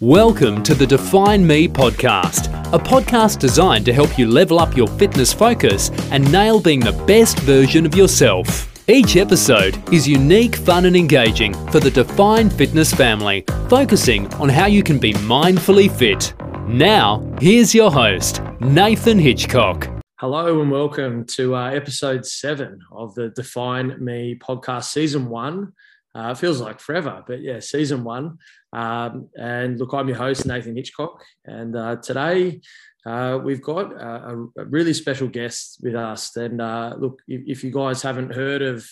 Welcome 0.00 0.62
to 0.62 0.74
the 0.74 0.86
Define 0.86 1.46
Me 1.46 1.68
podcast, 1.68 2.46
a 2.72 2.78
podcast 2.78 3.38
designed 3.38 3.84
to 3.84 3.92
help 3.92 4.16
you 4.18 4.26
level 4.26 4.58
up 4.58 4.74
your 4.74 4.86
fitness 4.86 5.30
focus 5.30 5.90
and 6.10 6.32
nail 6.32 6.58
being 6.58 6.80
the 6.80 7.04
best 7.06 7.38
version 7.40 7.84
of 7.84 7.94
yourself. 7.94 8.66
Each 8.88 9.18
episode 9.18 9.76
is 9.92 10.08
unique, 10.08 10.56
fun, 10.56 10.86
and 10.86 10.96
engaging 10.96 11.52
for 11.68 11.80
the 11.80 11.90
Define 11.90 12.48
Fitness 12.48 12.94
family, 12.94 13.44
focusing 13.68 14.26
on 14.36 14.48
how 14.48 14.64
you 14.64 14.82
can 14.82 14.98
be 14.98 15.12
mindfully 15.12 15.94
fit. 15.94 16.32
Now, 16.66 17.20
here's 17.38 17.74
your 17.74 17.92
host, 17.92 18.40
Nathan 18.58 19.18
Hitchcock. 19.18 19.86
Hello 20.18 20.62
and 20.62 20.70
welcome 20.70 21.26
to 21.26 21.54
uh, 21.54 21.72
episode 21.72 22.24
seven 22.24 22.80
of 22.90 23.14
the 23.16 23.28
Define 23.28 24.02
Me 24.02 24.34
podcast, 24.34 24.84
season 24.84 25.28
one. 25.28 25.74
Uh, 26.14 26.34
feels 26.34 26.60
like 26.60 26.80
forever, 26.80 27.22
but 27.26 27.40
yeah, 27.40 27.60
season 27.60 28.02
one. 28.02 28.38
Um, 28.72 29.28
and 29.36 29.78
look, 29.78 29.92
I'm 29.92 30.08
your 30.08 30.16
host, 30.16 30.46
Nathan 30.46 30.76
Hitchcock. 30.76 31.22
And 31.44 31.76
uh, 31.76 31.96
today 31.96 32.60
uh, 33.04 33.38
we've 33.42 33.62
got 33.62 33.92
a, 33.92 34.46
a, 34.56 34.64
really 34.64 34.92
special 34.92 35.28
guest 35.28 35.80
with 35.82 35.94
us. 35.94 36.36
And 36.36 36.60
uh, 36.60 36.94
look, 36.98 37.20
if, 37.26 37.42
if, 37.46 37.64
you 37.64 37.70
guys 37.70 38.02
haven't 38.02 38.34
heard 38.34 38.62
of 38.62 38.88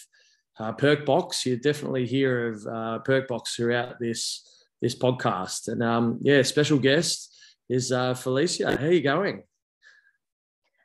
uh, 0.59 0.73
Perkbox, 0.73 1.45
you 1.45 1.57
definitely 1.57 2.07
hear 2.07 2.49
of 2.49 2.67
uh, 2.67 2.99
Perkbox 3.07 3.55
throughout 3.55 4.01
this 4.01 4.45
this 4.81 4.97
podcast. 4.97 5.69
And 5.69 5.83
um, 5.83 6.19
yeah, 6.23 6.43
special 6.43 6.79
guest 6.79 7.37
is 7.69 7.93
uh, 7.93 8.15
Felicia. 8.15 8.77
How 8.77 8.87
are 8.87 8.93
you 8.93 9.03
going? 9.03 9.43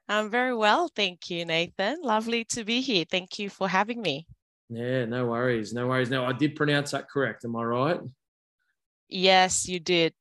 I'm 0.09 0.29
very 0.29 0.53
well, 0.53 0.89
thank 0.93 1.29
you, 1.29 1.45
Nathan. 1.45 2.01
Lovely 2.03 2.43
to 2.45 2.63
be 2.63 2.81
here. 2.81 3.05
Thank 3.09 3.39
you 3.39 3.49
for 3.49 3.69
having 3.69 4.01
me. 4.01 4.27
Yeah, 4.69 5.05
no 5.05 5.27
worries, 5.27 5.73
no 5.73 5.87
worries. 5.87 6.09
Now 6.09 6.25
I 6.25 6.33
did 6.33 6.55
pronounce 6.55 6.91
that 6.91 7.09
correct. 7.09 7.45
Am 7.45 7.55
I 7.55 7.63
right? 7.63 7.99
Yes, 9.13 9.67
you 9.67 9.79
did. 9.79 10.13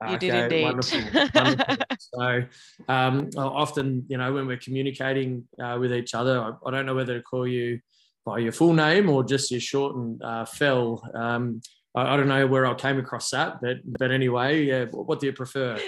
You 0.00 0.16
okay, 0.16 0.18
did 0.18 0.34
indeed. 0.34 0.62
Wonderful. 0.62 1.00
wonderful. 1.34 1.76
so, 1.98 2.42
um, 2.88 3.30
often, 3.36 4.06
you 4.08 4.16
know, 4.16 4.32
when 4.32 4.46
we're 4.46 4.56
communicating 4.56 5.46
uh, 5.62 5.76
with 5.78 5.92
each 5.92 6.14
other, 6.14 6.40
I, 6.40 6.52
I, 6.66 6.70
don't 6.70 6.86
know 6.86 6.94
whether 6.94 7.14
to 7.14 7.22
call 7.22 7.46
you 7.46 7.78
by 8.24 8.38
your 8.38 8.52
full 8.52 8.72
name 8.72 9.10
or 9.10 9.22
just 9.22 9.50
your 9.50 9.60
shortened 9.60 10.22
uh, 10.22 10.46
Fel. 10.46 11.08
Um, 11.14 11.60
I, 11.94 12.14
I, 12.14 12.16
don't 12.16 12.26
know 12.26 12.46
where 12.46 12.66
I 12.66 12.74
came 12.74 12.98
across 12.98 13.30
that, 13.30 13.60
but 13.60 13.76
but 13.84 14.10
anyway, 14.10 14.64
yeah. 14.64 14.86
What 14.86 15.20
do 15.20 15.26
you 15.26 15.34
prefer? 15.34 15.78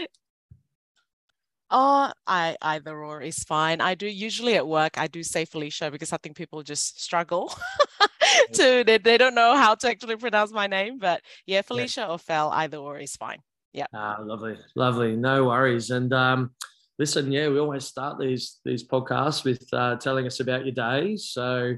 Oh, 1.71 2.13
I 2.27 2.57
either 2.61 3.03
or 3.03 3.23
is 3.23 3.43
fine. 3.43 3.81
I 3.81 3.95
do 3.95 4.07
usually 4.07 4.55
at 4.55 4.69
work. 4.69 4.99
I 4.99 5.07
do 5.07 5.23
say 5.23 5.45
Felicia 5.47 5.91
because 5.91 6.13
I 6.13 6.19
think 6.19 6.37
people 6.37 6.63
just 6.63 7.03
struggle 7.03 7.53
to 8.53 8.85
they, 8.85 8.99
they 8.99 9.19
don't 9.19 9.35
know 9.35 9.57
how 9.57 9.75
to 9.75 9.89
actually 9.89 10.17
pronounce 10.17 10.53
my 10.53 10.67
name. 10.67 10.99
But 10.99 11.23
yeah, 11.47 11.63
Felicia 11.63 12.01
yeah. 12.01 12.09
or 12.09 12.19
Fel, 12.19 12.51
either 12.51 12.79
or 12.79 12.99
is 12.99 13.17
fine. 13.17 13.39
Yeah. 13.73 13.87
Ah, 13.95 14.19
lovely, 14.21 14.57
lovely. 14.77 15.17
No 15.17 15.47
worries. 15.47 15.91
And 15.91 16.13
um, 16.13 16.51
listen, 16.99 17.33
yeah, 17.33 17.49
we 17.49 17.59
always 17.59 17.85
start 17.85 18.19
these 18.19 18.61
these 18.65 18.87
podcasts 18.87 19.45
with 19.45 19.67
uh, 19.73 19.97
telling 19.97 20.27
us 20.27 20.41
about 20.41 20.65
your 20.65 20.75
day. 20.75 21.17
So 21.17 21.75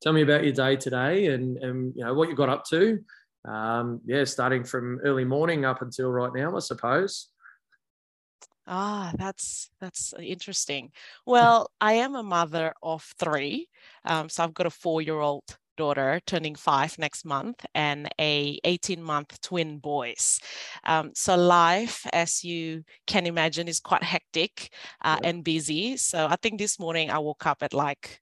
tell 0.00 0.12
me 0.12 0.22
about 0.22 0.44
your 0.44 0.52
day 0.52 0.76
today, 0.76 1.26
and 1.26 1.56
and 1.58 1.92
you 1.96 2.04
know 2.04 2.14
what 2.14 2.28
you 2.28 2.34
got 2.34 2.48
up 2.48 2.64
to. 2.66 3.00
Um, 3.48 4.00
yeah, 4.04 4.24
starting 4.24 4.64
from 4.64 5.00
early 5.02 5.24
morning 5.24 5.64
up 5.64 5.82
until 5.82 6.10
right 6.10 6.32
now, 6.34 6.56
I 6.56 6.60
suppose. 6.60 7.28
Ah, 8.66 9.12
that's 9.16 9.70
that's 9.80 10.14
interesting. 10.20 10.92
Well, 11.26 11.70
I 11.80 11.94
am 11.94 12.14
a 12.14 12.22
mother 12.22 12.72
of 12.82 13.02
three, 13.18 13.68
um, 14.04 14.28
so 14.28 14.44
I've 14.44 14.54
got 14.54 14.66
a 14.66 14.70
four-year-old 14.70 15.58
daughter 15.80 16.20
turning 16.26 16.54
five 16.54 16.98
next 16.98 17.24
month 17.24 17.64
and 17.74 18.08
a 18.20 18.60
18-month 18.66 19.40
twin 19.40 19.78
boys. 19.78 20.38
Um, 20.84 21.12
so 21.14 21.36
life, 21.36 22.06
as 22.12 22.44
you 22.44 22.84
can 23.06 23.24
imagine, 23.26 23.66
is 23.66 23.80
quite 23.80 24.02
hectic 24.02 24.68
uh, 25.02 25.16
yeah. 25.22 25.28
and 25.28 25.42
busy. 25.42 25.96
So 25.96 26.26
I 26.26 26.36
think 26.42 26.58
this 26.58 26.78
morning 26.78 27.10
I 27.10 27.18
woke 27.18 27.46
up 27.46 27.62
at 27.62 27.72
like 27.72 28.20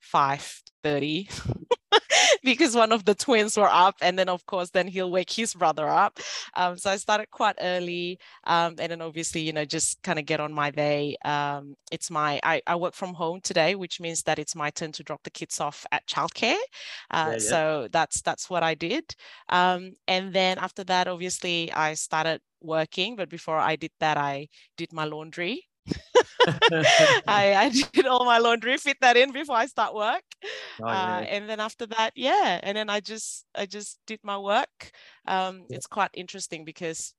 5:30 0.00 1.26
because 2.42 2.74
one 2.74 2.92
of 2.92 3.04
the 3.04 3.14
twins 3.14 3.56
were 3.56 3.68
up 3.68 3.96
and 4.00 4.18
then 4.18 4.28
of 4.28 4.44
course 4.46 4.70
then 4.70 4.88
he'll 4.88 5.10
wake 5.10 5.30
his 5.30 5.54
brother 5.54 5.88
up. 5.88 6.18
Um, 6.54 6.76
so 6.78 6.90
i 6.90 6.96
started 6.96 7.30
quite 7.30 7.56
early 7.60 8.18
um, 8.44 8.76
and 8.78 8.90
then 8.90 9.02
obviously 9.02 9.40
you 9.40 9.52
know 9.52 9.64
just 9.64 10.02
kind 10.02 10.18
of 10.18 10.26
get 10.26 10.40
on 10.40 10.52
my 10.52 10.70
day. 10.70 11.16
Um, 11.24 11.74
it's 11.92 12.10
my 12.10 12.40
I, 12.42 12.62
I, 12.66 12.76
work 12.76 12.94
from 12.94 13.14
home 13.14 13.40
today 13.40 13.74
which 13.74 14.00
means 14.00 14.22
that 14.24 14.38
it's 14.38 14.54
my 14.54 14.70
turn 14.70 14.92
to 14.92 15.02
drop 15.02 15.22
the 15.22 15.30
kids 15.30 15.60
off 15.60 15.86
at 15.92 16.06
childcare. 16.06 16.56
Uh, 17.10 17.28
yeah, 17.28 17.32
yeah. 17.32 17.38
so 17.38 17.88
that's 17.90 18.20
that's 18.22 18.50
what 18.50 18.62
i 18.62 18.74
did. 18.74 19.04
Um, 19.48 19.92
and 20.06 20.32
then 20.32 20.58
after 20.58 20.84
that 20.84 21.08
obviously 21.08 21.72
i 21.72 21.94
started 21.94 22.40
working 22.60 23.16
but 23.16 23.28
before 23.28 23.58
i 23.58 23.76
did 23.76 23.92
that 24.00 24.16
i 24.16 24.48
did 24.76 24.92
my 24.92 25.04
laundry 25.04 25.62
I, 27.26 27.54
I 27.54 27.70
did 27.92 28.06
all 28.06 28.24
my 28.24 28.38
laundry, 28.38 28.76
fit 28.76 28.98
that 29.00 29.16
in 29.16 29.32
before 29.32 29.56
I 29.56 29.66
start 29.66 29.94
work. 29.94 30.22
Oh, 30.82 30.86
yeah. 30.86 31.16
uh, 31.16 31.20
and 31.28 31.48
then 31.48 31.60
after 31.60 31.86
that, 31.86 32.12
yeah. 32.14 32.60
And 32.62 32.76
then 32.76 32.90
I 32.90 33.00
just 33.00 33.44
I 33.54 33.66
just 33.66 33.98
did 34.06 34.20
my 34.22 34.38
work. 34.38 34.90
Um, 35.26 35.64
yeah. 35.68 35.76
It's 35.76 35.86
quite 35.86 36.10
interesting 36.14 36.64
because 36.64 37.14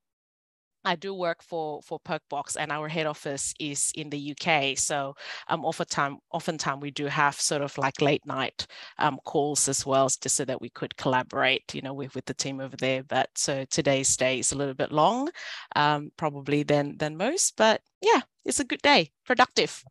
I 0.88 0.96
do 0.96 1.14
work 1.14 1.44
for 1.44 1.82
for 1.82 2.00
Perkbox, 2.00 2.56
and 2.58 2.72
our 2.72 2.88
head 2.88 3.08
office 3.08 3.54
is 3.60 3.92
in 3.96 4.10
the 4.10 4.32
UK. 4.32 4.78
So 4.78 5.16
um, 5.50 5.66
oftentimes, 5.66 6.20
oftentimes 6.32 6.82
we 6.82 6.92
do 6.92 7.08
have 7.08 7.36
sort 7.36 7.62
of 7.62 7.78
like 7.78 8.02
late 8.02 8.26
night 8.26 8.66
um, 8.98 9.20
calls 9.26 9.68
as 9.68 9.86
well, 9.86 10.08
just 10.08 10.38
so 10.38 10.46
that 10.46 10.62
we 10.62 10.70
could 10.70 10.96
collaborate, 10.96 11.76
you 11.76 11.82
know, 11.82 11.94
with 11.94 12.16
with 12.16 12.24
the 12.24 12.34
team 12.34 12.62
over 12.62 12.78
there. 12.78 13.04
But 13.04 13.30
so 13.36 13.66
today's 13.66 14.16
day 14.16 14.40
is 14.40 14.54
a 14.54 14.58
little 14.58 14.74
bit 14.74 14.94
long, 14.94 15.30
um, 15.76 16.12
probably 16.16 16.64
than 16.64 16.98
than 16.98 17.18
most. 17.18 17.58
But 17.58 17.82
yeah, 18.02 18.22
it's 18.46 18.62
a 18.62 18.66
good 18.66 18.82
day, 18.82 19.12
productive. 19.26 19.84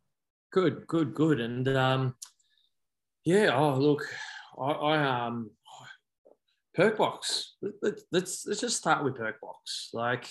Good, 0.51 0.87
good, 0.87 1.13
good, 1.13 1.39
and 1.39 1.67
um, 1.67 2.15
yeah. 3.23 3.51
Oh, 3.53 3.75
look, 3.77 4.03
I, 4.59 4.71
I 4.71 5.25
um, 5.27 5.51
Perkbox. 6.75 7.43
Let, 7.83 7.99
let's 8.11 8.47
let's 8.47 8.61
just 8.61 8.77
start 8.77 9.03
with 9.03 9.13
Perkbox. 9.13 9.93
Like 9.93 10.27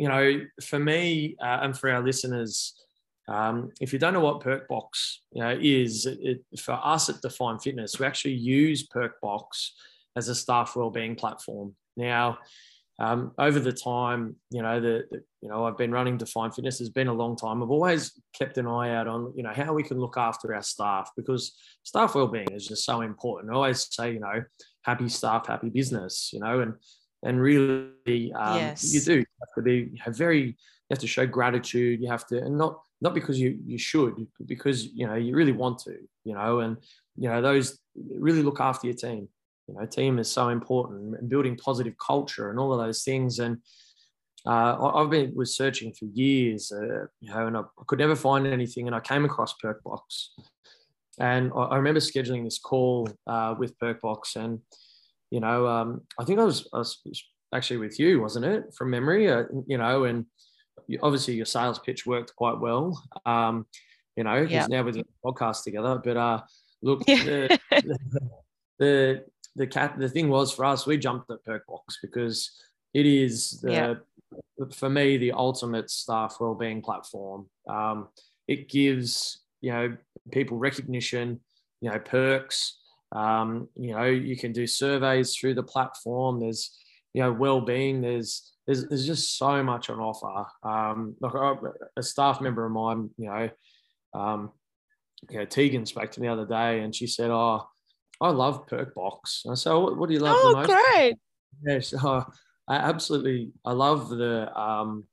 you 0.00 0.08
know, 0.08 0.40
for 0.64 0.78
me 0.78 1.36
uh, 1.42 1.58
and 1.60 1.76
for 1.76 1.90
our 1.90 2.02
listeners, 2.02 2.72
um, 3.28 3.70
if 3.82 3.92
you 3.92 3.98
don't 3.98 4.14
know 4.14 4.20
what 4.20 4.40
Perkbox 4.40 5.18
you 5.30 5.42
know, 5.42 5.58
is, 5.60 6.06
it, 6.06 6.18
it, 6.22 6.58
for 6.58 6.80
us 6.82 7.10
at 7.10 7.20
Define 7.20 7.58
Fitness, 7.58 8.00
we 8.00 8.06
actually 8.06 8.32
use 8.32 8.88
Perkbox 8.88 9.42
as 10.16 10.30
a 10.30 10.34
staff 10.34 10.74
wellbeing 10.74 11.16
platform. 11.16 11.76
Now, 11.98 12.38
um, 12.98 13.32
over 13.38 13.60
the 13.60 13.74
time, 13.74 14.36
you 14.50 14.62
know, 14.62 14.80
the, 14.80 15.04
the, 15.10 15.22
you 15.42 15.50
know, 15.50 15.66
I've 15.66 15.76
been 15.76 15.92
running 15.92 16.16
Define 16.16 16.50
Fitness. 16.50 16.78
has 16.78 16.88
been 16.88 17.08
a 17.08 17.12
long 17.12 17.36
time. 17.36 17.62
I've 17.62 17.70
always 17.70 18.18
kept 18.34 18.56
an 18.56 18.66
eye 18.66 18.94
out 18.94 19.06
on, 19.06 19.34
you 19.36 19.42
know, 19.42 19.52
how 19.54 19.74
we 19.74 19.82
can 19.82 20.00
look 20.00 20.16
after 20.16 20.54
our 20.54 20.62
staff 20.62 21.10
because 21.14 21.54
staff 21.82 22.14
wellbeing 22.14 22.52
is 22.52 22.66
just 22.66 22.86
so 22.86 23.02
important. 23.02 23.52
I 23.52 23.56
always 23.56 23.86
say, 23.90 24.14
you 24.14 24.20
know, 24.20 24.44
happy 24.82 25.10
staff, 25.10 25.46
happy 25.46 25.68
business. 25.68 26.30
You 26.32 26.40
know, 26.40 26.60
and 26.60 26.74
and 27.22 27.40
really 27.40 28.32
um, 28.34 28.56
yes. 28.56 28.94
you 28.94 29.00
do 29.00 29.14
you 29.18 29.26
have 29.40 29.54
to 29.54 29.62
be 29.62 30.00
have 30.02 30.16
very 30.16 30.42
you 30.42 30.54
have 30.90 30.98
to 30.98 31.06
show 31.06 31.26
gratitude 31.26 32.00
you 32.00 32.08
have 32.08 32.26
to 32.26 32.38
and 32.38 32.56
not 32.56 32.80
not 33.00 33.14
because 33.14 33.38
you 33.38 33.58
you 33.64 33.78
should 33.78 34.14
because 34.46 34.86
you 34.86 35.06
know 35.06 35.14
you 35.14 35.34
really 35.34 35.52
want 35.52 35.78
to 35.78 35.96
you 36.24 36.34
know 36.34 36.60
and 36.60 36.76
you 37.16 37.28
know 37.28 37.40
those 37.40 37.78
really 38.16 38.42
look 38.42 38.60
after 38.60 38.86
your 38.86 38.96
team 38.96 39.28
you 39.68 39.74
know 39.74 39.86
team 39.86 40.18
is 40.18 40.30
so 40.30 40.48
important 40.48 41.16
and 41.16 41.28
building 41.28 41.56
positive 41.56 41.94
culture 42.04 42.50
and 42.50 42.58
all 42.58 42.72
of 42.72 42.78
those 42.78 43.02
things 43.02 43.38
and 43.38 43.58
uh, 44.46 44.92
I've 44.94 45.10
been 45.10 45.34
was 45.34 45.54
searching 45.54 45.92
for 45.92 46.06
years, 46.06 46.72
uh, 46.72 47.06
you 47.20 47.30
know, 47.30 47.46
and 47.46 47.56
I, 47.56 47.60
I, 47.60 47.82
could 47.86 47.98
never 47.98 48.16
find 48.16 48.46
anything. 48.46 48.86
And 48.86 48.96
I 48.96 49.00
came 49.00 49.24
across 49.26 49.54
Perkbox, 49.62 50.28
and 51.18 51.52
I, 51.54 51.58
I 51.58 51.76
remember 51.76 52.00
scheduling 52.00 52.44
this 52.44 52.58
call 52.58 53.08
uh, 53.26 53.54
with 53.58 53.78
Perkbox, 53.78 54.36
and 54.36 54.60
you 55.30 55.40
know, 55.40 55.66
um, 55.66 56.02
I 56.18 56.24
think 56.24 56.40
I 56.40 56.44
was, 56.44 56.68
I 56.72 56.78
was, 56.78 57.00
actually 57.52 57.78
with 57.78 57.98
you, 57.98 58.20
wasn't 58.20 58.44
it, 58.44 58.72
from 58.74 58.90
memory? 58.90 59.28
Uh, 59.30 59.44
you 59.66 59.76
know, 59.76 60.04
and 60.04 60.26
obviously 61.02 61.34
your 61.34 61.46
sales 61.46 61.78
pitch 61.80 62.06
worked 62.06 62.34
quite 62.36 62.58
well. 62.58 63.02
Um, 63.26 63.66
you 64.16 64.24
know, 64.24 64.44
because 64.44 64.68
now 64.68 64.82
we're 64.82 64.92
doing 64.92 65.04
a 65.24 65.26
podcast 65.26 65.64
together. 65.64 66.00
But 66.02 66.16
uh, 66.16 66.40
look, 66.82 67.04
the, 67.06 67.58
the, 67.70 67.98
the 68.78 69.24
the 69.56 69.66
cat 69.66 69.98
the 69.98 70.08
thing 70.08 70.28
was 70.28 70.52
for 70.52 70.64
us, 70.64 70.86
we 70.86 70.96
jumped 70.96 71.30
at 71.30 71.44
Perkbox 71.44 71.96
because 72.02 72.50
it 72.94 73.06
is 73.06 73.60
the 73.60 73.72
yeah. 73.72 73.94
for 74.72 74.90
me 74.90 75.16
the 75.16 75.32
ultimate 75.32 75.90
staff 75.90 76.36
wellbeing 76.40 76.82
platform. 76.82 77.46
Um, 77.68 78.08
it 78.48 78.68
gives 78.68 79.40
you 79.60 79.72
know 79.72 79.96
people 80.32 80.58
recognition, 80.58 81.40
you 81.80 81.90
know, 81.90 81.98
perks. 81.98 82.78
Um, 83.12 83.68
you 83.76 83.92
know, 83.92 84.04
you 84.04 84.36
can 84.36 84.52
do 84.52 84.66
surveys 84.66 85.34
through 85.34 85.54
the 85.54 85.62
platform. 85.62 86.40
There's, 86.40 86.78
you 87.12 87.22
know, 87.22 87.32
well-being. 87.32 88.00
There's, 88.00 88.52
there's, 88.66 88.86
there's 88.86 89.06
just 89.06 89.36
so 89.36 89.62
much 89.62 89.90
on 89.90 89.98
offer. 89.98 90.46
Um, 90.62 91.16
like 91.20 91.32
a 91.96 92.02
staff 92.02 92.40
member 92.40 92.64
of 92.64 92.72
mine, 92.72 93.10
you 93.16 93.26
know, 93.26 93.50
um, 94.14 94.52
you 95.28 95.38
know, 95.38 95.44
Tegan 95.44 95.86
spoke 95.86 96.10
to 96.12 96.20
me 96.20 96.28
the 96.28 96.32
other 96.32 96.46
day, 96.46 96.80
and 96.80 96.94
she 96.94 97.06
said, 97.06 97.30
"Oh, 97.30 97.68
I 98.20 98.30
love 98.30 98.66
Perkbox." 98.66 99.50
I 99.50 99.54
said, 99.54 99.72
"What, 99.72 99.98
what 99.98 100.08
do 100.08 100.14
you 100.14 100.20
love 100.20 100.36
oh, 100.38 100.50
the 100.50 100.56
most?" 100.56 100.68
great. 100.68 101.16
Yeah, 101.62 101.80
so, 101.80 102.24
I 102.68 102.76
absolutely, 102.76 103.52
I 103.64 103.72
love 103.72 104.08
the 104.08 104.56
um, 104.58 105.04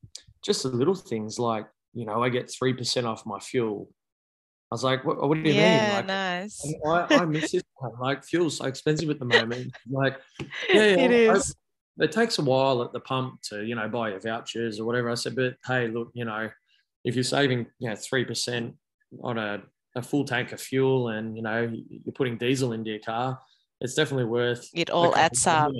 just 0.43 0.63
the 0.63 0.69
little 0.69 0.95
things 0.95 1.39
like 1.39 1.67
you 1.93 2.05
know 2.05 2.23
I 2.23 2.29
get 2.29 2.51
three 2.51 2.73
percent 2.73 3.07
off 3.07 3.25
my 3.25 3.39
fuel. 3.39 3.89
I 4.69 4.75
was 4.75 4.83
like, 4.83 5.05
what, 5.05 5.21
what 5.27 5.35
do 5.41 5.49
you 5.49 5.55
yeah, 5.55 5.85
mean? 5.87 5.95
Like, 5.95 6.05
nice. 6.07 6.73
I, 6.85 7.07
I 7.21 7.25
miss 7.25 7.51
this 7.51 7.63
one. 7.75 7.93
Like 8.01 8.23
fuel's 8.25 8.57
so 8.57 8.65
expensive 8.65 9.09
at 9.09 9.17
the 9.19 9.25
moment. 9.37 9.75
Like, 9.89 10.19
yeah, 10.69 10.81
it 10.81 11.29
I- 11.29 11.33
is. 11.35 11.55
it 11.99 12.11
takes 12.11 12.37
a 12.37 12.41
while 12.43 12.81
at 12.83 12.91
the 12.91 12.99
pump 12.99 13.41
to 13.43 13.63
you 13.63 13.75
know 13.75 13.87
buy 13.87 14.09
your 14.09 14.19
vouchers 14.19 14.79
or 14.79 14.85
whatever. 14.85 15.09
I 15.09 15.15
said, 15.15 15.35
but 15.35 15.55
hey, 15.65 15.87
look, 15.87 16.11
you 16.13 16.25
know, 16.25 16.49
if 17.05 17.15
you're 17.15 17.23
saving 17.23 17.67
you 17.79 17.89
know 17.89 17.95
three 17.95 18.25
percent 18.25 18.75
on 19.23 19.37
a, 19.37 19.61
a 19.95 20.01
full 20.01 20.25
tank 20.25 20.51
of 20.51 20.59
fuel 20.59 21.09
and 21.09 21.37
you 21.37 21.43
know 21.43 21.71
you're 21.89 22.13
putting 22.13 22.37
diesel 22.37 22.73
into 22.73 22.89
your 22.89 22.99
car, 22.99 23.39
it's 23.79 23.93
definitely 23.93 24.25
worth. 24.25 24.69
It 24.73 24.89
all 24.89 25.15
adds 25.15 25.47
up. 25.47 25.71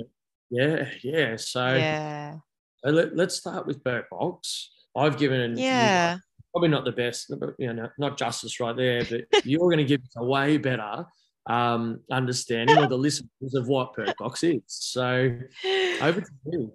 Yeah, 0.50 0.88
yeah. 1.02 1.36
So 1.36 1.74
Yeah. 1.74 2.36
so 2.82 2.90
let, 2.90 3.14
let's 3.14 3.36
start 3.36 3.66
with 3.66 3.84
Box. 3.84 4.70
I've 4.96 5.18
given 5.18 5.58
Yeah. 5.58 6.16
Probably 6.58 6.74
not 6.76 6.84
the 6.84 6.92
best, 6.92 7.32
but, 7.38 7.54
you 7.58 7.72
know, 7.72 7.88
not 7.98 8.18
justice 8.18 8.58
right 8.58 8.76
there, 8.76 9.04
but 9.04 9.44
you're 9.44 9.60
going 9.60 9.78
to 9.78 9.84
give 9.84 10.00
us 10.00 10.14
a 10.16 10.24
way 10.24 10.56
better 10.56 11.06
um, 11.48 12.00
understanding 12.10 12.76
of 12.76 12.88
the 12.88 12.98
listeners 12.98 13.54
of 13.54 13.68
what 13.68 13.94
Box 14.18 14.42
is. 14.42 14.60
So 14.66 15.38
over 16.00 16.20
to 16.20 16.30
you. 16.46 16.72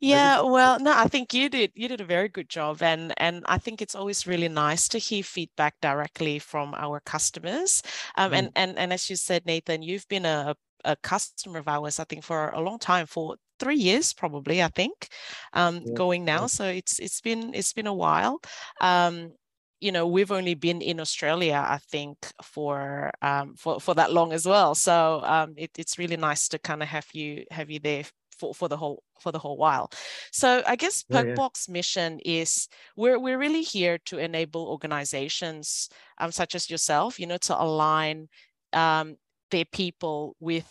Yeah, 0.00 0.42
well, 0.42 0.80
no, 0.80 0.92
I 0.92 1.06
think 1.06 1.32
you 1.32 1.48
did 1.48 1.72
you 1.74 1.88
did 1.88 2.00
a 2.00 2.04
very 2.04 2.28
good 2.28 2.50
job 2.50 2.82
and 2.82 3.14
and 3.16 3.42
I 3.46 3.56
think 3.56 3.80
it's 3.80 3.94
always 3.94 4.26
really 4.26 4.48
nice 4.48 4.86
to 4.88 4.98
hear 4.98 5.22
feedback 5.22 5.80
directly 5.80 6.38
from 6.38 6.74
our 6.74 7.00
customers. 7.00 7.82
Um, 8.16 8.32
Mm. 8.32 8.38
and 8.38 8.50
and 8.56 8.78
and 8.78 8.92
as 8.92 9.08
you 9.08 9.16
said, 9.16 9.46
Nathan, 9.46 9.82
you've 9.82 10.08
been 10.08 10.26
a 10.26 10.56
a 10.84 10.96
customer 10.96 11.60
of 11.60 11.68
ours, 11.68 11.98
I 11.98 12.04
think, 12.04 12.24
for 12.24 12.50
a 12.50 12.60
long 12.60 12.78
time, 12.78 13.06
for 13.06 13.36
three 13.58 13.76
years 13.76 14.12
probably, 14.12 14.62
I 14.62 14.68
think, 14.68 15.08
um, 15.52 15.84
Yeah, 15.84 15.92
going 15.94 16.24
now. 16.24 16.46
yeah. 16.46 16.48
So 16.48 16.64
it's 16.66 16.98
it's 16.98 17.20
been 17.20 17.54
it's 17.54 17.72
been 17.72 17.86
a 17.86 17.94
while. 17.94 18.40
Um, 18.80 19.32
you 19.80 19.92
know, 19.92 20.06
we've 20.06 20.32
only 20.32 20.54
been 20.54 20.80
in 20.80 21.00
Australia, 21.00 21.54
I 21.66 21.78
think, 21.90 22.16
for 22.42 23.10
um, 23.22 23.54
for 23.56 23.80
for 23.80 23.94
that 23.94 24.12
long 24.12 24.32
as 24.32 24.46
well. 24.46 24.74
So 24.74 25.20
um, 25.24 25.54
it, 25.56 25.70
it's 25.78 25.98
really 25.98 26.16
nice 26.16 26.48
to 26.48 26.58
kind 26.58 26.82
of 26.82 26.88
have 26.88 27.06
you 27.12 27.44
have 27.50 27.70
you 27.70 27.80
there 27.80 28.04
for, 28.38 28.54
for 28.54 28.68
the 28.68 28.76
whole 28.76 29.02
for 29.20 29.30
the 29.32 29.38
whole 29.38 29.56
while. 29.56 29.90
So 30.32 30.62
I 30.66 30.76
guess 30.76 31.04
Yeah, 31.08 31.20
yeah. 31.22 31.38
Perkbox 31.38 31.68
mission 31.68 32.18
is 32.24 32.68
we're 32.96 33.18
we're 33.18 33.38
really 33.38 33.62
here 33.62 33.98
to 34.06 34.18
enable 34.18 34.66
organizations 34.66 35.88
um, 36.18 36.32
such 36.32 36.54
as 36.54 36.70
yourself, 36.70 37.18
you 37.20 37.26
know, 37.26 37.38
to 37.38 37.60
align 37.62 38.28
um, 38.72 39.16
their 39.50 39.64
people 39.66 40.36
with 40.40 40.70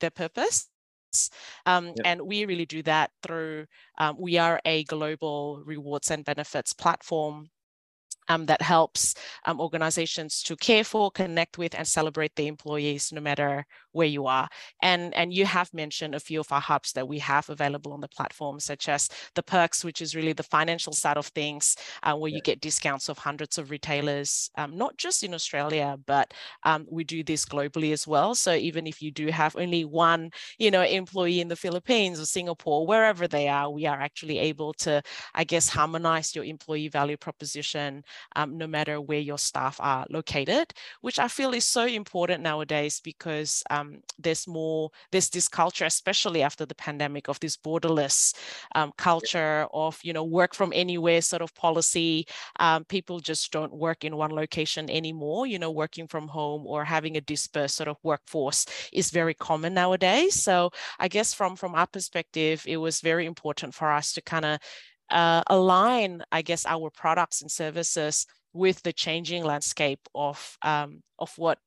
their 0.00 0.10
purpose. 0.10 0.68
Um, 1.66 1.94
Yep. 1.96 1.96
And 2.04 2.22
we 2.22 2.44
really 2.44 2.66
do 2.66 2.82
that 2.84 3.10
through, 3.22 3.66
um, 3.98 4.16
we 4.18 4.38
are 4.38 4.60
a 4.64 4.84
global 4.84 5.62
rewards 5.64 6.10
and 6.10 6.24
benefits 6.24 6.72
platform 6.72 7.50
um, 8.28 8.46
that 8.46 8.62
helps 8.62 9.14
um, 9.46 9.60
organizations 9.60 10.42
to 10.44 10.56
care 10.56 10.84
for, 10.84 11.10
connect 11.10 11.58
with, 11.58 11.74
and 11.74 11.86
celebrate 11.86 12.34
their 12.36 12.46
employees 12.46 13.12
no 13.12 13.20
matter 13.20 13.66
where 13.92 14.06
you 14.06 14.26
are. 14.26 14.48
And, 14.82 15.14
and 15.14 15.32
you 15.32 15.46
have 15.46 15.72
mentioned 15.72 16.14
a 16.14 16.20
few 16.20 16.40
of 16.40 16.50
our 16.52 16.60
hubs 16.60 16.92
that 16.92 17.08
we 17.08 17.18
have 17.20 17.48
available 17.48 17.92
on 17.92 18.00
the 18.00 18.08
platform, 18.08 18.60
such 18.60 18.88
as 18.88 19.08
the 19.34 19.42
perks, 19.42 19.84
which 19.84 20.00
is 20.00 20.14
really 20.14 20.32
the 20.32 20.42
financial 20.42 20.92
side 20.92 21.16
of 21.16 21.26
things, 21.28 21.76
uh, 22.02 22.14
where 22.14 22.30
Yeah. 22.30 22.36
you 22.36 22.40
get 22.40 22.60
discounts 22.60 23.08
of 23.08 23.18
hundreds 23.18 23.58
of 23.58 23.70
retailers, 23.70 24.50
um, 24.56 24.76
not 24.76 24.96
just 24.96 25.22
in 25.22 25.34
Australia, 25.34 25.96
but 26.06 26.32
um, 26.64 26.86
we 26.90 27.04
do 27.04 27.22
this 27.22 27.44
globally 27.44 27.92
as 27.92 28.06
well. 28.06 28.34
So 28.34 28.54
even 28.54 28.86
if 28.86 29.00
you 29.02 29.10
do 29.10 29.26
have 29.28 29.56
only 29.56 29.84
one, 29.84 30.30
you 30.58 30.70
know, 30.70 30.82
employee 30.82 31.40
in 31.40 31.48
the 31.48 31.56
Philippines 31.56 32.20
or 32.20 32.26
Singapore, 32.26 32.86
wherever 32.86 33.26
they 33.26 33.48
are, 33.48 33.70
we 33.70 33.86
are 33.86 34.00
actually 34.00 34.38
able 34.38 34.72
to, 34.74 35.02
I 35.34 35.44
guess, 35.44 35.68
harmonize 35.68 36.34
your 36.34 36.44
employee 36.44 36.88
value 36.88 37.16
proposition 37.16 38.02
um, 38.36 38.56
no 38.56 38.66
matter 38.66 39.00
where 39.00 39.18
your 39.20 39.38
staff 39.38 39.76
are 39.80 40.06
located, 40.10 40.72
which 41.00 41.18
I 41.18 41.28
feel 41.28 41.52
is 41.54 41.64
so 41.64 41.84
important 41.84 42.42
nowadays 42.42 43.00
because 43.02 43.62
um, 43.70 43.81
there's 44.18 44.46
more, 44.46 44.90
there's 45.10 45.30
this 45.30 45.48
culture, 45.48 45.86
especially 45.86 46.42
after 46.42 46.66
the 46.66 46.74
pandemic, 46.74 47.28
of 47.28 47.38
this 47.40 47.56
borderless 47.56 48.34
um, 48.74 48.92
culture 48.96 49.66
of, 49.72 49.98
you 50.02 50.12
know, 50.12 50.24
work 50.24 50.54
from 50.54 50.72
anywhere 50.74 51.20
sort 51.22 51.42
of 51.42 51.54
policy. 51.54 52.26
Um, 52.58 52.84
people 52.84 53.20
just 53.20 53.52
don't 53.52 53.72
work 53.72 54.04
in 54.04 54.16
one 54.16 54.32
location 54.32 54.90
anymore, 54.90 55.46
you 55.46 55.58
know, 55.58 55.70
working 55.70 56.08
from 56.08 56.28
home 56.28 56.66
or 56.66 56.84
having 56.84 57.16
a 57.16 57.20
dispersed 57.20 57.76
sort 57.76 57.88
of 57.88 57.96
workforce 58.02 58.66
is 58.92 59.10
very 59.10 59.34
common 59.34 59.74
nowadays. 59.74 60.42
So 60.42 60.70
I 60.98 61.08
guess 61.08 61.34
from, 61.34 61.56
from 61.56 61.74
our 61.74 61.86
perspective, 61.86 62.64
it 62.66 62.76
was 62.76 63.00
very 63.00 63.26
important 63.26 63.74
for 63.74 63.90
us 63.90 64.12
to 64.12 64.22
kind 64.22 64.44
of 64.44 64.58
uh, 65.10 65.42
align, 65.48 66.22
I 66.32 66.42
guess, 66.42 66.66
our 66.66 66.90
products 66.90 67.42
and 67.42 67.50
services 67.50 68.26
with 68.52 68.82
the 68.82 68.92
changing 68.92 69.44
landscape 69.44 70.00
of 70.14 70.58
um, 70.62 71.02
of 71.18 71.32
what 71.36 71.58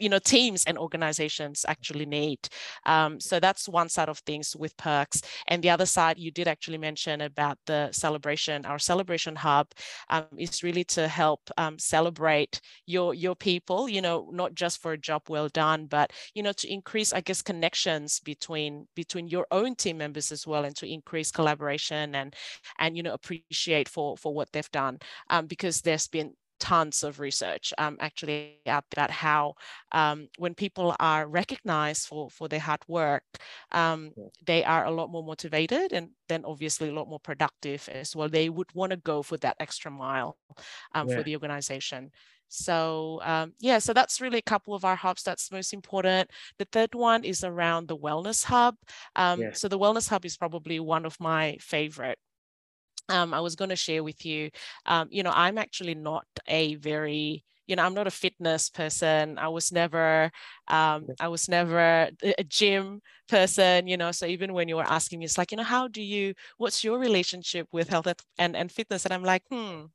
you 0.00 0.08
know 0.08 0.18
teams 0.18 0.64
and 0.64 0.78
organizations 0.78 1.64
actually 1.68 2.06
need 2.06 2.40
um, 2.86 3.20
so 3.20 3.40
that's 3.40 3.68
one 3.68 3.88
side 3.88 4.08
of 4.08 4.18
things 4.20 4.56
with 4.56 4.76
perks. 4.76 5.22
And 5.48 5.62
the 5.62 5.70
other 5.70 5.86
side 5.86 6.18
you 6.18 6.30
did 6.30 6.48
actually 6.48 6.78
mention 6.78 7.20
about 7.20 7.58
the 7.66 7.90
celebration. 7.92 8.64
Our 8.64 8.78
celebration 8.78 9.36
hub 9.36 9.68
um, 10.08 10.24
is 10.36 10.62
really 10.62 10.84
to 10.84 11.08
help 11.08 11.40
um, 11.56 11.78
celebrate 11.78 12.60
your 12.86 13.14
your 13.14 13.34
people 13.34 13.88
you 13.88 14.00
know 14.00 14.30
not 14.32 14.54
just 14.54 14.80
for 14.80 14.92
a 14.92 14.98
job 14.98 15.22
well 15.28 15.48
done 15.48 15.86
but 15.86 16.12
you 16.34 16.42
know 16.42 16.52
to 16.52 16.72
increase 16.72 17.12
i 17.12 17.20
guess 17.20 17.42
connections 17.42 18.20
between 18.20 18.86
between 18.94 19.28
your 19.28 19.46
own 19.50 19.74
team 19.74 19.98
members 19.98 20.32
as 20.32 20.46
well 20.46 20.64
and 20.64 20.76
to 20.76 20.86
increase 20.86 21.30
collaboration 21.30 22.14
and 22.14 22.34
and 22.78 22.96
you 22.96 23.02
know 23.02 23.12
appreciate 23.12 23.88
for 23.88 24.16
for 24.16 24.34
what 24.34 24.50
they've 24.52 24.70
done 24.70 24.98
um, 25.30 25.46
because 25.46 25.80
there's 25.80 26.08
been 26.08 26.32
tons 26.60 27.02
of 27.02 27.18
research 27.20 27.72
um, 27.78 27.96
actually 28.00 28.60
out 28.66 28.84
about 28.92 29.10
how 29.10 29.54
um, 29.92 30.28
when 30.38 30.54
people 30.54 30.94
are 31.00 31.26
recognized 31.26 32.06
for 32.06 32.30
for 32.30 32.48
their 32.48 32.60
hard 32.60 32.82
work 32.88 33.24
um, 33.72 34.12
they 34.46 34.64
are 34.64 34.86
a 34.86 34.90
lot 34.90 35.10
more 35.10 35.22
motivated 35.24 35.92
and 35.92 36.10
then 36.28 36.44
obviously 36.44 36.88
a 36.88 36.94
lot 36.94 37.08
more 37.08 37.20
productive 37.20 37.88
as 37.90 38.16
well. 38.16 38.28
They 38.28 38.48
would 38.48 38.72
want 38.74 38.90
to 38.90 38.96
go 38.96 39.22
for 39.22 39.36
that 39.38 39.56
extra 39.60 39.90
mile 39.90 40.38
um, 40.94 41.08
Yeah. 41.08 41.16
for 41.16 41.22
the 41.22 41.34
organization. 41.36 42.10
So 42.48 43.20
um, 43.22 43.54
yeah 43.60 43.78
so 43.78 43.92
that's 43.92 44.20
really 44.20 44.38
a 44.38 44.42
couple 44.42 44.74
of 44.74 44.84
our 44.84 44.96
hubs 44.96 45.22
that's 45.22 45.52
most 45.52 45.72
important. 45.72 46.30
The 46.58 46.66
third 46.72 46.94
one 46.94 47.24
is 47.24 47.44
around 47.44 47.88
the 47.88 47.96
wellness 47.96 48.44
hub. 48.44 48.76
Um, 49.14 49.40
Yeah. 49.40 49.50
so 49.52 49.68
the 49.68 49.78
wellness 49.78 50.08
hub 50.08 50.24
is 50.24 50.36
probably 50.36 50.80
one 50.80 51.04
of 51.06 51.16
my 51.20 51.58
favorite 51.60 52.18
um, 53.10 53.34
I 53.34 53.40
was 53.40 53.56
going 53.56 53.70
to 53.70 53.76
share 53.76 54.02
with 54.04 54.24
you, 54.24 54.50
um, 54.86 55.08
you 55.10 55.22
know, 55.22 55.32
I'm 55.34 55.58
actually 55.58 55.94
not 55.94 56.26
a 56.48 56.76
very, 56.76 57.44
you 57.66 57.76
know, 57.76 57.84
I'm 57.84 57.94
not 57.94 58.06
a 58.08 58.10
fitness 58.10 58.70
person. 58.70 59.38
I 59.38 59.48
was 59.48 59.72
never, 59.72 60.30
um, 60.68 61.10
I 61.20 61.28
was 61.28 61.48
never 61.48 62.10
a 62.22 62.44
gym 62.44 63.00
person, 63.28 63.86
you 63.88 63.96
know. 63.96 64.12
So 64.12 64.26
even 64.26 64.54
when 64.54 64.68
you 64.68 64.76
were 64.76 64.88
asking 64.90 65.20
me, 65.20 65.26
it's 65.26 65.38
like, 65.38 65.52
you 65.52 65.58
know, 65.58 65.64
how 65.64 65.88
do 65.88 66.02
you, 66.02 66.34
what's 66.58 66.84
your 66.84 66.98
relationship 66.98 67.68
with 67.72 67.88
health 67.88 68.06
and- 68.38 68.56
and, 68.56 68.72
fitness? 68.72 69.04
And 69.04 69.14
I'm 69.14 69.24
like, 69.24 69.42
hmm, 69.50 69.86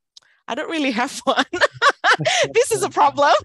I 0.47 0.55
don't 0.55 0.69
really 0.71 0.91
have 0.91 1.19
one. 1.25 1.45
this 2.53 2.71
is 2.71 2.83
a 2.83 2.89
problem. 2.89 3.33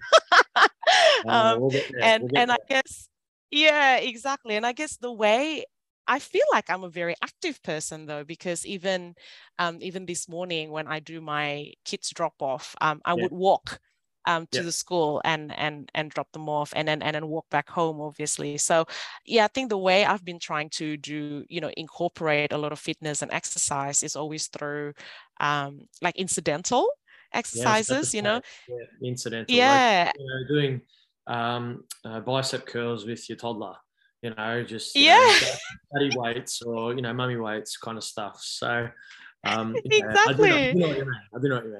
Uh, 1.23 1.43
um, 1.55 1.59
we'll 1.59 1.85
and 2.01 2.23
we'll 2.29 2.29
and 2.35 2.51
I 2.51 2.57
guess 2.69 3.09
yeah, 3.51 3.97
exactly. 3.97 4.55
And 4.55 4.65
I 4.65 4.73
guess 4.73 4.97
the 4.97 5.11
way 5.11 5.65
I 6.07 6.19
feel 6.19 6.43
like 6.51 6.69
I'm 6.69 6.83
a 6.83 6.89
very 6.89 7.15
active 7.23 7.61
person 7.63 8.05
though, 8.05 8.23
because 8.23 8.65
even 8.65 9.15
um, 9.59 9.77
even 9.81 10.05
this 10.05 10.27
morning 10.29 10.71
when 10.71 10.87
I 10.87 10.99
do 10.99 11.21
my 11.21 11.73
kids 11.85 12.09
drop 12.11 12.41
off, 12.41 12.75
um, 12.81 13.01
I 13.05 13.13
Yeah. 13.13 13.15
would 13.15 13.31
walk 13.31 13.79
um, 14.25 14.47
to 14.51 14.61
Yeah. 14.61 14.63
the 14.63 14.71
school 14.71 15.21
and 15.25 15.51
and 15.57 15.89
and 15.95 16.11
drop 16.11 16.31
them 16.33 16.49
off, 16.49 16.73
and 16.75 16.87
then 16.87 17.01
and 17.01 17.15
then 17.15 17.27
walk 17.27 17.49
back 17.49 17.69
home, 17.69 18.01
obviously. 18.01 18.57
So 18.57 18.85
yeah, 19.25 19.45
I 19.45 19.47
think 19.47 19.69
the 19.69 19.77
way 19.77 20.05
I've 20.05 20.25
been 20.25 20.39
trying 20.39 20.69
to 20.71 20.97
do, 20.97 21.45
you 21.49 21.61
know, 21.61 21.71
incorporate 21.77 22.51
a 22.53 22.57
lot 22.57 22.71
of 22.71 22.79
fitness 22.79 23.21
and 23.21 23.31
exercise 23.31 24.03
is 24.03 24.15
always 24.15 24.47
through 24.47 24.93
um, 25.39 25.81
like 26.01 26.15
incidental 26.17 26.87
Yeah, 27.51 27.65
I 27.65 27.69
was 27.69 27.81
about 27.81 27.99
to 28.01 28.05
exercises, 28.05 28.13
you 28.13 28.21
know. 28.21 28.41
say, 28.41 28.41
yeah, 28.67 28.85
incidental. 29.09 29.63
like, 29.63 29.83
Yeah, 30.03 30.11
you 30.13 30.25
know, 30.25 30.47
doing 30.47 30.81
um, 31.27 31.83
uh, 32.05 32.19
bicep 32.21 32.65
curls 32.65 33.05
with 33.05 33.27
your 33.29 33.37
toddler, 33.37 33.75
you 34.21 34.33
know, 34.35 34.63
just 34.63 34.99
you 34.99 35.05
Yeah. 35.05 35.15
know, 35.15 35.49
daddy 35.93 36.11
weights 36.15 36.61
or 36.61 36.93
you 36.93 37.01
know, 37.01 37.13
mummy 37.13 37.37
weights 37.37 37.77
kind 37.77 37.97
of 37.97 38.03
stuff. 38.03 38.39
So, 38.41 38.87
um, 39.43 39.75
yeah, 39.85 40.15
I 40.25 40.33
do, 40.33 40.47
know, 40.47 40.55
I 40.55 40.59
Exactly. 40.59 40.71
do 40.71 40.77
know 40.79 40.87
what 40.87 40.97
you 40.97 41.05
mean. 41.05 41.13
I 41.35 41.39
do 41.41 41.49
know 41.49 41.55
what 41.55 41.65
you 41.65 41.73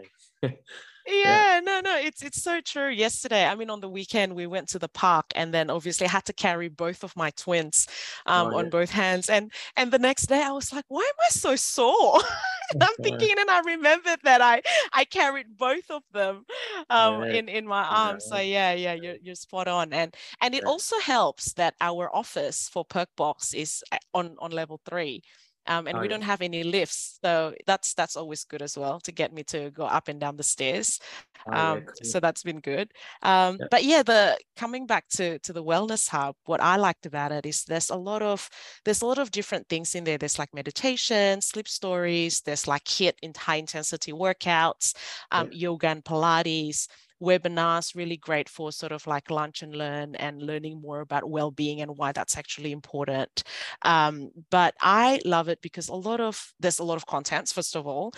mean. 0.43 0.57
yeah, 1.07 1.59
no, 1.63 1.81
no, 1.81 1.97
it's 1.97 2.21
it's 2.21 2.41
so 2.41 2.61
true. 2.61 2.89
Yesterday, 2.89 3.45
I 3.45 3.55
mean, 3.55 3.69
on 3.69 3.81
the 3.81 3.89
weekend, 3.89 4.35
we 4.35 4.47
went 4.47 4.69
to 4.69 4.79
the 4.79 4.87
park, 4.87 5.25
and 5.35 5.53
then 5.53 5.69
obviously 5.69 6.07
I 6.07 6.11
had 6.11 6.25
to 6.25 6.33
carry 6.33 6.69
both 6.69 7.03
of 7.03 7.15
my 7.15 7.31
twins 7.31 7.87
um, 8.25 8.53
oh, 8.53 8.57
on 8.57 8.69
both 8.69 8.91
hands. 8.91 9.29
And 9.29 9.51
and 9.75 9.91
the 9.91 9.99
next 9.99 10.27
day, 10.27 10.41
I 10.41 10.51
was 10.51 10.71
like, 10.71 10.85
why 10.87 11.01
am 11.01 11.19
I 11.19 11.29
so 11.31 11.55
sore? 11.55 12.19
I'm 12.81 12.95
thinking, 13.01 13.35
and 13.37 13.49
I 13.49 13.61
remembered 13.61 14.19
that 14.23 14.41
I 14.41 14.61
I 14.93 15.05
carried 15.05 15.57
both 15.57 15.89
of 15.89 16.03
them 16.13 16.45
um, 16.89 17.23
yeah. 17.23 17.33
in 17.33 17.49
in 17.49 17.67
my 17.67 17.83
arms. 17.83 18.25
Yeah. 18.29 18.37
So 18.37 18.41
yeah, 18.41 18.73
yeah, 18.73 18.93
you're 18.93 19.17
you're 19.21 19.35
spot 19.35 19.67
on. 19.67 19.93
And 19.93 20.15
and 20.41 20.53
it 20.53 20.65
also 20.65 20.99
helps 20.99 21.53
that 21.53 21.75
our 21.81 22.13
office 22.15 22.69
for 22.71 22.85
Perkbox 22.85 23.53
is 23.53 23.83
uh, 23.91 23.97
on 24.13 24.35
on 24.39 24.51
level 24.51 24.79
three 24.85 25.23
um, 25.67 25.87
and 25.87 25.97
oh, 25.97 26.01
we 26.01 26.07
don't 26.07 26.23
have 26.23 26.41
any 26.41 26.63
lifts 26.63 27.19
so 27.23 27.53
that's 27.65 27.93
that's 27.93 28.15
always 28.15 28.43
good 28.43 28.61
as 28.61 28.77
well 28.77 28.99
to 28.99 29.11
get 29.11 29.33
me 29.33 29.43
to 29.43 29.69
go 29.71 29.85
up 29.85 30.07
and 30.07 30.19
down 30.19 30.35
the 30.37 30.43
stairs 30.43 30.99
oh, 31.47 31.53
um, 31.53 31.77
yeah, 31.77 31.83
cool. 31.85 31.93
so 32.03 32.19
that's 32.19 32.43
been 32.43 32.59
good 32.59 32.91
um, 33.21 33.57
yeah. 33.59 33.67
but 33.69 33.83
yeah 33.83 34.03
the 34.03 34.37
coming 34.55 34.85
back 34.85 35.07
to 35.09 35.39
to 35.39 35.53
the 35.53 35.63
wellness 35.63 36.07
hub 36.07 36.35
what 36.45 36.61
i 36.61 36.75
liked 36.75 37.05
about 37.05 37.31
it 37.31 37.45
is 37.45 37.63
there's 37.65 37.89
a 37.89 37.95
lot 37.95 38.21
of 38.21 38.49
there's 38.85 39.01
a 39.01 39.05
lot 39.05 39.17
of 39.17 39.31
different 39.31 39.67
things 39.69 39.95
in 39.95 40.03
there 40.03 40.17
there's 40.17 40.39
like 40.39 40.53
meditation 40.53 41.41
sleep 41.41 41.67
stories 41.67 42.41
there's 42.41 42.67
like 42.67 42.83
HIIT 42.85 43.13
in 43.21 43.33
high 43.37 43.57
intensity 43.57 44.11
workouts 44.11 44.95
um, 45.31 45.49
yeah. 45.51 45.69
yoga 45.69 45.87
and 45.87 46.03
pilates 46.03 46.87
webinars 47.21 47.95
really 47.95 48.17
great 48.17 48.49
for 48.49 48.71
sort 48.71 48.91
of 48.91 49.05
like 49.07 49.29
lunch 49.29 49.61
and 49.61 49.75
learn 49.75 50.15
and 50.15 50.41
learning 50.41 50.81
more 50.81 51.01
about 51.01 51.29
well-being 51.29 51.81
and 51.81 51.97
why 51.97 52.11
that's 52.11 52.37
actually 52.37 52.71
important. 52.71 53.43
Um, 53.83 54.31
but 54.49 54.73
i 54.81 55.19
love 55.25 55.47
it 55.49 55.61
because 55.61 55.89
a 55.89 55.93
lot 55.95 56.19
of 56.19 56.53
there's 56.59 56.79
a 56.79 56.83
lot 56.83 56.95
of 56.95 57.05
contents 57.05 57.51
first 57.51 57.75
of 57.75 57.87
all. 57.87 58.13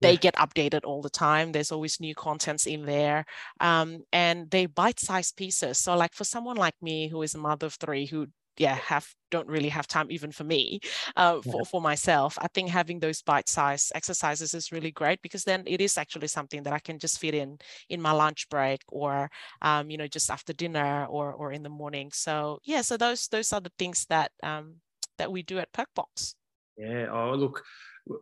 They 0.00 0.16
get 0.16 0.36
updated 0.36 0.82
all 0.84 1.02
the 1.02 1.10
time. 1.10 1.50
There's 1.50 1.72
always 1.72 1.98
new 2.00 2.14
contents 2.14 2.66
in 2.66 2.86
there. 2.86 3.24
Um, 3.60 4.04
and 4.12 4.48
they 4.50 4.66
bite-sized 4.66 5.36
pieces. 5.36 5.78
So 5.78 5.96
like 5.96 6.14
for 6.14 6.22
someone 6.24 6.56
like 6.56 6.76
me 6.80 7.08
who 7.08 7.20
is 7.22 7.34
a 7.34 7.38
mother 7.38 7.66
of 7.66 7.74
three 7.74 8.06
who 8.06 8.28
yeah 8.58 8.74
have 8.74 9.06
don't 9.30 9.48
really 9.48 9.68
have 9.68 9.86
time 9.86 10.06
even 10.10 10.32
for 10.32 10.44
me 10.44 10.80
uh, 11.16 11.40
for, 11.42 11.64
for 11.64 11.80
myself. 11.80 12.38
I 12.40 12.48
think 12.48 12.70
having 12.70 12.98
those 12.98 13.22
bite-sized 13.22 13.92
exercises 13.94 14.54
is 14.54 14.72
really 14.72 14.90
great 14.90 15.20
because 15.22 15.44
then 15.44 15.64
it 15.66 15.80
is 15.80 15.98
actually 15.98 16.28
something 16.28 16.62
that 16.62 16.72
i 16.72 16.78
can 16.78 16.98
just 16.98 17.18
fit 17.18 17.34
in 17.34 17.58
in 17.88 18.00
my 18.00 18.12
lunch 18.12 18.48
break 18.48 18.80
or 18.88 19.30
um, 19.62 19.90
you 19.90 19.98
know 19.98 20.06
just 20.06 20.30
after 20.30 20.52
dinner 20.52 21.06
or 21.06 21.32
or 21.32 21.52
in 21.52 21.62
the 21.62 21.68
morning. 21.68 22.10
So 22.12 22.60
yeah 22.64 22.82
so 22.82 22.96
those 22.96 23.28
those 23.28 23.52
are 23.52 23.60
the 23.60 23.72
things 23.78 24.06
that 24.08 24.32
um, 24.42 24.76
that 25.18 25.30
we 25.30 25.42
do 25.42 25.58
at 25.58 25.72
perkbox. 25.72 26.34
Yeah 26.76 27.06
oh 27.12 27.34
look 27.34 27.64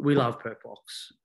we 0.00 0.14
love 0.14 0.40
perkbox 0.40 0.78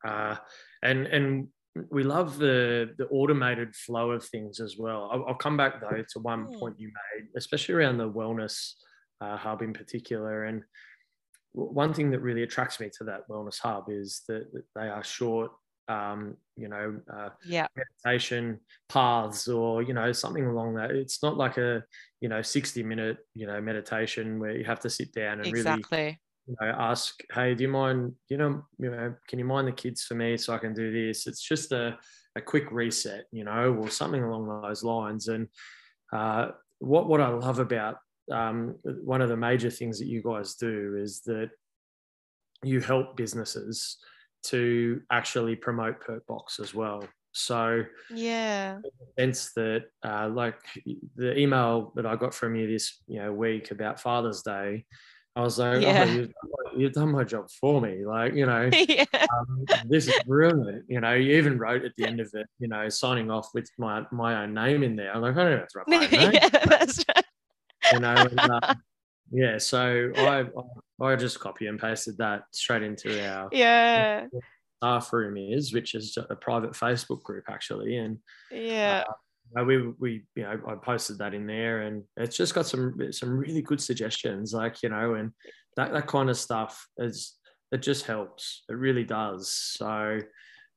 uh, 0.06 0.36
and 0.84 1.08
and 1.08 1.48
we 1.90 2.04
love 2.04 2.38
the 2.38 2.94
the 2.98 3.08
automated 3.08 3.76
flow 3.76 4.12
of 4.12 4.26
things 4.26 4.60
as 4.60 4.76
well. 4.78 5.10
I'll, 5.12 5.26
I'll 5.30 5.36
come 5.36 5.58
back 5.58 5.80
though 5.80 6.04
to 6.14 6.20
one 6.20 6.48
mm. 6.48 6.60
point 6.60 6.76
you 6.80 6.88
made, 6.88 7.28
especially 7.38 7.76
around 7.76 7.98
the 7.98 8.10
wellness 8.10 8.74
uh, 9.22 9.38
hub 9.38 9.62
in 9.62 9.74
particular. 9.74 10.46
And 10.46 10.64
one 11.54 11.94
thing 11.94 12.12
that 12.12 12.20
really 12.20 12.44
attracts 12.44 12.80
me 12.80 12.90
to 12.98 13.04
that 13.06 13.28
wellness 13.30 13.60
hub 13.60 13.86
is 13.90 14.24
that, 14.28 14.48
they 14.76 14.88
are 14.88 15.04
short, 15.04 15.52
um, 15.88 16.36
you 16.56 16.68
know, 16.68 17.00
uh, 17.14 17.30
yeah. 17.46 17.68
meditation 17.76 18.60
paths 18.90 19.48
or, 19.48 19.82
you 19.84 19.94
know, 19.94 20.12
something 20.12 20.46
along 20.46 20.76
that. 20.76 20.92
It's 20.92 21.22
not 21.22 21.38
like 21.38 21.58
a, 21.58 21.84
you 22.20 22.30
know, 22.30 22.42
60 22.42 22.84
minute, 22.84 23.18
you 23.36 23.48
know, 23.48 23.62
meditation 23.62 24.40
where 24.40 24.58
you 24.58 24.64
have 24.66 24.80
to 24.82 24.90
sit 24.90 25.14
down 25.14 25.40
and 25.40 25.48
exactly. 25.48 25.98
really 25.98 26.20
you 26.48 26.56
know, 26.60 26.74
ask, 26.78 27.22
hey, 27.34 27.54
do 27.54 27.64
you 27.64 27.70
mind, 27.70 28.14
you 28.30 28.38
know, 28.38 28.64
you 28.80 28.90
know, 28.90 29.14
can 29.28 29.40
you 29.40 29.46
mind 29.46 29.68
the 29.68 29.72
kids 29.72 30.04
for 30.04 30.16
me 30.16 30.38
so 30.38 30.54
I 30.54 30.58
can 30.58 30.74
do 30.74 30.92
this? 30.92 31.28
It's 31.28 31.42
just 31.42 31.72
a, 31.72 31.98
a 32.36 32.42
quick 32.42 32.72
reset, 32.72 33.26
you 33.32 33.44
know, 33.44 33.74
or 33.74 33.90
something 33.90 34.24
along 34.24 34.48
those 34.48 34.84
lines. 34.84 35.28
And 35.28 35.48
uh, 36.12 36.50
what 36.80 37.08
what 37.08 37.22
I 37.22 37.30
love 37.30 37.60
about 37.60 37.98
um, 38.32 38.76
one 39.04 39.22
of 39.22 39.30
the 39.30 39.38
major 39.38 39.70
things 39.70 40.00
that 40.00 40.08
you 40.08 40.22
guys 40.22 40.56
do 40.56 40.96
is 40.98 41.22
that 41.22 41.50
you 42.64 42.80
help 42.80 43.18
businesses 43.18 43.98
to 44.44 45.02
actually 45.12 45.56
promote 45.56 46.04
Perkbox 46.04 46.60
as 46.60 46.74
well. 46.74 47.04
So 47.34 47.86
yeah, 48.14 48.80
sense 49.18 49.54
that 49.54 49.86
uh, 50.04 50.30
like 50.30 50.60
the 51.16 51.38
email 51.38 51.94
that 51.96 52.06
I 52.06 52.18
got 52.18 52.34
from 52.34 52.56
you 52.56 52.68
this 52.68 53.00
you 53.08 53.22
know 53.22 53.32
week 53.32 53.72
about 53.72 54.02
Father's 54.02 54.42
Day, 54.42 54.86
I 55.38 55.42
was 55.42 55.58
like, 55.58 55.78
oh, 55.78 55.80
yeah. 55.80 56.06
oh, 56.06 56.12
you've, 56.12 56.32
you've, 56.76 56.94
done 56.94 57.10
my 57.10 57.24
job 57.24 57.50
for 57.50 57.80
me. 57.80 58.06
Like, 58.06 58.34
you 58.34 58.46
know, 58.46 58.70
yeah. 58.90 59.06
um, 59.14 59.66
this 59.86 60.10
is 60.10 60.20
brilliant. 60.28 60.84
You 60.90 61.00
know, 61.00 61.14
you 61.14 61.38
even 61.38 61.58
wrote 61.58 61.86
at 61.86 61.94
the 61.96 62.06
end 62.06 62.20
of 62.20 62.30
it, 62.34 62.48
you 62.60 62.68
know, 62.68 62.90
signing 62.90 63.32
off 63.32 63.48
with 63.54 63.70
my 63.78 64.04
my 64.12 64.44
own 64.44 64.54
name 64.54 64.84
in 64.84 64.98
there. 64.98 65.16
I'm 65.16 65.22
like, 65.22 65.38
I 65.38 65.44
don't 65.44 65.60
have 65.60 65.68
to 65.70 65.78
write 65.80 65.88
my 65.88 66.04
own 66.04 66.12
name. 66.12 66.32
yeah, 66.34 66.50
that's 66.50 67.06
right 67.16 67.26
you 67.94 68.00
know. 68.00 68.16
And, 68.16 68.40
uh, 68.40 68.76
yeah, 69.32 69.58
so 69.58 70.12
I 70.16 70.46
I 71.04 71.16
just 71.16 71.40
copy 71.40 71.68
and 71.68 71.80
pasted 71.80 72.18
that 72.18 72.44
straight 72.52 72.84
into 72.84 73.10
our 73.28 73.50
yeah 73.54 74.26
staff 74.78 75.14
room 75.14 75.38
is, 75.38 75.74
which 75.74 75.96
is 75.96 76.18
a 76.30 76.36
private 76.36 76.72
Facebook 76.72 77.24
group 77.24 77.46
actually, 77.50 77.98
and 77.98 78.18
yeah. 78.52 79.04
Uh, 79.08 79.14
we 79.66 79.86
we 80.00 80.24
you 80.36 80.44
know 80.44 80.58
I 80.66 80.76
posted 80.76 81.18
that 81.18 81.34
in 81.34 81.46
there 81.46 81.82
and 81.82 82.04
it's 82.16 82.38
just 82.38 82.56
got 82.56 82.68
some 82.68 82.96
some 83.12 83.38
really 83.38 83.62
good 83.62 83.82
suggestions 83.82 84.54
like 84.54 84.82
you 84.82 84.88
know 84.88 85.16
and 85.16 85.34
that 85.76 85.92
that 85.92 86.08
kind 86.08 86.30
of 86.30 86.38
stuff 86.38 86.88
is 86.98 87.34
it 87.72 87.82
just 87.82 88.06
helps 88.06 88.64
it 88.70 88.74
really 88.74 89.04
does 89.04 89.50
so 89.50 90.20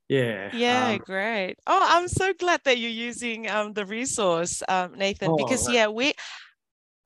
yeah 0.08 0.50
yeah 0.52 0.88
um, 0.88 0.98
great 0.98 1.56
oh 1.66 1.86
i'm 1.90 2.08
so 2.08 2.32
glad 2.34 2.60
that 2.64 2.78
you're 2.78 2.90
using 2.90 3.48
um 3.48 3.72
the 3.72 3.86
resource 3.86 4.62
um 4.68 4.92
nathan 4.96 5.30
oh, 5.30 5.36
because 5.36 5.70
yeah 5.70 5.86
we 5.86 6.12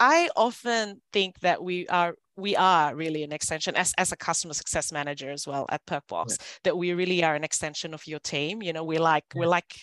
I 0.00 0.31
often 0.37 1.00
think 1.12 1.40
that 1.40 1.62
we 1.62 1.87
are 1.88 2.14
we 2.37 2.55
are 2.55 2.95
really 2.95 3.25
an 3.25 3.33
extension 3.33 3.75
as, 3.75 3.93
as 3.99 4.12
a 4.12 4.17
customer 4.17 4.55
success 4.55 4.93
manager 4.93 5.28
as 5.31 5.45
well 5.47 5.67
at 5.71 5.85
Perkbox, 5.87 6.31
yeah. 6.31 6.47
that 6.64 6.78
we 6.78 6.93
really 6.93 7.25
are 7.25 7.35
an 7.35 7.43
extension 7.43 7.93
of 7.93 8.07
your 8.07 8.21
team. 8.21 8.62
You 8.62 8.73
know, 8.73 8.85
we 8.85 8.99
like 8.99 9.25
yeah. 9.35 9.40
we're 9.40 9.49
like 9.49 9.75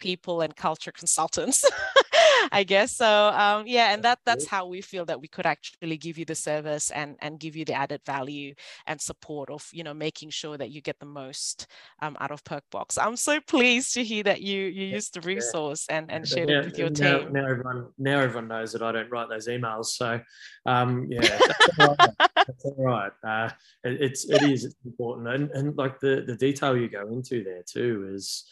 people 0.00 0.40
and 0.40 0.54
culture 0.56 0.90
consultants 0.90 1.64
I 2.52 2.64
guess 2.64 2.96
so. 2.96 3.28
Um, 3.28 3.66
yeah, 3.66 3.92
and 3.92 4.02
that 4.04 4.18
that's 4.24 4.46
how 4.46 4.66
we 4.66 4.80
feel 4.80 5.04
that 5.06 5.20
we 5.20 5.28
could 5.28 5.46
actually 5.46 5.96
give 5.96 6.18
you 6.18 6.24
the 6.24 6.34
service 6.34 6.90
and 6.90 7.16
and 7.20 7.38
give 7.38 7.56
you 7.56 7.64
the 7.64 7.74
added 7.74 8.00
value 8.04 8.54
and 8.86 9.00
support 9.00 9.50
of 9.50 9.68
you 9.72 9.84
know 9.84 9.94
making 9.94 10.30
sure 10.30 10.56
that 10.56 10.70
you 10.70 10.80
get 10.80 10.98
the 10.98 11.06
most 11.06 11.66
um, 12.00 12.16
out 12.20 12.30
of 12.30 12.42
Perkbox. 12.44 12.98
I'm 13.00 13.16
so 13.16 13.40
pleased 13.40 13.94
to 13.94 14.04
hear 14.04 14.22
that 14.24 14.40
you 14.40 14.62
you 14.62 14.86
used 14.86 15.14
the 15.14 15.20
resource 15.20 15.86
and 15.88 16.10
and 16.10 16.26
shared 16.26 16.48
now, 16.48 16.60
it 16.60 16.64
with 16.66 16.78
your 16.78 16.90
now, 16.90 17.18
team. 17.18 17.32
Now 17.32 17.46
everyone 17.46 17.86
now 17.98 18.20
everyone 18.20 18.48
knows 18.48 18.72
that 18.72 18.82
I 18.82 18.92
don't 18.92 19.10
write 19.10 19.28
those 19.28 19.48
emails. 19.48 19.86
So 19.86 20.20
um, 20.66 21.06
yeah, 21.10 21.20
that's 21.46 21.78
all 21.78 21.96
right. 21.98 22.10
that's 22.18 22.64
all 22.64 22.84
right. 22.84 23.12
Uh, 23.22 23.50
it, 23.84 24.00
it's 24.00 24.28
it 24.28 24.42
is 24.42 24.64
it's 24.64 24.76
important 24.84 25.28
and 25.28 25.50
and 25.50 25.76
like 25.76 26.00
the 26.00 26.24
the 26.26 26.36
detail 26.36 26.76
you 26.76 26.88
go 26.88 27.08
into 27.08 27.44
there 27.44 27.62
too 27.66 28.10
is 28.14 28.44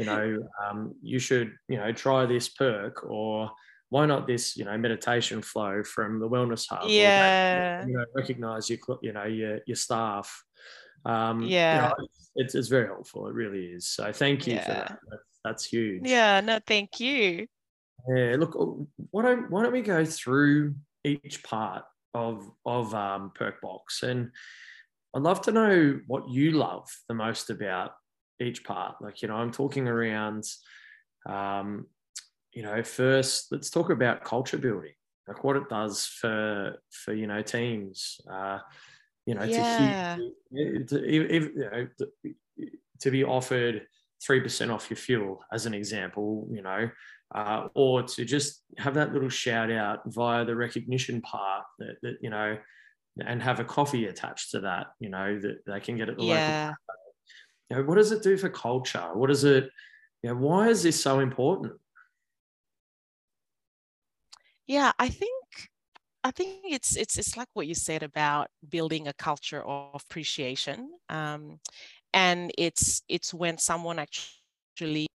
you 0.00 0.06
know, 0.06 0.48
um, 0.64 0.94
you 1.02 1.18
should, 1.18 1.52
you 1.68 1.76
know, 1.76 1.92
try 1.92 2.26
this 2.26 2.48
perk 2.48 3.04
or 3.04 3.50
why 3.90 4.06
not 4.06 4.26
this, 4.26 4.56
you 4.56 4.64
know, 4.64 4.76
meditation 4.78 5.42
flow 5.42 5.82
from 5.82 6.20
the 6.20 6.28
wellness 6.28 6.66
hub? 6.68 6.88
Yeah. 6.88 7.84
you 7.86 7.92
know, 7.92 8.04
recognize 8.14 8.70
your, 8.70 8.78
you 9.02 9.12
know, 9.12 9.24
your, 9.24 9.60
your 9.66 9.76
staff. 9.76 10.44
Um, 11.04 11.42
yeah. 11.42 11.74
You 11.74 11.88
know, 11.88 12.08
it's, 12.36 12.54
it's 12.54 12.68
very 12.68 12.86
helpful. 12.86 13.26
It 13.26 13.34
really 13.34 13.66
is. 13.66 13.88
So 13.88 14.12
thank 14.12 14.46
you 14.46 14.54
yeah. 14.54 14.64
for 14.64 14.70
that. 14.70 14.98
That's, 15.10 15.22
that's 15.44 15.64
huge. 15.64 16.02
Yeah. 16.04 16.40
No, 16.40 16.60
thank 16.66 17.00
you. 17.00 17.46
Yeah. 18.08 18.36
Look, 18.38 18.56
why 19.10 19.22
don't, 19.22 19.50
why 19.50 19.62
don't 19.62 19.72
we 19.72 19.82
go 19.82 20.04
through 20.04 20.74
each 21.04 21.42
part 21.42 21.84
of, 22.14 22.50
of 22.64 22.94
um, 22.94 23.32
Perkbox 23.38 24.02
and 24.02 24.30
I'd 25.12 25.22
love 25.22 25.40
to 25.42 25.52
know 25.52 26.00
what 26.06 26.30
you 26.30 26.52
love 26.52 26.88
the 27.08 27.14
most 27.14 27.50
about 27.50 27.94
each 28.42 28.64
part. 28.64 28.96
Like, 29.00 29.22
you 29.22 29.28
know, 29.28 29.36
I'm 29.36 29.52
talking 29.52 29.88
around, 29.88 30.44
um, 31.26 31.86
you 32.52 32.62
know, 32.62 32.82
first 32.82 33.52
let's 33.52 33.70
talk 33.70 33.90
about 33.90 34.24
culture 34.24 34.58
building, 34.58 34.94
like 35.28 35.44
what 35.44 35.56
it 35.56 35.68
does 35.68 36.06
for 36.06 36.76
for 36.90 37.14
you 37.14 37.26
know 37.26 37.42
teams. 37.42 38.20
Uh, 38.30 38.58
you 39.26 39.34
know, 39.34 39.44
yeah. 39.44 40.16
to, 40.52 40.84
to, 40.84 41.12
you 41.12 41.52
know, 41.56 41.88
to 43.00 43.10
be 43.10 43.22
offered 43.24 43.86
three 44.22 44.40
percent 44.40 44.70
off 44.70 44.90
your 44.90 44.96
fuel, 44.96 45.40
as 45.52 45.66
an 45.66 45.74
example, 45.74 46.48
you 46.50 46.62
know, 46.62 46.90
uh, 47.34 47.68
or 47.74 48.02
to 48.02 48.24
just 48.24 48.62
have 48.78 48.94
that 48.94 49.12
little 49.12 49.28
shout 49.28 49.70
out 49.70 50.00
via 50.06 50.44
the 50.44 50.56
recognition 50.56 51.20
part 51.20 51.64
that, 51.78 51.96
that 52.02 52.16
you 52.20 52.30
know, 52.30 52.56
and 53.24 53.42
have 53.42 53.60
a 53.60 53.64
coffee 53.64 54.06
attached 54.06 54.50
to 54.50 54.60
that, 54.60 54.88
you 54.98 55.10
know, 55.10 55.38
that 55.38 55.64
they 55.66 55.80
can 55.80 55.96
get 55.96 56.08
at 56.08 56.16
the 56.16 56.24
yeah. 56.24 56.66
local 56.66 56.76
you 57.70 57.76
know, 57.76 57.82
what 57.84 57.96
does 57.96 58.12
it 58.12 58.22
do 58.22 58.36
for 58.36 58.48
culture? 58.48 59.10
What 59.14 59.30
is 59.30 59.44
it, 59.44 59.70
you 60.22 60.30
know, 60.30 60.36
why 60.36 60.68
is 60.68 60.82
this 60.82 61.00
so 61.00 61.20
important? 61.20 61.74
Yeah, 64.66 64.92
I 64.98 65.08
think 65.08 65.70
I 66.22 66.30
think 66.30 66.60
it's 66.64 66.96
it's 66.96 67.18
it's 67.18 67.36
like 67.36 67.48
what 67.54 67.66
you 67.66 67.74
said 67.74 68.02
about 68.02 68.48
building 68.68 69.08
a 69.08 69.12
culture 69.12 69.62
of 69.64 70.02
appreciation, 70.02 70.90
um, 71.08 71.58
and 72.12 72.52
it's 72.58 73.02
it's 73.08 73.32
when 73.32 73.58
someone 73.58 73.98
actually 73.98 75.06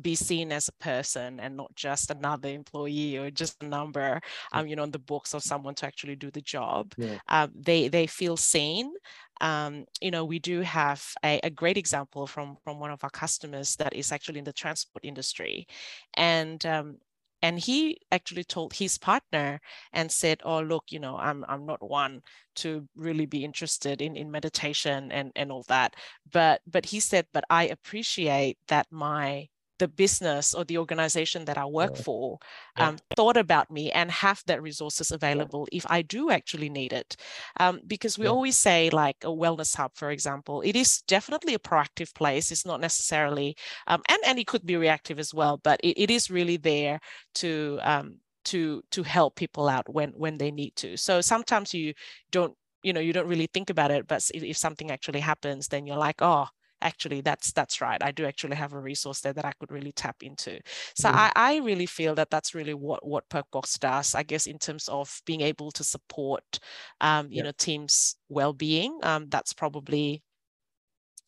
be 0.00 0.14
seen 0.14 0.52
as 0.52 0.68
a 0.68 0.72
person 0.84 1.38
and 1.40 1.56
not 1.56 1.74
just 1.74 2.10
another 2.10 2.48
employee 2.48 3.16
or 3.16 3.30
just 3.30 3.62
a 3.62 3.66
number 3.66 4.20
um, 4.52 4.66
you 4.66 4.76
know 4.76 4.84
in 4.84 4.90
the 4.90 4.98
books 4.98 5.34
of 5.34 5.42
someone 5.42 5.74
to 5.74 5.86
actually 5.86 6.16
do 6.16 6.30
the 6.30 6.40
job. 6.40 6.92
Yeah. 6.96 7.18
um, 7.28 7.50
they 7.54 7.88
they 7.88 8.06
feel 8.06 8.36
seen. 8.36 8.92
Um, 9.40 9.86
you 10.00 10.10
know 10.10 10.24
we 10.24 10.38
do 10.38 10.60
have 10.60 11.04
a, 11.24 11.40
a 11.42 11.50
great 11.50 11.76
example 11.76 12.26
from 12.26 12.56
from 12.64 12.78
one 12.78 12.90
of 12.90 13.02
our 13.04 13.10
customers 13.10 13.76
that 13.76 13.94
is 13.94 14.12
actually 14.12 14.38
in 14.38 14.44
the 14.44 14.52
transport 14.52 15.04
industry. 15.04 15.66
And 16.14 16.64
um, 16.64 16.98
and 17.42 17.58
he 17.58 17.98
actually 18.12 18.44
told 18.44 18.72
his 18.72 18.96
partner 18.98 19.60
and 19.92 20.10
said 20.10 20.40
oh 20.44 20.60
look 20.60 20.84
you 20.90 21.00
know 21.00 21.16
i'm 21.16 21.44
i'm 21.48 21.66
not 21.66 21.82
one 21.82 22.22
to 22.54 22.86
really 22.94 23.26
be 23.26 23.44
interested 23.44 24.00
in 24.00 24.16
in 24.16 24.30
meditation 24.30 25.10
and 25.10 25.32
and 25.34 25.50
all 25.50 25.64
that. 25.68 25.94
But 26.30 26.60
but 26.66 26.86
he 26.86 27.00
said 27.00 27.26
but 27.32 27.44
i 27.50 27.66
appreciate 27.66 28.58
that 28.68 28.86
my 28.90 29.48
the 29.82 29.88
business 29.88 30.54
or 30.54 30.64
the 30.64 30.78
organization 30.78 31.44
that 31.46 31.58
I 31.58 31.66
work 31.66 31.96
Yeah. 31.96 32.04
for 32.06 32.38
Yeah. 32.76 32.88
um, 32.88 32.98
thought 33.16 33.36
about 33.36 33.70
me 33.70 33.90
and 33.90 34.10
have 34.10 34.42
that 34.46 34.62
resources 34.62 35.10
available 35.10 35.66
if 35.72 35.84
I 35.90 36.02
do 36.02 36.30
actually 36.30 36.70
need 36.70 36.92
it. 36.92 37.16
Um, 37.60 37.80
because 37.86 38.18
we 38.18 38.26
Yeah. 38.26 38.34
always 38.34 38.56
say, 38.56 38.90
like 38.90 39.16
a 39.24 39.28
wellness 39.42 39.76
hub, 39.76 39.92
for 39.94 40.10
example, 40.10 40.62
it 40.62 40.76
is 40.76 41.02
definitely 41.02 41.54
a 41.54 41.58
proactive 41.58 42.14
place. 42.14 42.52
It's 42.52 42.66
not 42.66 42.80
necessarily, 42.80 43.56
um, 43.86 44.02
and 44.08 44.18
and 44.26 44.38
it 44.38 44.46
could 44.46 44.64
be 44.66 44.76
reactive 44.76 45.18
as 45.18 45.34
well, 45.34 45.58
but 45.58 45.80
it, 45.82 46.00
it 46.04 46.10
is 46.10 46.30
really 46.30 46.56
there 46.56 47.00
to 47.34 47.78
um, 47.82 48.18
to 48.44 48.82
to 48.90 49.02
help 49.02 49.36
people 49.36 49.68
out 49.68 49.88
when 49.92 50.10
when 50.12 50.38
they 50.38 50.50
need 50.50 50.76
to. 50.76 50.96
So 50.96 51.20
sometimes 51.20 51.74
you 51.74 51.94
don't 52.30 52.54
you 52.82 52.92
know 52.92 53.00
you 53.00 53.12
don't 53.12 53.28
really 53.28 53.48
think 53.52 53.70
about 53.70 53.90
it, 53.90 54.06
but 54.06 54.22
if, 54.34 54.42
if 54.42 54.56
something 54.56 54.90
actually 54.90 55.20
happens, 55.20 55.68
then 55.68 55.86
you're 55.86 55.96
like, 56.08 56.22
oh 56.22 56.46
actually 56.82 57.20
that's 57.20 57.52
that's 57.52 57.80
right 57.80 58.02
i 58.02 58.10
do 58.10 58.24
actually 58.26 58.56
have 58.56 58.72
a 58.72 58.78
resource 58.80 59.20
there 59.20 59.32
that 59.32 59.44
i 59.44 59.52
could 59.60 59.70
really 59.70 59.92
tap 59.92 60.22
into 60.22 60.58
so 60.94 61.08
Mhm. 61.08 61.14
I, 61.14 61.32
I 61.36 61.56
really 61.58 61.86
feel 61.86 62.14
that 62.16 62.30
that's 62.30 62.54
really 62.54 62.74
what 62.74 63.06
what 63.06 63.28
perkbox 63.28 63.78
does 63.78 64.14
i 64.14 64.22
guess 64.22 64.46
in 64.46 64.58
terms 64.58 64.88
of 64.88 65.22
being 65.26 65.40
able 65.40 65.70
to 65.72 65.84
support 65.84 66.58
um, 67.00 67.28
you 67.30 67.42
know 67.42 67.52
teams 67.52 68.16
well-being 68.28 68.98
um, 69.02 69.28
that's 69.28 69.52
probably 69.52 70.22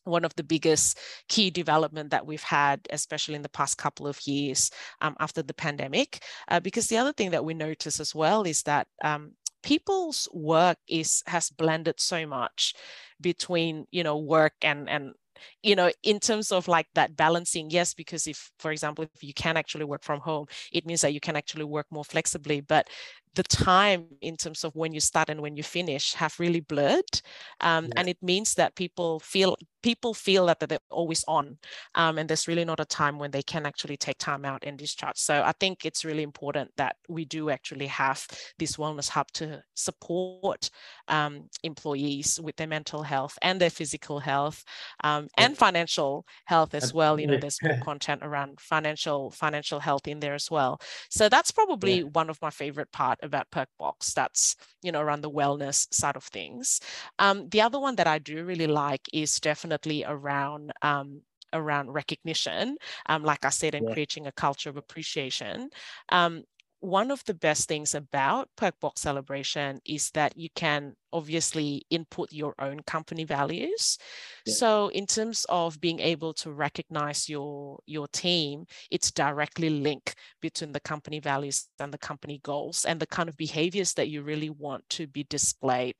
one 0.05 0.23
of 0.23 0.35
the 0.35 0.43
biggest 0.43 0.99
key 1.27 1.49
development 1.49 2.11
that 2.11 2.25
we've 2.25 2.43
had, 2.43 2.79
especially 2.91 3.35
in 3.35 3.41
the 3.41 3.49
past 3.49 3.77
couple 3.77 4.07
of 4.07 4.19
years 4.27 4.69
um, 5.01 5.15
after 5.19 5.41
the 5.41 5.53
pandemic. 5.53 6.23
Uh, 6.47 6.59
because 6.59 6.87
the 6.87 6.97
other 6.97 7.11
thing 7.11 7.31
that 7.31 7.43
we 7.43 7.53
notice 7.53 7.99
as 7.99 8.13
well 8.13 8.43
is 8.43 8.61
that 8.63 8.87
um, 9.03 9.31
people's 9.63 10.27
work 10.31 10.77
is 10.87 11.23
has 11.25 11.49
blended 11.49 11.99
so 11.99 12.25
much 12.27 12.75
between 13.19 13.87
you 13.91 14.03
know 14.03 14.17
work 14.17 14.53
and 14.61 14.87
and 14.89 15.13
you 15.63 15.75
know 15.75 15.91
in 16.03 16.19
terms 16.19 16.51
of 16.51 16.67
like 16.67 16.87
that 16.95 17.15
balancing 17.15 17.69
yes 17.69 17.93
because 17.93 18.27
if 18.27 18.51
for 18.59 18.71
example 18.71 19.03
if 19.03 19.23
you 19.23 19.33
can 19.33 19.57
actually 19.57 19.85
work 19.85 20.03
from 20.03 20.19
home 20.21 20.45
it 20.71 20.85
means 20.85 21.01
that 21.01 21.13
you 21.13 21.19
can 21.19 21.35
actually 21.35 21.63
work 21.65 21.85
more 21.91 22.03
flexibly 22.05 22.61
but 22.61 22.87
the 23.35 23.43
time 23.43 24.07
in 24.21 24.37
terms 24.37 24.63
of 24.63 24.75
when 24.75 24.93
you 24.93 24.99
start 24.99 25.29
and 25.29 25.41
when 25.41 25.55
you 25.57 25.63
finish 25.63 26.13
have 26.13 26.39
really 26.39 26.61
blurred 26.61 27.21
um, 27.61 27.89
Yeah. 27.89 27.93
and 27.95 28.07
it 28.07 28.17
means 28.21 28.55
that 28.55 28.75
people 28.75 29.19
feel 29.19 29.55
people 29.85 30.15
feel 30.15 30.47
that 30.47 30.59
that 30.59 30.69
they're 30.69 30.89
always 30.89 31.23
on 31.27 31.45
um, 31.93 32.17
and 32.17 32.27
there's 32.27 32.47
really 32.47 32.65
not 32.65 32.79
a 32.79 32.85
time 32.85 33.19
when 33.19 33.29
they 33.29 33.43
can 33.43 33.67
actually 33.67 33.95
take 33.95 34.17
time 34.17 34.43
out 34.43 34.63
and 34.65 34.79
discharge. 34.79 35.17
So 35.17 35.43
i 35.45 35.53
think 35.59 35.85
it's 35.85 36.03
really 36.03 36.23
important 36.23 36.71
that 36.77 36.95
we 37.07 37.23
do 37.25 37.51
actually 37.51 37.89
have 38.03 38.19
this 38.57 38.77
wellness 38.77 39.09
hub 39.09 39.27
to 39.33 39.61
support 39.75 40.71
um, 41.07 41.33
employees 41.61 42.39
with 42.41 42.55
their 42.55 42.71
mental 42.77 43.03
health 43.03 43.37
and 43.43 43.61
their 43.61 43.69
physical 43.69 44.19
health 44.19 44.63
um, 45.03 45.27
and 45.37 45.55
financial 45.55 46.25
health 46.45 46.73
as 46.73 46.91
well. 46.97 47.19
You 47.19 47.27
know 47.27 47.37
there's 47.37 47.61
more 47.61 47.77
content 47.89 48.21
around 48.23 48.59
financial 48.59 49.29
financial 49.29 49.79
health 49.79 50.07
in 50.07 50.19
there 50.19 50.33
as 50.33 50.49
well. 50.49 50.79
So 51.09 51.29
that's 51.29 51.51
probably 51.51 52.03
one 52.03 52.29
of 52.31 52.41
my 52.41 52.49
favorite 52.49 52.91
part 52.91 53.19
about 53.21 53.51
perkbox 53.51 54.13
that's 54.13 54.55
you 54.81 54.91
know 54.91 55.01
around 55.01 55.21
the 55.21 55.35
wellness 55.39 55.77
side 55.93 56.15
of 56.15 56.23
things. 56.23 56.79
Um, 57.19 57.49
the 57.49 57.61
other 57.61 57.79
one 57.79 57.95
that 57.97 58.07
i 58.07 58.17
do 58.17 58.43
really 58.43 58.67
like 58.67 59.03
is 59.13 59.39
definitely 59.39 59.74
around 59.83 60.55
um, 60.63 61.21
around 61.35 61.75
recognition 61.77 62.77
um, 63.05 63.23
like 63.23 63.43
i 63.45 63.49
said 63.49 63.73
and 63.75 63.75
Yeah. 63.79 63.87
creating 63.87 64.25
a 64.27 64.31
culture 64.31 64.69
of 64.69 64.77
appreciation 64.77 65.69
um, 66.09 66.43
one 66.79 67.09
of 67.11 67.23
the 67.25 67.33
best 67.33 67.67
things 67.67 67.93
about 67.95 68.49
perkbox 68.57 68.99
celebration 68.99 69.79
is 69.85 70.11
that 70.11 70.37
you 70.37 70.49
can 70.55 70.95
obviously 71.15 71.85
input 71.89 72.31
your 72.31 72.53
own 72.59 72.79
company 72.81 73.23
values 73.23 73.97
Yeah. 74.45 74.55
so 74.61 74.89
in 74.89 75.05
terms 75.05 75.45
of 75.49 75.79
being 75.81 75.99
able 75.99 76.33
to 76.33 76.51
recognize 76.51 77.29
your 77.29 77.79
your 77.85 78.07
team 78.09 78.65
it's 78.91 79.11
directly 79.11 79.69
linked 79.69 80.15
between 80.41 80.71
the 80.71 80.79
company 80.81 81.19
values 81.19 81.67
and 81.79 81.93
the 81.93 81.97
company 81.97 82.39
goals 82.43 82.85
and 82.85 82.99
the 82.99 83.07
kind 83.07 83.29
of 83.29 83.37
behaviors 83.37 83.93
that 83.93 84.09
you 84.09 84.21
really 84.21 84.49
want 84.49 84.87
to 84.89 85.07
be 85.07 85.23
displayed 85.29 85.95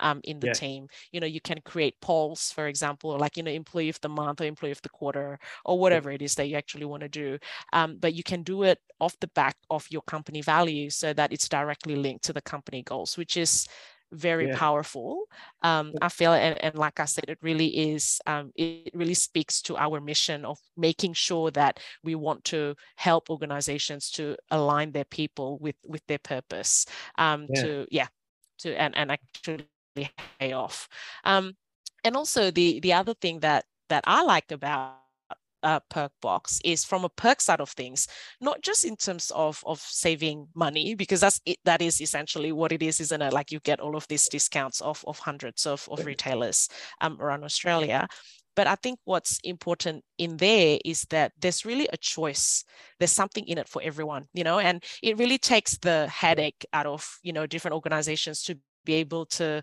um, 0.00 0.20
in 0.24 0.40
the 0.40 0.48
Yeah. 0.48 0.52
team 0.52 0.86
you 1.12 1.20
know 1.20 1.26
you 1.26 1.40
can 1.40 1.60
create 1.64 2.00
polls 2.00 2.52
for 2.52 2.66
example 2.68 3.16
like 3.18 3.36
you 3.36 3.42
know 3.42 3.50
employee 3.50 3.88
of 3.88 4.00
the 4.00 4.08
month 4.08 4.40
or 4.40 4.44
employee 4.44 4.72
of 4.72 4.82
the 4.82 4.88
quarter 4.88 5.38
or 5.64 5.78
whatever 5.78 6.10
it 6.10 6.22
is 6.22 6.34
that 6.34 6.48
you 6.48 6.56
actually 6.56 6.84
want 6.86 7.02
to 7.02 7.08
do 7.08 7.38
um, 7.72 7.96
but 8.00 8.14
you 8.14 8.22
can 8.22 8.42
do 8.42 8.62
it 8.62 8.78
off 9.00 9.18
the 9.20 9.28
back 9.34 9.56
of 9.70 9.86
your 9.90 10.02
company 10.02 10.42
values 10.42 10.96
so 10.96 11.12
that 11.12 11.32
it's 11.32 11.48
directly 11.48 11.96
linked 11.96 12.24
to 12.24 12.32
the 12.32 12.42
company 12.42 12.82
goals 12.82 13.16
which 13.18 13.36
is 13.36 13.66
very 14.12 14.48
Yeah. 14.48 14.48
powerful 14.48 15.24
um, 15.62 15.94
i 16.00 16.08
feel 16.08 16.32
and, 16.32 16.56
and 16.64 16.76
like 16.76 17.00
i 17.00 17.04
said 17.04 17.24
it 17.28 17.38
really 17.42 17.68
is 17.92 18.20
um, 18.26 18.52
it 18.56 18.90
really 18.94 19.14
speaks 19.14 19.62
to 19.62 19.76
our 19.76 20.00
mission 20.00 20.44
of 20.44 20.58
making 20.76 21.12
sure 21.12 21.50
that 21.50 21.80
we 22.02 22.14
want 22.14 22.44
to 22.44 22.74
help 22.96 23.30
organizations 23.30 24.10
to 24.10 24.36
align 24.50 24.92
their 24.92 25.04
people 25.04 25.58
with 25.58 25.76
with 25.86 26.04
their 26.06 26.18
purpose 26.18 26.86
um, 27.18 27.48
Yeah. 27.48 27.66
to 27.66 27.86
yeah 27.90 28.08
to 28.58 28.74
and, 28.80 28.96
and 28.96 29.10
actually 29.12 29.58
pay 29.58 30.52
off 30.52 30.88
um, 31.24 31.56
and 32.04 32.16
also 32.16 32.50
the 32.50 32.80
the 32.80 32.92
other 32.92 33.14
thing 33.14 33.40
that 33.40 33.64
that 33.88 34.04
i 34.06 34.22
like 34.22 34.50
about 34.52 34.99
uh, 35.62 35.80
Perkbox 35.92 36.60
is 36.64 36.84
from 36.84 37.04
a 37.04 37.08
perk 37.08 37.40
side 37.40 37.60
of 37.60 37.70
things 37.70 38.06
not 38.40 38.60
just 38.62 38.84
in 38.84 38.96
terms 38.96 39.30
of 39.34 39.62
of 39.66 39.80
saving 39.80 40.46
money 40.54 40.94
because 40.94 41.20
that's 41.20 41.40
it, 41.46 41.58
that 41.64 41.82
is 41.82 42.00
essentially 42.00 42.52
what 42.52 42.72
it 42.72 42.82
is 42.82 43.00
isn't 43.00 43.22
it? 43.22 43.32
Like 43.32 43.50
you 43.50 43.60
get 43.60 43.80
all 43.80 43.96
of 43.96 44.06
these 44.08 44.28
discounts 44.28 44.80
of, 44.80 45.04
of 45.06 45.18
hundreds 45.18 45.66
of, 45.66 45.88
of 45.90 46.04
retailers 46.04 46.68
um, 47.00 47.20
around 47.20 47.44
australia. 47.44 48.06
But 48.56 48.66
i 48.66 48.74
think 48.74 48.98
what's 49.04 49.38
important 49.44 50.04
in 50.18 50.36
there 50.36 50.78
is 50.84 51.06
that 51.10 51.32
there's 51.40 51.64
really 51.64 51.88
a 51.92 51.96
choice. 51.96 52.64
There's 52.98 53.12
something 53.12 53.46
in 53.46 53.58
it 53.58 53.68
for 53.68 53.82
everyone 53.82 54.26
you 54.34 54.44
know 54.44 54.58
and 54.58 54.82
it 55.02 55.18
really 55.18 55.38
takes 55.38 55.78
the 55.78 56.08
headache 56.08 56.66
out 56.72 56.86
of 56.86 57.18
you 57.22 57.32
know 57.32 57.46
different 57.46 57.74
organizations 57.74 58.42
to 58.44 58.58
be 58.84 58.94
able 58.94 59.26
to 59.26 59.62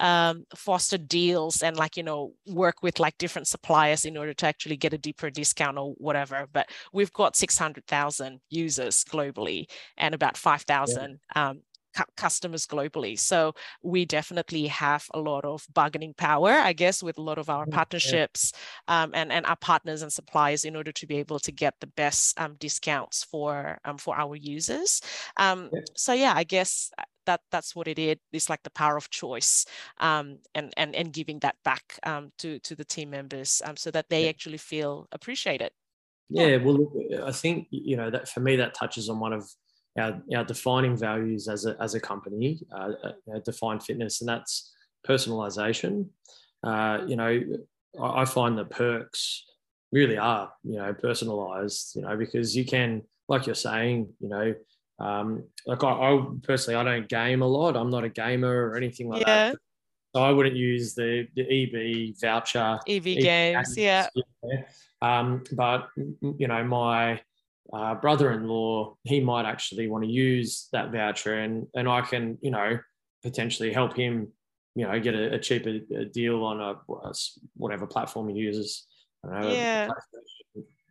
um, 0.00 0.44
foster 0.56 0.98
deals 0.98 1.62
and 1.62 1.76
like 1.76 1.96
you 1.96 2.02
know 2.02 2.32
work 2.46 2.82
with 2.82 2.98
like 3.00 3.18
different 3.18 3.48
suppliers 3.48 4.04
in 4.04 4.16
order 4.16 4.34
to 4.34 4.46
actually 4.46 4.76
get 4.76 4.94
a 4.94 4.98
deeper 4.98 5.30
discount 5.30 5.78
or 5.78 5.92
whatever 5.98 6.46
but 6.52 6.68
we've 6.92 7.12
got 7.12 7.36
600000 7.36 8.40
users 8.50 9.04
globally 9.04 9.66
and 9.98 10.14
about 10.14 10.36
5000 10.36 11.20
um, 11.36 11.62
cu- 11.96 12.04
customers 12.16 12.66
globally 12.66 13.18
so 13.18 13.52
we 13.82 14.04
definitely 14.04 14.66
have 14.68 15.06
a 15.14 15.20
lot 15.20 15.44
of 15.44 15.66
bargaining 15.72 16.14
power 16.14 16.50
i 16.50 16.72
guess 16.72 17.02
with 17.02 17.18
a 17.18 17.22
lot 17.22 17.38
of 17.38 17.50
our 17.50 17.66
Yeah. 17.66 17.70
partnerships 17.70 18.52
um, 18.88 19.10
and, 19.14 19.32
and 19.32 19.46
our 19.46 19.56
partners 19.56 20.02
and 20.02 20.12
suppliers 20.12 20.64
in 20.64 20.76
order 20.76 20.92
to 20.92 21.06
be 21.06 21.16
able 21.16 21.38
to 21.38 21.52
get 21.52 21.74
the 21.80 21.86
best 21.86 22.38
um, 22.40 22.56
discounts 22.58 23.24
for 23.24 23.78
um, 23.84 23.98
for 23.98 24.16
our 24.18 24.36
users 24.36 25.00
um, 25.38 25.70
Yeah. 25.70 25.80
so 25.96 26.12
yeah 26.12 26.32
i 26.36 26.44
guess 26.44 26.90
that 27.26 27.40
that's 27.50 27.74
what 27.76 27.88
it 27.88 27.98
is 27.98 28.16
it's 28.32 28.48
like 28.50 28.62
the 28.62 28.70
power 28.70 28.96
of 28.96 29.10
choice 29.10 29.64
um, 29.98 30.38
and 30.54 30.72
and 30.76 30.94
and 30.94 31.12
giving 31.12 31.38
that 31.40 31.56
back 31.64 31.98
um, 32.04 32.32
to 32.38 32.58
to 32.60 32.74
the 32.74 32.84
team 32.84 33.10
members 33.10 33.62
um, 33.64 33.76
so 33.76 33.90
that 33.90 34.08
they 34.10 34.24
Yeah. 34.24 34.28
actually 34.28 34.58
feel 34.58 35.06
appreciated 35.12 35.72
Yeah, 36.28 36.56
well, 36.58 36.92
I 37.24 37.32
think 37.32 37.66
you 37.70 37.96
know 37.96 38.10
that 38.10 38.28
for 38.28 38.40
me 38.40 38.56
that 38.56 38.74
touches 38.74 39.08
on 39.08 39.18
one 39.18 39.32
of 39.32 39.50
our, 39.98 40.22
our 40.36 40.44
defining 40.44 40.96
values 40.96 41.48
as 41.48 41.66
a 41.66 41.76
as 41.80 41.94
a 41.94 42.00
company, 42.00 42.60
uh, 42.72 42.92
uh, 43.34 43.38
Define 43.44 43.80
Fitness, 43.80 44.20
and 44.20 44.28
that's 44.28 44.72
personalization. 45.06 46.10
Uh, 46.62 47.04
you 47.08 47.16
know, 47.16 47.42
I, 48.00 48.22
I 48.22 48.24
find 48.26 48.56
the 48.56 48.64
perks 48.64 49.44
really 49.90 50.18
are 50.18 50.52
you 50.62 50.76
know 50.78 50.94
personalized. 50.94 51.96
You 51.96 52.02
know, 52.02 52.16
because 52.16 52.56
you 52.56 52.64
can, 52.64 53.02
like 53.28 53.46
you're 53.46 53.54
saying, 53.56 54.14
you 54.20 54.28
know. 54.28 54.54
Um, 55.00 55.44
like 55.66 55.82
I, 55.82 55.90
I 55.90 56.26
personally, 56.42 56.78
I 56.78 56.84
don't 56.84 57.08
game 57.08 57.42
a 57.42 57.46
lot. 57.46 57.76
I'm 57.76 57.90
not 57.90 58.04
a 58.04 58.08
gamer 58.08 58.68
or 58.68 58.76
anything 58.76 59.08
like 59.08 59.20
yeah 59.20 59.50
that. 59.50 59.56
So 60.14 60.22
I 60.22 60.30
wouldn't 60.32 60.56
use 60.56 60.94
the, 60.94 61.28
the 61.36 61.42
EB 61.42 62.16
voucher 62.20 62.80
ev 62.88 63.06
EV 63.06 63.18
games 63.18 63.74
yeah 63.76 64.08
yeah. 64.42 64.62
Um, 65.02 65.44
but 65.52 65.88
you 65.96 66.48
know, 66.48 66.62
my 66.64 67.20
uh, 67.72 67.94
brother-in-law, 67.94 68.96
he 69.04 69.20
might 69.20 69.46
actually 69.46 69.88
want 69.88 70.04
to 70.04 70.10
use 70.10 70.68
that 70.72 70.92
voucher, 70.92 71.38
and 71.38 71.66
and 71.74 71.88
I 71.88 72.02
can, 72.02 72.38
you 72.42 72.50
know, 72.50 72.78
potentially 73.22 73.72
help 73.72 73.96
him, 73.96 74.28
you 74.74 74.86
know, 74.86 74.98
get 75.00 75.14
a, 75.14 75.34
a 75.34 75.38
cheaper 75.38 75.78
uh, 75.96 76.04
deal 76.12 76.44
on 76.44 76.60
a, 76.60 76.92
a 76.92 77.14
whatever 77.56 77.86
platform 77.86 78.28
he 78.28 78.36
uses. 78.36 78.86
I 79.24 79.28
don't 79.28 79.40
know, 79.42 79.54
Yeah. 79.54 79.88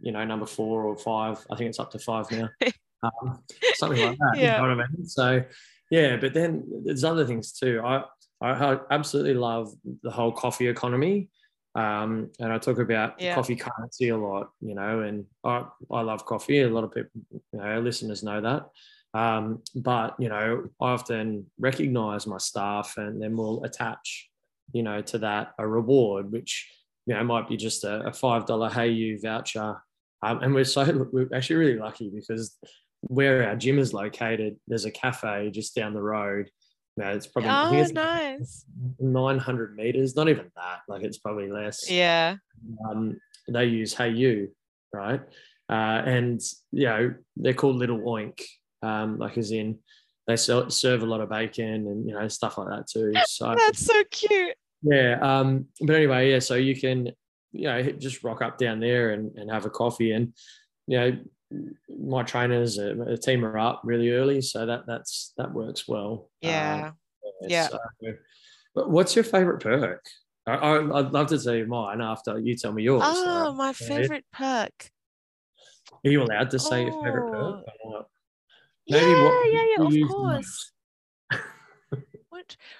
You 0.02 0.14
know, 0.14 0.24
number 0.24 0.46
four 0.46 0.84
or 0.84 0.96
five. 0.96 1.46
I 1.52 1.56
think 1.56 1.70
it's 1.70 1.80
up 1.80 1.92
to 1.92 2.00
five 2.00 2.32
now. 2.32 2.50
um, 3.04 3.44
something 3.76 4.02
like 4.02 4.18
that. 4.18 4.38
Yeah. 4.38 4.58
You 4.58 4.62
know 4.64 4.76
what 4.76 4.86
I 4.86 4.88
mean? 4.90 5.06
So, 5.06 5.44
yeah, 5.90 6.18
but 6.18 6.34
then 6.34 6.64
there's 6.86 7.04
other 7.04 7.26
things 7.26 7.52
too. 7.52 7.82
I, 7.84 8.04
I 8.42 8.78
absolutely 8.92 9.34
love 9.34 9.72
the 10.04 10.12
whole 10.12 10.32
coffee 10.32 10.68
economy. 10.68 11.30
Um, 11.76 12.32
and 12.40 12.52
I 12.52 12.58
talk 12.58 12.80
about 12.80 13.20
Yeah. 13.22 13.36
coffee 13.36 13.56
currency 13.56 14.10
a 14.10 14.18
lot, 14.18 14.50
you 14.62 14.76
know, 14.76 15.02
and 15.02 15.26
I, 15.44 15.66
I 15.92 16.02
love 16.02 16.26
coffee. 16.26 16.62
A 16.62 16.70
lot 16.70 16.84
of 16.84 16.94
people, 16.94 17.22
you 17.54 17.60
know, 17.60 17.80
listeners 17.80 18.24
know 18.24 18.42
that. 18.42 18.70
Um, 19.14 19.64
but, 19.76 20.16
you 20.20 20.30
know, 20.30 20.68
I 20.82 20.86
often 20.94 21.48
recognize 21.60 22.28
my 22.28 22.38
staff 22.38 22.96
and 22.98 23.22
then 23.22 23.36
we'll 23.36 23.64
attach, 23.64 24.30
you 24.72 24.84
know, 24.84 25.02
to 25.02 25.18
that 25.20 25.54
a 25.58 25.68
reward, 25.68 26.32
which, 26.32 26.72
you 27.06 27.16
know, 27.16 27.24
might 27.24 27.50
be 27.50 27.58
just 27.58 27.84
a, 27.84 28.02
a 28.02 28.12
$5 28.12 28.72
Hey 28.72 28.90
You 28.90 29.20
voucher. 29.20 29.82
Um, 30.22 30.44
and 30.44 30.54
we're 30.54 30.66
so, 30.66 31.08
we're 31.12 31.30
actually 31.34 31.56
really 31.58 31.80
lucky 31.80 32.12
because 32.14 32.58
where 33.02 33.48
our 33.48 33.56
gym 33.56 33.80
is 33.80 33.94
located, 33.94 34.58
there's 34.68 34.86
a 34.86 34.92
cafe 34.92 35.50
just 35.52 35.76
down 35.76 35.94
the 35.94 36.02
road. 36.02 36.50
Know, 36.98 37.12
it's 37.12 37.28
probably 37.28 37.52
Oh, 37.52 37.82
it's 37.82 37.94
nice. 37.94 38.66
900 39.00 39.76
meters, 39.76 40.16
not 40.18 40.28
even 40.28 40.52
that. 40.56 40.80
Like 40.90 41.04
it's 41.04 41.18
probably 41.18 41.50
less. 41.50 41.90
Yeah. 41.90 42.36
Um, 42.90 43.18
they 43.48 43.66
use 43.66 43.94
Hey 43.94 44.10
You, 44.10 44.52
right? 44.94 45.22
Uh, 45.70 46.02
and 46.06 46.42
you 46.72 46.86
know 46.86 47.14
they're 47.38 47.54
called 47.54 47.78
Little 47.78 48.00
Oink, 48.00 48.42
um, 48.82 49.18
like 49.18 49.38
as 49.38 49.52
in 49.52 49.80
they 50.28 50.36
sell, 50.36 50.70
serve 50.70 51.04
a 51.04 51.06
lot 51.06 51.22
of 51.22 51.30
bacon 51.30 51.88
and 51.88 52.08
you 52.08 52.14
know 52.14 52.28
stuff 52.28 52.58
like 52.58 52.68
that 52.70 52.88
too. 52.88 53.14
So 53.28 53.56
That's 53.56 53.86
so 53.86 54.04
cute. 54.12 54.56
yeah. 54.82 55.20
Um, 55.22 55.68
but 55.80 55.96
anyway, 55.96 56.32
yeah. 56.32 56.40
So 56.40 56.56
you 56.56 56.76
can, 56.76 57.12
you 57.54 57.64
know, 57.64 57.82
just 57.94 58.24
rock 58.24 58.42
up 58.42 58.58
down 58.58 58.80
there 58.82 59.12
and, 59.12 59.32
and 59.38 59.50
have 59.50 59.66
a 59.66 59.70
coffee. 59.70 60.12
And 60.12 60.34
you 60.88 61.00
know, 61.00 61.18
my 61.90 62.24
trainers, 62.24 62.78
a, 62.78 63.00
a 63.02 63.18
team 63.18 63.44
are 63.46 63.58
up 63.58 63.82
really 63.84 64.12
early, 64.12 64.42
so 64.42 64.66
that 64.66 64.86
that's 64.86 65.34
that 65.38 65.52
works 65.54 65.88
well. 65.88 66.30
Yeah. 66.42 66.90
Um, 66.90 67.50
Yeah. 67.50 67.68
so- 67.68 67.80
but 68.76 68.90
what's 68.90 69.16
your 69.16 69.24
favorite 69.24 69.62
perk? 69.62 70.06
I, 70.46 70.54
I, 70.54 71.00
I'd 71.00 71.12
love 71.12 71.28
to 71.28 71.40
tell 71.40 71.56
you 71.56 71.66
mine 71.66 72.02
after 72.02 72.38
you 72.40 72.56
tell 72.56 72.72
me 72.72 72.84
yours. 72.84 73.02
Oh, 73.06 73.54
my 73.54 73.68
Yeah. 73.68 73.72
favorite 73.74 74.26
perk. 74.32 74.92
Are 76.06 76.10
you 76.10 76.22
allowed 76.22 76.52
to 76.52 76.60
say 76.60 76.84
your 76.84 76.94
favorite 76.94 77.34
Oh. 77.36 77.64
perk? 77.64 78.06
Yeah, 78.86 79.00
Maybe 79.02 79.22
what 79.22 79.52
yeah, 79.52 79.66
yeah, 79.78 79.90
you 79.90 80.04
of 80.06 80.12
course. 80.12 80.72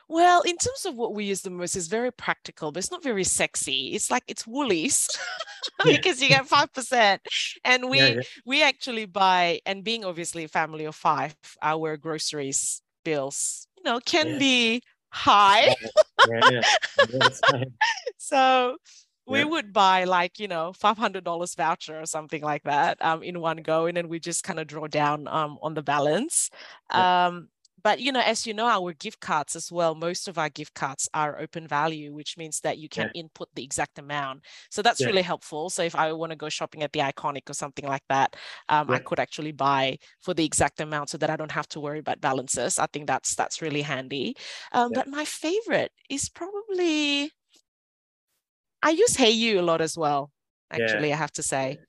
Well, 0.08 0.42
in 0.42 0.58
terms 0.58 0.86
of 0.86 0.96
what 0.96 1.14
we 1.14 1.26
use 1.26 1.42
the 1.42 1.50
most, 1.50 1.76
is 1.76 1.88
very 1.88 2.12
practical, 2.12 2.72
but 2.72 2.80
it's 2.80 2.92
not 2.92 3.04
very 3.04 3.24
sexy. 3.24 3.94
It's 3.94 4.10
like 4.12 4.24
it's 4.28 4.46
Woolies 4.48 5.10
Yeah. 5.86 5.98
because 5.98 6.22
you 6.22 6.30
get 6.30 6.48
five 6.48 6.72
percent, 6.74 7.22
and 7.64 7.90
we 7.90 8.00
Yeah, 8.00 8.08
yeah. 8.08 8.22
we 8.46 8.64
actually 8.64 9.06
buy. 9.06 9.60
And 9.66 9.84
being 9.84 10.06
obviously 10.06 10.44
a 10.44 10.48
family 10.48 10.86
of 10.86 10.96
five, 10.96 11.36
our 11.62 11.98
groceries 11.98 12.82
bills, 13.04 13.68
you 13.78 13.84
know, 13.84 14.00
can 14.06 14.38
be 14.40 14.82
high. 15.10 15.74
So 18.18 18.78
we 19.26 19.44
would 19.44 19.72
buy 19.74 20.06
like 20.06 20.40
you 20.40 20.48
know 20.48 20.74
five 20.74 20.98
hundred 20.98 21.24
dollars 21.24 21.56
voucher 21.56 22.00
or 22.00 22.06
something 22.06 22.42
like 22.42 22.64
that 22.64 22.98
um, 23.02 23.24
in 23.24 23.40
one 23.40 23.58
go, 23.58 23.86
and 23.86 23.96
then 23.96 24.10
we 24.10 24.20
just 24.20 24.44
kind 24.44 24.60
of 24.60 24.68
draw 24.68 24.88
down 24.88 25.28
um, 25.28 25.58
on 25.62 25.74
the 25.74 25.84
balance. 25.84 26.50
Um, 26.90 27.50
but 27.84 28.00
you 28.00 28.12
know, 28.12 28.22
as 28.22 28.46
you 28.48 28.54
know, 28.54 28.68
our 28.68 28.94
gift 28.94 29.20
cards 29.20 29.56
as 29.56 29.72
well. 29.72 29.96
Most 29.96 30.28
of 30.28 30.38
our 30.38 30.50
gift 30.50 30.74
cards 30.76 31.10
are 31.14 31.40
open 31.40 31.68
value, 31.68 32.14
which 32.14 32.38
means 32.38 32.60
that 32.62 32.78
you 32.78 32.90
can 32.90 33.10
input 33.14 33.50
the 33.56 33.64
exact 33.64 34.00
amount. 34.00 34.44
So 34.70 34.82
that's 34.82 35.06
Yeah. 35.06 35.08
really 35.08 35.22
helpful. 35.22 35.70
So 35.70 35.84
if 35.84 35.96
I 35.96 36.12
want 36.14 36.32
to 36.32 36.36
go 36.36 36.50
shopping 36.50 36.84
at 36.84 36.92
the 36.94 37.00
Iconic 37.00 37.50
or 37.50 37.54
something 37.54 37.86
like 37.88 38.04
that, 38.10 38.36
um, 38.70 38.90
I 38.92 39.00
could 39.00 39.20
actually 39.20 39.52
buy 39.54 39.98
for 40.22 40.34
the 40.34 40.46
exact 40.46 40.80
amount, 40.82 41.10
so 41.10 41.18
that 41.18 41.30
I 41.30 41.36
don't 41.36 41.52
have 41.52 41.68
to 41.70 41.80
worry 41.80 42.00
about 42.00 42.22
balances. 42.22 42.80
I 42.80 42.88
think 42.88 43.08
that's 43.08 43.36
that's 43.36 43.62
really 43.62 43.82
handy. 43.82 44.36
Um, 44.72 44.92
Yeah. 44.92 45.00
But 45.00 45.08
my 45.08 45.26
favorite 45.26 45.92
is 46.10 46.30
probably 46.30 47.32
I 48.84 48.92
use 48.92 49.16
Hey 49.16 49.32
You 49.32 49.60
a 49.60 49.62
lot 49.64 49.82
as 49.82 49.98
well. 49.98 50.32
Yeah. 50.76 51.02
Actually, 51.02 51.14
I 51.14 51.16
have 51.18 51.32
to 51.34 51.44
say, 51.44 51.80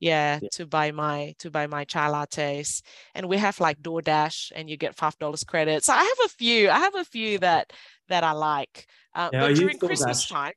yeah, 0.00 0.40
Yeah. 0.42 0.48
to 0.52 0.66
buy 0.66 0.90
my 0.90 1.34
to 1.38 1.50
buy 1.50 1.66
my 1.66 1.84
chai 1.84 2.08
lattes, 2.08 2.82
and 3.14 3.28
we 3.28 3.36
have 3.36 3.60
like 3.60 3.80
DoorDash, 3.82 4.52
and 4.54 4.68
you 4.68 4.76
get 4.76 4.96
five 4.96 5.16
dollars 5.18 5.44
credit. 5.44 5.84
So 5.84 5.92
I 5.92 6.02
have 6.02 6.20
a 6.24 6.28
few. 6.28 6.70
I 6.70 6.78
have 6.78 6.94
a 6.96 7.04
few 7.04 7.38
that 7.38 7.72
that 8.08 8.24
I 8.24 8.32
like. 8.32 8.86
Uh, 9.14 9.30
Yeah, 9.32 9.40
but 9.40 9.50
use 9.50 9.58
during 9.60 9.78
Christmas 9.78 10.26
time, 10.26 10.54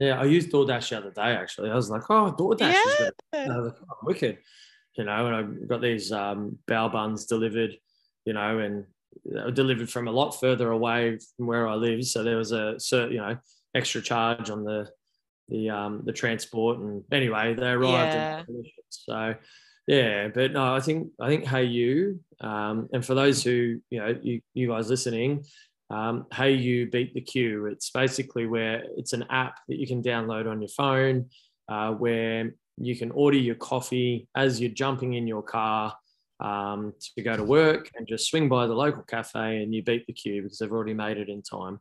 Yeah, 0.00 0.20
I 0.20 0.24
used 0.24 0.50
DoorDash 0.50 0.88
the 0.88 0.98
other 0.98 1.10
day 1.10 1.36
actually. 1.36 1.70
I 1.70 1.74
was 1.74 1.90
like, 1.90 2.02
oh, 2.10 2.34
DoorDash 2.36 2.86
is 2.86 2.94
good. 2.98 3.12
Yeah. 3.34 3.52
I 3.52 3.56
was 3.58 3.72
like, 3.72 3.82
oh, 3.90 3.96
wicked. 4.02 4.38
You 4.96 5.04
know, 5.04 5.26
and 5.26 5.36
I 5.36 5.42
got 5.66 5.80
these 5.80 6.10
um, 6.10 6.58
bao 6.66 6.90
buns 6.90 7.26
delivered, 7.26 7.76
you 8.24 8.32
know, 8.32 8.58
and 8.58 8.86
were 9.24 9.50
delivered 9.50 9.90
from 9.90 10.08
a 10.08 10.10
lot 10.10 10.32
further 10.32 10.70
away 10.70 11.18
from 11.36 11.46
where 11.46 11.68
I 11.68 11.74
live. 11.74 12.04
So 12.04 12.24
there 12.24 12.36
was 12.36 12.52
a 12.52 12.78
certain, 12.80 13.12
you 13.12 13.20
know, 13.20 13.36
extra 13.74 14.02
charge 14.02 14.50
on 14.50 14.64
the 14.64 14.88
the 15.50 15.70
um, 15.70 16.02
the 16.04 16.12
transport. 16.12 16.78
And 16.78 17.02
anyway, 17.12 17.54
they 17.54 17.70
arrived. 17.70 18.14
Yeah. 18.14 18.42
So 18.88 19.34
yeah, 19.86 20.28
but 20.28 20.52
no, 20.52 20.74
I 20.74 20.80
think 20.80 21.08
I 21.20 21.28
think 21.28 21.44
Hey 21.46 21.64
You, 21.64 22.20
um, 22.40 22.88
and 22.92 23.04
for 23.04 23.14
those 23.14 23.42
who 23.42 23.80
you 23.90 23.98
know 24.00 24.18
you 24.22 24.40
you 24.54 24.68
guys 24.68 24.88
listening, 24.88 25.44
um, 25.90 26.26
hey 26.32 26.52
You 26.52 26.88
beat 26.90 27.14
the 27.14 27.20
queue. 27.20 27.66
It's 27.66 27.90
basically 27.90 28.46
where 28.46 28.84
it's 28.96 29.12
an 29.12 29.24
app 29.30 29.56
that 29.68 29.78
you 29.78 29.86
can 29.86 30.02
download 30.02 30.50
on 30.50 30.60
your 30.60 30.68
phone, 30.68 31.30
uh, 31.68 31.92
where 31.92 32.54
you 32.78 32.96
can 32.96 33.10
order 33.10 33.36
your 33.36 33.56
coffee 33.56 34.28
as 34.34 34.60
you're 34.60 34.70
jumping 34.70 35.14
in 35.14 35.26
your 35.26 35.42
car 35.42 35.94
um, 36.40 36.94
to 37.16 37.22
go 37.22 37.36
to 37.36 37.44
work, 37.44 37.90
and 37.96 38.06
just 38.06 38.28
swing 38.30 38.48
by 38.48 38.66
the 38.66 38.74
local 38.74 39.02
cafe 39.02 39.62
and 39.62 39.74
you 39.74 39.82
beat 39.82 40.06
the 40.06 40.12
queue 40.12 40.42
because 40.42 40.58
they've 40.58 40.72
already 40.72 40.94
made 40.94 41.18
it 41.18 41.28
in 41.28 41.42
time. 41.42 41.78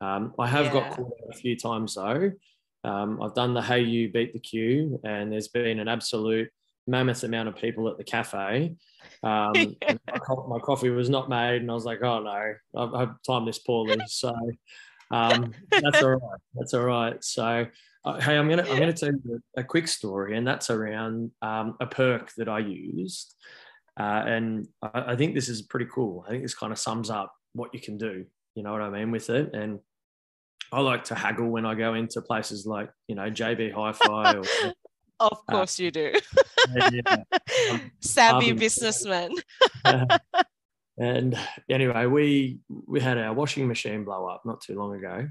Um, 0.00 0.34
I 0.38 0.46
have 0.46 0.66
Yeah. 0.66 0.72
got 0.74 0.90
caught 0.96 1.12
a 1.30 1.36
few 1.36 1.56
times 1.56 1.94
though. 1.94 2.30
Um, 2.84 3.20
I've 3.22 3.34
done 3.34 3.54
the 3.54 3.62
Hey 3.62 3.82
You 3.82 4.10
beat 4.10 4.32
the 4.32 4.38
queue, 4.38 5.00
and 5.04 5.32
there's 5.32 5.48
been 5.48 5.78
an 5.78 5.88
absolute 5.88 6.48
mammoth 6.86 7.22
amount 7.22 7.48
of 7.48 7.56
people 7.56 7.88
at 7.88 7.98
the 7.98 8.04
cafe. 8.04 8.74
Um, 9.22 9.76
and 9.86 10.00
my, 10.08 10.18
my 10.48 10.58
coffee 10.58 10.90
was 10.90 11.10
not 11.10 11.28
made, 11.28 11.62
and 11.62 11.70
I 11.70 11.74
was 11.74 11.84
like, 11.84 12.02
"Oh 12.02 12.20
no, 12.20 12.54
I've, 12.76 12.94
I've 12.94 13.22
timed 13.26 13.48
this 13.48 13.58
poorly." 13.58 13.98
So 14.08 14.34
um, 15.10 15.52
that's 15.70 16.02
all 16.02 16.10
right. 16.10 16.40
That's 16.54 16.74
all 16.74 16.84
right. 16.84 17.22
So 17.24 17.66
uh, 18.04 18.20
hey, 18.20 18.36
I'm 18.36 18.48
gonna 18.48 18.62
I'm 18.62 18.78
gonna 18.78 18.92
tell 18.92 19.10
you 19.10 19.40
a, 19.56 19.60
a 19.60 19.64
quick 19.64 19.88
story, 19.88 20.36
and 20.36 20.46
that's 20.46 20.70
around 20.70 21.30
um, 21.42 21.76
a 21.80 21.86
perk 21.86 22.32
that 22.36 22.48
I 22.48 22.60
used, 22.60 23.34
uh, 23.98 24.22
and 24.26 24.66
I, 24.82 25.12
I 25.12 25.16
think 25.16 25.34
this 25.34 25.48
is 25.48 25.62
pretty 25.62 25.86
cool. 25.92 26.24
I 26.26 26.30
think 26.30 26.42
this 26.42 26.54
kind 26.54 26.72
of 26.72 26.78
sums 26.78 27.10
up 27.10 27.34
what 27.54 27.74
you 27.74 27.80
can 27.80 27.98
do. 27.98 28.24
You 28.54 28.62
know 28.62 28.72
what 28.72 28.82
I 28.82 28.90
mean 28.90 29.10
with 29.10 29.30
it, 29.30 29.54
and 29.54 29.80
I 30.72 30.80
like 30.80 31.04
to 31.04 31.14
haggle 31.14 31.48
when 31.48 31.64
I 31.64 31.74
go 31.74 31.94
into 31.94 32.20
places 32.20 32.66
like 32.66 32.90
you 33.06 33.14
know 33.14 33.30
JB 33.30 33.72
Hi-Fi 33.72 34.36
or 34.36 34.72
of 35.20 35.46
course 35.50 35.78
you 35.78 35.90
do. 35.90 36.12
yeah. 36.74 37.16
Um, 37.70 37.90
Savvy 38.00 38.52
businessman. 38.52 39.32
and 40.98 41.38
anyway, 41.70 42.06
we 42.06 42.60
we 42.86 43.00
had 43.00 43.18
our 43.18 43.32
washing 43.32 43.66
machine 43.66 44.04
blow 44.04 44.26
up 44.26 44.42
not 44.44 44.60
too 44.60 44.78
long 44.78 44.94
ago, 44.94 45.28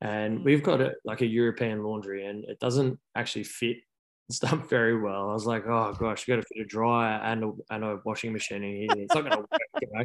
and 0.00 0.44
we've 0.44 0.62
got 0.62 0.80
it 0.80 0.94
like 1.04 1.20
a 1.20 1.26
European 1.26 1.82
laundry, 1.82 2.26
and 2.26 2.44
it 2.44 2.58
doesn't 2.60 2.98
actually 3.16 3.44
fit 3.44 3.78
stuff 4.30 4.68
very 4.70 5.00
well. 5.00 5.30
I 5.30 5.32
was 5.32 5.46
like, 5.46 5.64
oh 5.66 5.92
gosh, 5.98 6.26
you 6.26 6.34
got 6.34 6.42
to 6.42 6.46
fit 6.54 6.64
a 6.64 6.66
dryer 6.66 7.20
and 7.22 7.44
a, 7.44 7.52
and 7.70 7.84
a 7.84 7.98
washing 8.04 8.32
machine 8.32 8.62
in 8.62 8.76
here. 8.76 8.88
It's 9.04 9.14
not 9.14 9.22
going 9.22 9.32
to 9.32 9.38
work, 9.38 9.60
you 9.80 9.88
know. 9.92 10.04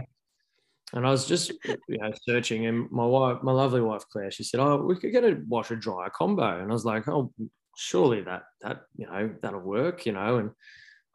And 0.93 1.05
I 1.05 1.09
was 1.09 1.27
just 1.27 1.51
you 1.65 1.97
know 1.97 2.11
searching, 2.27 2.67
and 2.67 2.89
my 2.91 3.05
wife, 3.05 3.39
my 3.43 3.51
lovely 3.51 3.81
wife 3.81 4.03
Claire, 4.11 4.31
she 4.31 4.43
said, 4.43 4.59
oh, 4.59 4.77
we 4.77 4.95
could 4.95 5.11
get 5.11 5.23
a 5.23 5.41
washer 5.47 5.75
dryer 5.75 6.09
combo, 6.09 6.59
and 6.61 6.69
I 6.69 6.73
was 6.73 6.85
like, 6.85 7.07
oh, 7.07 7.33
surely 7.77 8.21
that 8.21 8.43
that 8.61 8.81
you 8.95 9.05
know 9.07 9.33
that'll 9.41 9.59
work, 9.61 10.05
you 10.05 10.13
know, 10.13 10.37
and 10.37 10.51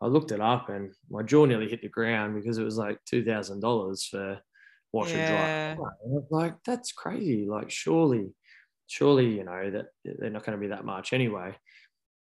I 0.03 0.07
looked 0.07 0.33
it 0.33 0.41
up 0.41 0.71
and 0.71 0.93
my 1.11 1.23
jaw 1.23 1.45
nearly 1.45 1.69
hit 1.69 1.83
the 1.83 1.89
ground 1.89 2.35
because 2.35 2.59
it 2.59 2.65
was 2.65 2.79
like 2.79 2.99
two 3.05 3.25
thousand 3.25 3.61
dollars 3.61 4.05
for 4.07 4.41
washer 4.93 5.19
Yeah. 5.19 5.27
dryer. 5.27 5.73
And 5.73 5.79
I 5.81 5.91
was 6.05 6.27
like, 6.31 6.55
that's 6.65 6.93
crazy. 6.93 7.47
Like, 7.47 7.71
surely, 7.71 8.33
surely, 8.87 9.37
you 9.37 9.45
know, 9.45 9.71
that 9.71 9.87
they're 10.05 10.31
not 10.31 10.45
going 10.45 10.59
to 10.59 10.61
be 10.61 10.69
that 10.69 10.85
much 10.85 11.13
anyway. 11.13 11.55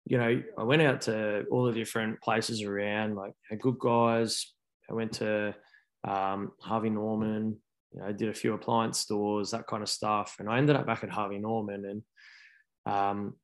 You 0.07 0.18
know, 0.18 0.42
I 0.59 0.62
went 0.62 0.83
out 0.83 1.02
to 1.02 1.44
all 1.50 1.64
the 1.64 1.72
different 1.72 2.20
places 2.20 2.62
around, 2.62 3.16
like 3.16 3.33
Good 3.61 3.78
Guys. 3.78 4.52
I 4.88 4.94
went 4.94 5.12
to 5.14 5.54
um, 6.04 6.52
Harvey 6.60 6.90
Norman. 6.90 7.56
You 7.92 8.00
know, 8.00 8.06
I 8.06 8.12
did 8.12 8.28
a 8.28 8.34
few 8.34 8.54
appliance 8.54 8.98
stores, 8.98 9.50
that 9.50 9.66
kind 9.66 9.82
of 9.82 9.88
stuff, 9.88 10.36
and 10.38 10.48
I 10.48 10.58
ended 10.58 10.76
up 10.76 10.86
back 10.86 11.04
at 11.04 11.10
Harvey 11.10 11.38
Norman 11.38 11.84
and. 11.84 12.02
Um, 12.86 13.36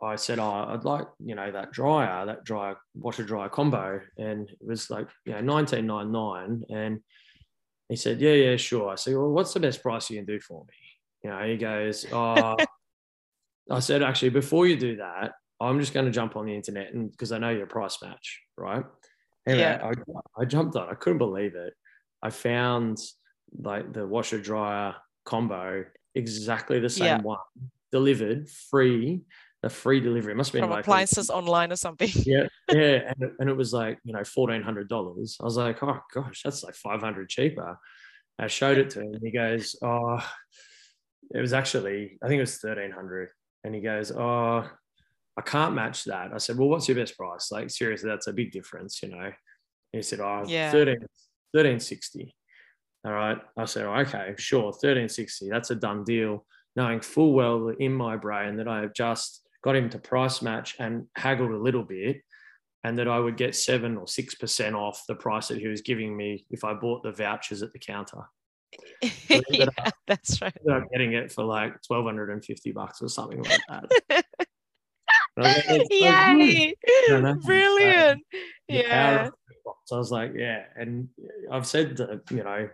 I 0.00 0.16
said, 0.16 0.38
"Oh, 0.38 0.66
I'd 0.68 0.84
like 0.84 1.08
you 1.24 1.34
know 1.34 1.50
that 1.50 1.72
dryer, 1.72 2.24
that 2.26 2.44
dryer 2.44 2.76
washer 2.94 3.24
dryer 3.24 3.48
combo," 3.48 4.00
and 4.16 4.48
it 4.48 4.58
was 4.64 4.90
like 4.90 5.08
you 5.24 5.32
know 5.32 5.40
nineteen 5.40 5.86
nine 5.86 6.12
nine, 6.12 6.62
and 6.70 7.00
he 7.88 7.96
said, 7.96 8.20
"Yeah, 8.20 8.34
yeah, 8.34 8.56
sure." 8.56 8.90
I 8.90 8.94
said, 8.94 9.14
"Well, 9.14 9.30
what's 9.30 9.54
the 9.54 9.60
best 9.60 9.82
price 9.82 10.08
you 10.08 10.16
can 10.18 10.24
do 10.24 10.38
for 10.38 10.64
me?" 10.64 10.74
You 11.24 11.30
know, 11.30 11.42
he 11.44 11.56
goes, 11.56 12.06
"Oh," 12.12 12.56
I 13.70 13.80
said, 13.80 14.02
"Actually, 14.02 14.30
before 14.30 14.66
you 14.68 14.76
do 14.76 14.96
that, 14.96 15.32
I'm 15.60 15.80
just 15.80 15.92
going 15.92 16.06
to 16.06 16.12
jump 16.12 16.36
on 16.36 16.46
the 16.46 16.54
internet 16.54 16.92
and 16.92 17.10
because 17.10 17.32
I 17.32 17.38
know 17.38 17.50
your 17.50 17.66
price 17.66 18.00
match, 18.00 18.40
right? 18.56 18.84
Anyway, 19.48 19.60
Yeah. 19.60 19.92
I, 20.36 20.42
I 20.42 20.44
jumped 20.44 20.76
on. 20.76 20.88
I 20.88 20.94
couldn't 20.94 21.18
believe 21.18 21.54
it. 21.54 21.72
I 22.22 22.30
found 22.30 22.98
like 23.58 23.92
the 23.92 24.06
washer 24.06 24.40
dryer 24.40 24.94
combo, 25.24 25.84
exactly 26.14 26.78
the 26.80 26.90
same 26.90 27.06
Yeah. 27.06 27.20
one, 27.22 27.38
delivered 27.92 28.48
free, 28.48 29.22
the 29.62 29.70
free 29.70 30.00
delivery. 30.00 30.32
It 30.32 30.36
must 30.36 30.48
have 30.50 30.54
been 30.54 30.62
From 30.64 30.70
like 30.70 30.78
a- 30.78 30.90
appliances 30.90 31.30
online 31.30 31.72
or 31.72 31.76
something. 31.76 32.10
yeah, 32.14 32.46
yeah, 32.72 33.12
and, 33.12 33.22
it- 33.22 33.32
and 33.40 33.48
it 33.48 33.56
was 33.56 33.72
like 33.72 33.98
you 34.04 34.12
know 34.12 34.24
fourteen 34.24 34.62
hundred 34.62 34.88
dollars. 34.88 35.36
I 35.40 35.44
was 35.44 35.56
like, 35.56 35.82
oh 35.82 35.98
gosh, 36.12 36.42
that's 36.44 36.62
like 36.64 36.74
five 36.74 37.00
hundred 37.00 37.28
cheaper. 37.28 37.78
I 38.38 38.46
showed 38.46 38.78
it 38.78 38.90
to 38.90 39.00
him, 39.00 39.18
he 39.22 39.32
goes, 39.32 39.74
oh, 39.82 40.24
it 41.34 41.40
was 41.40 41.52
actually 41.52 42.18
I 42.22 42.28
think 42.28 42.38
it 42.38 42.42
was 42.42 42.58
thirteen 42.58 42.90
hundred, 42.92 43.30
and 43.64 43.74
he 43.74 43.80
goes, 43.80 44.12
oh, 44.12 44.68
I 45.38 45.40
can't 45.42 45.74
match 45.74 46.04
that. 46.04 46.32
I 46.34 46.38
said, 46.38 46.58
well, 46.58 46.68
what's 46.68 46.88
your 46.88 46.96
best 46.96 47.16
price? 47.16 47.52
Like 47.52 47.70
seriously, 47.70 48.10
that's 48.10 48.26
a 48.26 48.32
big 48.32 48.50
difference, 48.50 49.00
you 49.04 49.10
know. 49.10 49.22
And 49.22 49.32
he 49.92 50.02
said, 50.02 50.18
oh, 50.18 50.42
Yeah. 50.48 50.72
13, 50.72 50.94
1360. 51.52 52.34
All 53.04 53.12
right. 53.12 53.38
I 53.56 53.64
said, 53.64 53.86
oh, 53.86 53.94
okay, 54.00 54.34
sure, 54.36 54.64
1360. 54.64 55.48
That's 55.48 55.70
a 55.70 55.76
done 55.76 56.02
deal. 56.02 56.44
Knowing 56.74 57.00
full 57.00 57.34
well 57.34 57.68
in 57.68 57.92
my 57.92 58.16
brain 58.16 58.56
that 58.56 58.66
I 58.66 58.80
have 58.80 58.94
just 58.94 59.46
got 59.62 59.76
him 59.76 59.88
to 59.90 59.98
price 59.98 60.42
match 60.42 60.74
and 60.80 61.06
haggled 61.16 61.52
a 61.52 61.56
little 61.56 61.84
bit, 61.84 62.20
and 62.82 62.98
that 62.98 63.08
I 63.08 63.18
would 63.18 63.36
get 63.36 63.54
seven 63.54 63.96
or 63.96 64.06
six 64.06 64.34
percent 64.34 64.74
off 64.74 65.04
the 65.08 65.14
price 65.14 65.48
that 65.48 65.58
he 65.58 65.68
was 65.68 65.82
giving 65.82 66.16
me 66.16 66.46
if 66.50 66.64
I 66.64 66.74
bought 66.74 67.02
the 67.02 67.12
vouchers 67.12 67.62
at 67.62 67.72
the 67.72 67.78
counter. 67.78 68.22
yeah, 69.50 69.66
that's 70.06 70.40
right. 70.42 70.54
Up 70.70 70.84
getting 70.92 71.14
it 71.14 71.32
for 71.32 71.42
like 71.42 71.80
twelve 71.82 72.04
hundred 72.04 72.30
and 72.30 72.44
fifty 72.44 72.70
bucks 72.70 73.02
or 73.02 73.08
something 73.08 73.42
like 73.42 73.60
that. 73.68 74.24
And 75.38 75.54
like, 75.56 75.64
"That's 75.64 75.68
so 75.68 75.78
good." 75.78 75.90
Yay! 75.90 76.74
know, 77.08 77.34
so 77.34 77.46
Brilliant. 77.46 78.22
the 78.68 78.82
power 78.82 79.24
Yeah. 79.24 79.30
So 79.84 79.96
I 79.96 79.98
was 79.98 80.10
like, 80.12 80.32
yeah. 80.36 80.64
And 80.76 81.08
I've 81.50 81.66
said 81.66 81.96
that, 81.96 82.22
you 82.30 82.44
know, 82.44 82.68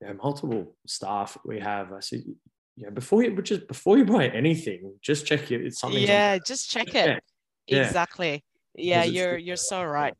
yeah, 0.00 0.12
multiple 0.14 0.74
staff 0.86 1.36
we 1.44 1.60
have. 1.60 1.92
I 1.92 2.00
said, 2.00 2.24
yeah, 2.76 2.90
before 2.90 3.22
you 3.22 3.40
just 3.42 3.68
before 3.68 3.98
you 3.98 4.04
buy 4.04 4.28
anything, 4.28 4.94
just 5.02 5.26
check 5.26 5.50
it. 5.50 5.60
It's 5.60 5.80
something. 5.80 6.02
Yeah, 6.02 6.38
just 6.38 6.70
check 6.70 6.94
Yeah, 6.94 7.04
it. 7.04 7.24
yeah. 7.66 7.86
Exactly. 7.86 8.44
Yeah, 8.74 9.04
you're 9.04 9.36
you're 9.36 9.56
so 9.56 9.84
right. 9.84 10.14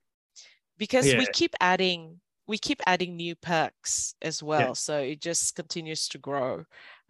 Because 0.77 1.07
we 1.07 1.27
keep 1.33 1.55
adding 1.61 2.21
we 2.47 2.59
keep 2.59 2.83
adding 2.85 3.17
new 3.17 3.35
perks 3.37 4.15
as 4.21 4.43
well. 4.43 4.75
So 4.75 4.99
it 4.99 5.21
just 5.21 5.55
continues 5.55 6.09
to 6.09 6.19
grow. 6.19 6.65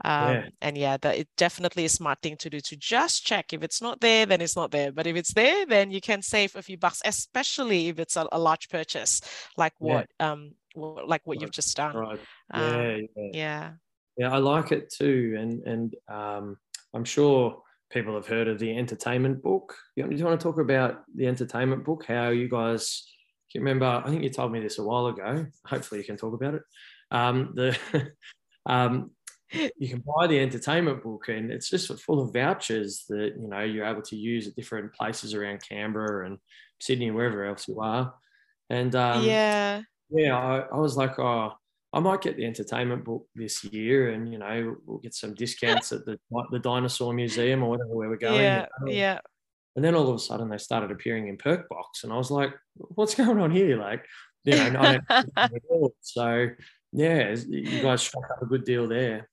Um, 0.04 0.34
Yeah. 0.34 0.48
and 0.62 0.78
yeah, 0.78 0.96
that 0.98 1.18
it 1.18 1.28
definitely 1.36 1.84
a 1.84 1.88
smart 1.88 2.20
thing 2.22 2.36
to 2.38 2.50
do 2.50 2.60
to 2.60 2.76
just 2.76 3.24
check. 3.24 3.52
If 3.52 3.62
it's 3.62 3.82
not 3.82 4.00
there, 4.00 4.26
then 4.26 4.40
it's 4.40 4.56
not 4.56 4.70
there. 4.70 4.92
But 4.92 5.06
if 5.06 5.16
it's 5.16 5.34
there, 5.34 5.66
then 5.66 5.90
you 5.90 6.00
can 6.00 6.22
save 6.22 6.56
a 6.56 6.62
few 6.62 6.78
bucks, 6.78 7.02
especially 7.04 7.88
if 7.88 7.98
it's 7.98 8.16
a, 8.16 8.26
a 8.32 8.38
large 8.38 8.68
purchase, 8.68 9.20
like 9.56 9.74
Yeah. 9.80 9.92
what 9.94 10.06
um 10.20 10.52
what, 10.74 11.08
like 11.08 11.22
what 11.24 11.40
you've 11.40 11.50
just 11.50 11.76
done. 11.76 11.96
Right. 11.96 12.20
Um, 12.52 12.62
Yeah, 12.62 12.96
yeah. 13.16 13.30
yeah. 13.32 13.72
Yeah, 14.16 14.32
I 14.32 14.38
like 14.38 14.72
it 14.72 14.92
too, 14.92 15.36
and 15.38 15.62
and 15.66 15.94
um, 16.08 16.58
I'm 16.92 17.04
sure 17.04 17.62
people 17.90 18.14
have 18.14 18.26
heard 18.26 18.48
of 18.48 18.58
the 18.58 18.76
entertainment 18.76 19.42
book. 19.42 19.74
You, 19.96 20.06
do 20.06 20.14
you 20.14 20.24
want 20.24 20.38
to 20.38 20.44
talk 20.44 20.58
about 20.58 21.04
the 21.14 21.26
entertainment 21.26 21.84
book? 21.84 22.04
How 22.06 22.28
you 22.28 22.48
guys? 22.48 23.04
Can 23.50 23.60
you 23.60 23.64
remember? 23.64 23.86
I 24.04 24.10
think 24.10 24.22
you 24.22 24.30
told 24.30 24.52
me 24.52 24.60
this 24.60 24.78
a 24.78 24.84
while 24.84 25.06
ago. 25.06 25.46
Hopefully, 25.64 26.00
you 26.00 26.06
can 26.06 26.16
talk 26.16 26.34
about 26.34 26.54
it. 26.54 26.62
Um, 27.10 27.52
the 27.54 27.78
um, 28.66 29.12
you 29.52 29.88
can 29.88 30.02
buy 30.06 30.26
the 30.26 30.38
entertainment 30.38 31.02
book, 31.02 31.28
and 31.28 31.50
it's 31.50 31.68
just 31.68 31.92
full 32.00 32.20
of 32.20 32.32
vouchers 32.32 33.04
that 33.08 33.34
you 33.40 33.48
know 33.48 33.60
you're 33.60 33.84
able 33.84 34.02
to 34.02 34.16
use 34.16 34.46
at 34.46 34.54
different 34.54 34.92
places 34.92 35.34
around 35.34 35.62
Canberra 35.66 36.26
and 36.26 36.38
Sydney, 36.80 37.08
and 37.08 37.16
wherever 37.16 37.44
else 37.44 37.66
you 37.68 37.80
are. 37.80 38.14
And 38.68 38.94
um, 38.94 39.24
yeah. 39.24 39.82
yeah, 40.10 40.36
I, 40.36 40.58
I 40.72 40.76
was 40.76 40.96
like, 40.96 41.18
oh, 41.18 41.52
I 41.92 42.00
might 42.00 42.20
get 42.20 42.36
the 42.36 42.46
entertainment 42.46 43.04
book 43.04 43.26
this 43.34 43.64
year, 43.64 44.10
and 44.10 44.32
you 44.32 44.38
know, 44.38 44.76
we'll 44.86 44.98
get 44.98 45.14
some 45.14 45.34
discounts 45.34 45.92
at 45.92 46.04
the 46.04 46.18
the 46.50 46.60
dinosaur 46.60 47.12
museum 47.12 47.62
or 47.62 47.70
whatever 47.70 47.90
where 47.90 48.08
we're 48.08 48.16
going. 48.16 48.40
Yeah. 48.40 48.66
you. 48.86 48.92
Yeah. 48.92 49.18
And 49.76 49.84
then 49.84 49.94
all 49.94 50.08
of 50.08 50.16
a 50.16 50.18
sudden, 50.18 50.48
they 50.48 50.58
started 50.58 50.90
appearing 50.90 51.28
in 51.28 51.38
Perkbox, 51.38 52.04
and 52.04 52.12
I 52.12 52.16
was 52.16 52.30
like, 52.30 52.52
what's 52.74 53.14
going 53.14 53.40
on 53.40 53.50
here? 53.50 53.76
Like, 53.76 54.04
you 54.44 54.54
know, 54.70 54.80
I 54.80 55.00
don't 55.08 55.08
know 55.08 55.24
at 55.36 55.52
all. 55.68 55.94
so 56.00 56.50
yeah, 56.92 57.34
you 57.48 57.82
guys 57.82 58.02
struck 58.02 58.24
up 58.30 58.42
a 58.42 58.46
good 58.46 58.64
deal 58.64 58.88
there. 58.88 59.28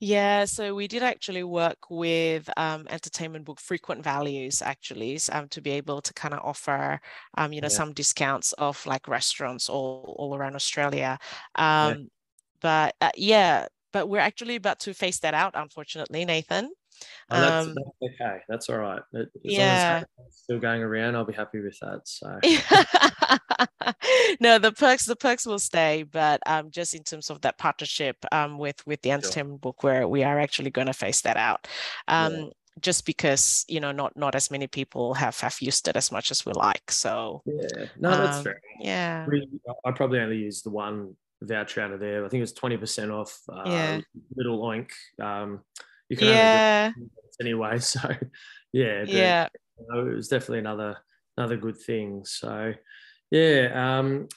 Yeah, 0.00 0.44
so 0.44 0.74
we 0.74 0.88
did 0.88 1.02
actually 1.02 1.42
work 1.42 1.78
with 1.88 2.50
um, 2.58 2.86
Entertainment 2.90 3.46
Book 3.46 3.58
Frequent 3.60 4.04
Values 4.04 4.60
actually 4.60 5.18
um, 5.32 5.48
to 5.48 5.62
be 5.62 5.70
able 5.70 6.02
to 6.02 6.12
kind 6.12 6.34
of 6.34 6.40
offer, 6.44 7.00
um, 7.38 7.52
you 7.54 7.62
know, 7.62 7.68
Yeah. 7.68 7.68
some 7.68 7.94
discounts 7.94 8.52
of 8.54 8.84
like 8.84 9.08
restaurants 9.08 9.68
all, 9.70 10.14
all 10.18 10.36
around 10.36 10.54
Australia. 10.54 11.18
Um, 11.54 12.08
But 12.60 12.96
uh, 13.02 13.12
yeah, 13.16 13.68
but 13.92 14.08
we're 14.08 14.20
actually 14.20 14.56
about 14.56 14.80
to 14.80 14.94
phase 14.94 15.20
that 15.20 15.34
out, 15.34 15.52
unfortunately, 15.56 16.24
Nathan. 16.26 16.72
Oh, 17.30 17.40
that's, 17.40 17.66
Um, 17.66 17.74
that's 17.74 18.12
okay. 18.14 18.38
That's 18.48 18.68
all 18.68 18.78
right. 18.78 19.02
As 19.14 19.26
yeah. 19.42 19.94
long 20.18 20.26
as 20.28 20.36
still 20.36 20.58
going 20.60 20.82
around, 20.82 21.16
I'll 21.16 21.24
be 21.24 21.32
happy 21.32 21.60
with 21.60 21.78
that. 21.80 22.02
So 22.04 22.38
no, 24.40 24.58
the 24.58 24.72
perks 24.72 25.04
the 25.04 25.16
perks 25.16 25.46
will 25.46 25.58
stay, 25.58 26.04
but 26.04 26.40
um, 26.46 26.70
just 26.70 26.94
in 26.94 27.02
terms 27.02 27.30
of 27.30 27.40
that 27.42 27.58
partnership 27.58 28.16
um, 28.32 28.58
with 28.58 28.84
with 28.86 29.02
the 29.02 29.10
entertainment 29.10 29.60
book, 29.60 29.82
where 29.82 30.06
we 30.08 30.22
are 30.24 30.38
actually 30.38 30.70
going 30.70 30.86
to 30.86 30.92
face 30.92 31.20
that 31.22 31.36
out, 31.36 31.66
um, 32.08 32.50
just 32.80 33.06
because 33.06 33.64
you 33.68 33.80
know 33.80 33.92
not 33.92 34.16
not 34.16 34.34
as 34.34 34.50
many 34.50 34.66
people 34.66 35.14
have 35.14 35.38
have 35.40 35.56
used 35.60 35.88
it 35.88 35.96
as 35.96 36.12
much 36.12 36.30
as 36.30 36.44
we 36.46 36.52
like. 36.52 36.90
So 36.90 37.42
yeah, 37.46 37.86
no, 37.98 38.10
that's 38.16 38.38
Um, 38.38 38.44
fair. 38.44 38.60
yeah, 38.80 39.26
We, 39.26 39.48
I 39.84 39.90
probably 39.92 40.20
only 40.20 40.36
used 40.38 40.64
the 40.64 40.70
one 40.70 41.16
voucher 41.42 41.80
out 41.82 41.92
of 41.92 42.00
there. 42.00 42.24
I 42.24 42.28
think 42.28 42.38
it 42.38 42.42
was 42.42 42.52
twenty 42.52 42.76
percent 42.76 43.10
off. 43.10 43.40
Uh, 43.48 43.62
Yeah. 43.66 44.00
Little 44.36 44.60
oink. 44.62 44.90
Um, 45.20 45.60
you 46.08 46.16
can 46.16 46.28
yeah, 46.28 46.92
anyway. 47.40 47.78
So 47.80 48.00
yeah, 48.72 49.00
but, 49.04 49.08
yeah. 49.08 49.48
you 49.78 49.86
know, 49.88 50.06
it 50.06 50.14
was 50.14 50.28
definitely 50.28 50.60
another 50.60 50.96
another 51.36 51.56
good 51.56 51.76
thing. 51.78 52.24
So 52.24 52.74
yeah. 53.30 53.98
Um, 53.98 54.28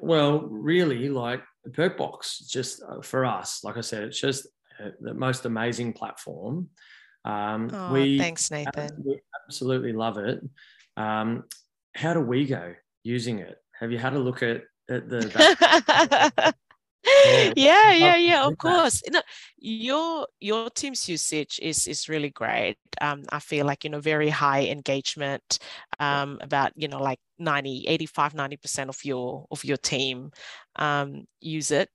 well, 0.00 0.40
really, 0.40 1.08
like 1.08 1.42
Perkbox, 1.68 2.48
just 2.48 2.82
uh, 2.82 3.00
for 3.00 3.24
us, 3.24 3.62
like 3.64 3.76
I 3.76 3.80
said, 3.80 4.04
it's 4.04 4.20
just 4.20 4.46
uh, 4.82 4.90
the 5.00 5.14
most 5.14 5.44
amazing 5.44 5.92
platform. 5.92 6.68
Um, 7.24 7.70
Oh, 7.72 7.92
we 7.92 8.18
thanks, 8.18 8.50
Nathan. 8.50 8.90
we 9.04 9.20
absolutely 9.46 9.92
love 9.92 10.18
it. 10.18 10.40
Um, 10.96 11.44
how 11.94 12.14
do 12.14 12.20
we 12.20 12.46
go 12.46 12.74
using 13.04 13.38
it? 13.38 13.58
Have 13.78 13.92
you 13.92 13.98
had 13.98 14.14
a 14.14 14.18
look 14.18 14.42
at, 14.42 14.62
at 14.90 15.08
the 15.08 16.54
back- 17.04 17.56
yeah, 17.56 17.92
yeah, 17.92 18.16
yeah, 18.16 18.46
of 18.46 18.56
course. 18.58 19.02
No, 19.10 19.22
your 19.58 20.26
your 20.40 20.70
team's 20.70 21.08
usage 21.08 21.58
is 21.62 21.86
is 21.86 22.08
really 22.08 22.30
great. 22.30 22.78
Um, 23.00 23.24
I 23.30 23.38
feel 23.40 23.66
like, 23.66 23.84
you 23.84 23.90
know, 23.90 24.00
very 24.00 24.28
high 24.28 24.66
engagement, 24.66 25.58
um, 25.98 26.38
about, 26.42 26.72
you 26.76 26.88
know, 26.88 26.98
like 27.02 27.18
90, 27.38 27.84
85, 27.88 28.34
90% 28.34 28.88
of 28.88 29.04
your 29.04 29.46
of 29.50 29.64
your 29.64 29.76
team 29.78 30.30
um 30.76 31.24
use 31.40 31.70
it. 31.70 31.90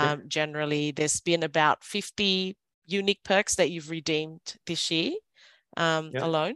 Yeah. 0.00 0.10
Um, 0.10 0.28
generally 0.28 0.90
there's 0.92 1.20
been 1.20 1.42
about 1.42 1.84
50 1.84 2.56
unique 2.86 3.22
perks 3.24 3.56
that 3.56 3.70
you've 3.70 3.90
redeemed 3.90 4.56
this 4.66 4.90
year 4.90 5.12
um 5.78 6.12
Yeah. 6.12 6.20
alone, 6.20 6.54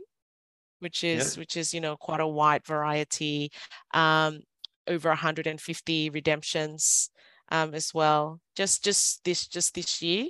which 0.81 1.05
Yeah. 1.13 1.31
is 1.31 1.37
which 1.39 1.57
is, 1.57 1.75
you 1.75 1.81
know, 1.81 1.97
quite 1.97 2.21
a 2.21 2.27
wide 2.27 2.65
variety. 2.67 3.51
Um, 3.95 4.43
over 4.89 5.09
150 5.11 6.11
redemptions 6.11 7.11
um, 7.53 7.75
as 7.75 7.95
well 7.95 8.41
just 8.57 8.85
just 8.85 9.25
this 9.25 9.49
just 9.49 9.75
this 9.77 10.03
year 10.03 10.27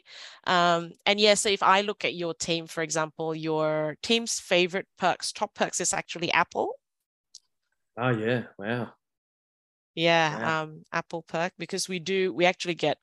um, 0.46 0.92
and 1.06 1.20
yeah 1.20 1.34
so 1.34 1.48
if 1.50 1.62
i 1.64 1.82
look 1.82 2.04
at 2.04 2.14
your 2.14 2.34
team 2.34 2.66
for 2.68 2.82
example 2.82 3.34
your 3.34 3.96
team's 4.02 4.40
favorite 4.40 4.88
perks 4.98 5.32
top 5.32 5.54
perks 5.54 5.80
is 5.80 5.94
actually 5.94 6.32
apple 6.32 6.76
oh 7.96 8.10
yeah, 8.10 8.46
wow. 8.58 8.94
yeah 9.94 10.38
Wow. 10.38 10.56
um, 10.62 10.82
apple 10.92 11.22
perk 11.22 11.52
because 11.58 11.88
we 11.88 11.98
do 11.98 12.32
we 12.32 12.44
actually 12.46 12.74
get 12.74 12.98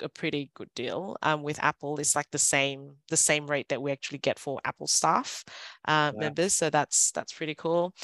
a 0.00 0.08
pretty 0.08 0.50
good 0.54 0.70
deal 0.74 1.16
um, 1.22 1.42
with 1.42 1.58
apple 1.62 1.98
it's 2.00 2.16
like 2.16 2.30
the 2.32 2.38
same 2.38 2.96
the 3.10 3.16
same 3.16 3.46
rate 3.46 3.68
that 3.68 3.80
we 3.80 3.92
actually 3.92 4.18
get 4.18 4.38
for 4.38 4.60
apple 4.64 4.86
staff 4.88 5.44
uh, 5.86 6.12
Wow. 6.12 6.18
members 6.18 6.52
so 6.52 6.68
that's 6.68 7.12
that's 7.12 7.32
pretty 7.32 7.54
cool 7.54 7.94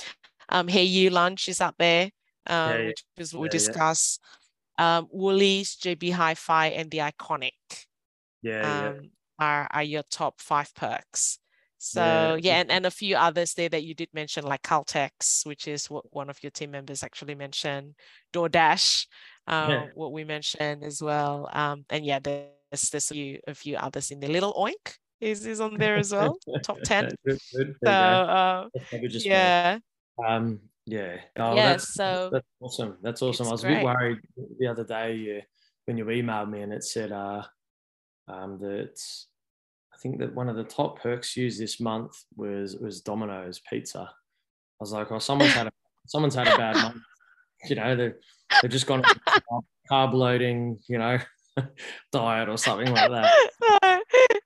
um, 0.51 0.69
hey 0.69 0.85
you 0.85 1.11
lunch 1.11 1.49
is 1.49 1.61
up 1.61 1.77
there 1.79 2.11
um, 2.49 2.85
yeah. 2.85 2.87
which 2.87 3.05
is 3.19 3.35
what 3.35 3.43
we 3.43 3.49
Yeah, 3.49 3.55
yeah. 3.59 3.77
discuss 3.77 4.19
um, 4.81 5.09
Woolies, 5.13 5.77
JB 5.77 6.13
Hi-Fi, 6.13 6.67
and 6.69 6.91
the 6.91 6.99
Iconic 6.99 7.53
Yeah, 8.43 8.63
yeah. 8.67 8.89
um, 8.89 9.11
are 9.39 9.69
are 9.71 9.83
your 9.83 10.03
top 10.11 10.41
five 10.41 10.75
perks. 10.75 11.39
So 11.83 12.01
Yeah, 12.03 12.37
yeah, 12.43 12.61
and, 12.61 12.71
and 12.71 12.87
a 12.87 12.91
few 12.91 13.17
others 13.17 13.55
there 13.55 13.71
that 13.71 13.85
you 13.85 13.95
did 13.95 14.11
mention, 14.13 14.45
like 14.45 14.63
Caltex, 14.63 15.47
which 15.47 15.67
is 15.67 15.89
what 15.89 16.05
one 16.13 16.29
of 16.29 16.43
your 16.43 16.51
team 16.51 16.73
members 16.73 17.03
actually 17.03 17.35
mentioned, 17.35 17.95
DoorDash, 18.35 19.07
um, 19.47 19.71
Yeah. 19.71 19.87
what 19.95 20.13
we 20.13 20.25
mentioned 20.25 20.85
as 20.85 21.01
well. 21.03 21.49
Um, 21.53 21.85
and 21.89 22.05
yeah, 22.05 22.19
there's 22.19 22.91
there's 22.91 23.11
a 23.11 23.15
few 23.15 23.39
a 23.47 23.55
few 23.55 23.77
others 23.77 24.11
in 24.11 24.21
the 24.21 24.29
little 24.29 24.53
oink. 24.55 24.97
is 25.21 25.45
he's 25.45 25.61
on 25.61 25.77
there 25.79 25.97
as 25.97 26.13
well, 26.13 26.39
top 26.63 26.79
10. 26.85 27.09
good, 27.27 27.39
good. 27.53 27.77
So, 27.85 27.91
uh, 27.91 28.69
yeah. 29.25 29.79
Um, 30.27 30.61
yeah. 30.91 31.17
Oh, 31.37 31.55
yeah. 31.55 31.71
That's, 31.71 31.95
So, 31.95 32.31
that's 32.33 32.47
awesome. 32.61 32.97
That's 33.03 33.23
awesome. 33.23 33.47
I 33.47 33.51
was 33.51 33.65
a 33.65 33.69
bit 33.69 33.85
worried 33.85 34.19
the 34.59 34.67
other 34.67 34.85
day 34.85 35.39
uh, 35.39 35.45
when 35.87 35.97
you 35.97 36.05
emailed 36.05 36.51
me 36.51 36.63
and 36.63 36.73
it 36.73 36.85
said 36.85 37.13
uh, 37.13 37.43
um, 38.29 38.59
that 38.59 39.01
I 39.95 39.97
think 40.03 40.19
that 40.19 40.35
one 40.35 40.49
of 40.49 40.57
the 40.57 40.65
top 40.65 41.01
perks 41.01 41.37
used 41.37 41.61
this 41.61 41.81
month 41.81 42.13
was 42.37 42.77
was 42.77 43.01
Domino's 43.01 43.61
Pizza. 43.61 44.01
I 44.01 44.13
was 44.81 44.93
like, 44.93 45.13
oh, 45.13 45.19
someone's 45.19 45.53
had 45.53 45.69
a 45.69 45.73
someone's 46.07 46.35
had 46.35 46.49
a 46.49 46.57
bad 46.57 46.77
month. 46.77 47.03
You 47.69 47.77
know, 47.77 47.95
they 47.95 48.13
they've 48.63 48.71
just 48.71 48.87
gone 48.87 49.03
carb 49.91 50.13
loading, 50.13 50.79
you 50.89 50.99
know, 50.99 51.19
diet 52.13 52.49
or 52.49 52.57
something 52.57 52.93
like 52.93 53.11
that. 53.11 53.33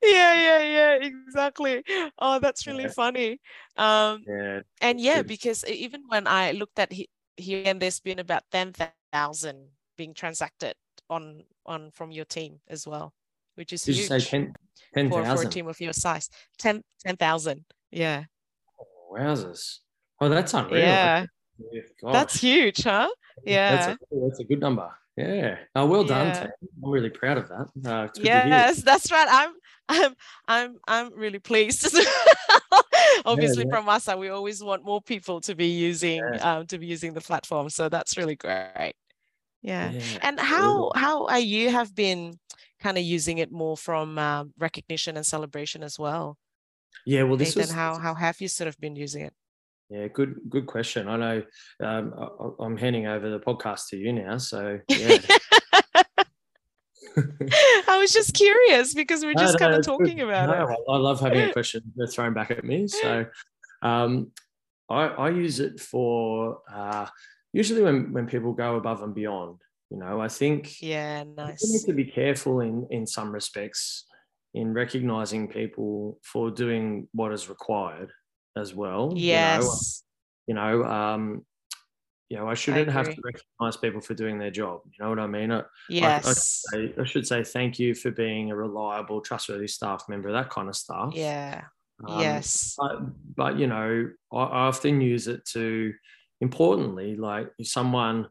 Yeah, 0.05 0.33
yeah, 0.33 0.59
yeah, 0.59 0.93
exactly. 1.07 1.83
Oh, 2.19 2.39
that's 2.39 2.67
really 2.67 2.83
Yeah. 2.85 2.89
funny. 2.89 3.39
Um, 3.77 4.25
Yeah, 4.27 4.61
and 4.81 4.99
yeah, 4.99 5.21
because 5.23 5.65
even 5.65 6.03
when 6.07 6.27
I 6.27 6.51
looked 6.51 6.79
at 6.79 6.91
he- 6.93 7.09
here 7.37 7.63
and 7.65 7.81
there's 7.81 7.99
been 7.99 8.19
about 8.19 8.43
10,000 8.51 9.69
being 9.97 10.13
transacted 10.13 10.75
on 11.09 11.43
on 11.65 11.91
from 11.91 12.11
your 12.11 12.25
team 12.25 12.61
as 12.67 12.87
well, 12.87 13.13
which 13.55 13.73
is 13.73 13.85
did 13.85 13.95
you 13.95 14.03
huge 14.03 14.09
say 14.09 14.19
10 14.21 14.53
10,000? 14.93 15.09
for, 15.09 15.25
for 15.25 15.43
a 15.43 15.49
team 15.49 15.67
of 15.67 15.79
your 15.81 15.93
size. 15.93 16.29
10 16.57 16.83
10,000. 17.05 17.65
Yeah. 17.91 18.25
Wowzers. 19.11 19.79
Oh, 20.19 20.29
that's 20.29 20.53
unreal. 20.53 20.81
Yeah. 20.81 21.25
Yeah, 21.71 21.81
That's 22.11 22.35
huge, 22.41 22.83
huh? 22.83 23.09
Yeah. 23.45 23.69
That's 23.69 23.87
a, 23.87 23.97
that's 24.27 24.39
a 24.39 24.43
good 24.43 24.59
number. 24.59 24.89
Yeah. 25.17 25.57
Oh, 25.75 25.85
well 25.85 26.03
done, 26.03 26.27
Yeah. 26.27 26.39
team. 26.43 26.49
I'm 26.83 26.91
really 26.91 27.09
proud 27.09 27.37
of 27.37 27.47
that. 27.49 27.67
Uh, 27.85 28.05
it's 28.05 28.19
good 28.19 28.31
to 28.33 28.41
hear. 28.41 28.47
Yes, 28.47 28.81
that's 28.83 29.11
right. 29.11 29.27
I'm 29.29 29.53
I'm 29.89 30.15
I'm 30.47 30.77
I'm 30.87 31.13
really 31.15 31.39
pleased. 31.39 31.87
Obviously, 33.25 33.65
yeah. 33.65 33.69
from 33.69 33.87
us, 33.89 34.07
we 34.17 34.29
always 34.29 34.61
want 34.63 34.83
more 34.83 35.01
people 35.01 35.39
to 35.41 35.55
be 35.55 35.67
using 35.67 36.33
Yeah. 36.33 36.57
um 36.59 36.67
to 36.67 36.77
be 36.77 36.85
using 36.85 37.13
the 37.13 37.21
platform. 37.21 37.69
So 37.69 37.89
that's 37.89 38.17
really 38.17 38.35
great. 38.35 38.93
Yeah. 39.61 39.91
Yeah, 39.91 40.01
And 40.21 40.39
how 40.39 40.91
how 40.95 41.27
are 41.27 41.39
you 41.39 41.69
have 41.71 41.95
been 41.95 42.39
kind 42.81 42.97
of 42.97 43.03
using 43.03 43.37
it 43.39 43.51
more 43.51 43.77
from 43.77 44.17
um, 44.19 44.53
recognition 44.59 45.17
and 45.17 45.25
celebration 45.25 45.81
as 45.83 45.97
well? 45.97 46.37
Yeah, 47.05 47.23
well, 47.23 47.37
this 47.37 47.55
Nathan, 47.55 47.69
was 47.69 47.71
how 47.71 47.97
how 47.99 48.13
have 48.15 48.41
you 48.41 48.47
sort 48.47 48.67
of 48.67 48.77
been 48.79 48.95
using 48.95 49.23
it? 49.23 49.33
Yeah, 49.89 50.07
good 50.07 50.39
good 50.49 50.65
question. 50.65 51.07
I 51.07 51.17
know 51.17 51.43
um, 51.81 52.13
I, 52.17 52.63
I'm 52.63 52.77
handing 52.77 53.07
over 53.07 53.29
the 53.29 53.39
podcast 53.39 53.89
to 53.89 53.97
you 53.97 54.13
now, 54.13 54.37
so 54.37 54.79
yeah. 54.89 55.17
I 57.87 57.97
was 57.99 58.11
just 58.11 58.33
curious 58.33 58.93
because 58.93 59.23
we're 59.23 59.35
just 59.35 59.53
no, 59.53 59.59
kind 59.59 59.73
of 59.73 59.79
it's 59.79 59.87
good. 59.87 59.99
talking 59.99 60.21
about 60.21 60.49
it. 60.49 60.57
No, 60.57 60.75
I 60.89 60.95
I 60.95 60.97
love 60.97 61.19
having 61.19 61.41
a 61.41 61.53
question 61.53 61.81
thrown 62.11 62.33
back 62.33 62.51
at 62.51 62.63
me. 62.63 62.87
So 62.87 63.25
um, 63.81 64.31
I, 64.89 65.07
I 65.07 65.29
use 65.29 65.59
it 65.59 65.79
for 65.79 66.59
uh, 66.71 67.05
usually 67.53 67.83
when, 67.83 68.11
when 68.11 68.27
people 68.27 68.53
go 68.53 68.75
above 68.75 69.01
and 69.03 69.13
beyond. 69.13 69.59
You 69.91 69.97
know, 69.97 70.19
I 70.19 70.27
think 70.27 70.81
Yeah, 70.81 71.23
nice. 71.23 71.61
you 71.61 71.73
need 71.73 71.85
to 71.85 71.93
be 71.93 72.05
careful 72.11 72.61
in, 72.61 72.87
in 72.89 73.05
some 73.05 73.31
respects 73.31 74.05
in 74.55 74.73
recognizing 74.73 75.47
people 75.47 76.19
for 76.23 76.49
doing 76.49 77.07
what 77.13 77.31
is 77.31 77.49
required 77.49 78.11
as 78.55 78.73
well. 78.73 79.13
you 79.15 79.15
know. 79.15 79.21
Yes. 79.21 80.03
You 80.47 80.53
know, 80.53 80.83
um, 80.83 81.45
you 82.29 82.37
know, 82.37 82.47
I 82.47 82.53
shouldn't 82.55 82.89
have 82.89 83.05
to 83.13 83.21
recognize 83.23 83.77
people 83.77 84.01
for 84.01 84.13
doing 84.15 84.39
their 84.39 84.51
job. 84.51 84.81
You 84.85 85.03
know 85.03 85.09
what 85.09 85.19
I 85.19 85.27
mean? 85.27 85.51
I, 85.51 85.63
Yes. 85.89 86.63
I, 86.73 86.91
I 86.99 87.03
should 87.03 87.27
say 87.27 87.43
thank 87.43 87.77
you 87.77 87.93
for 87.93 88.11
being 88.11 88.51
a 88.51 88.55
reliable, 88.55 89.21
trustworthy 89.21 89.67
staff 89.67 90.03
member, 90.09 90.31
that 90.31 90.49
kind 90.49 90.67
of 90.67 90.75
stuff. 90.75 91.13
Yeah. 91.13 91.63
Um, 92.07 92.19
yes. 92.19 92.75
But, 92.77 93.35
but 93.35 93.59
you 93.59 93.67
know, 93.67 94.09
I, 94.33 94.37
I 94.37 94.67
often 94.67 95.01
use 95.01 95.27
it 95.27 95.45
to, 95.53 95.93
importantly, 96.41 97.15
like 97.15 97.51
if 97.57 97.67
someone, 97.67 98.27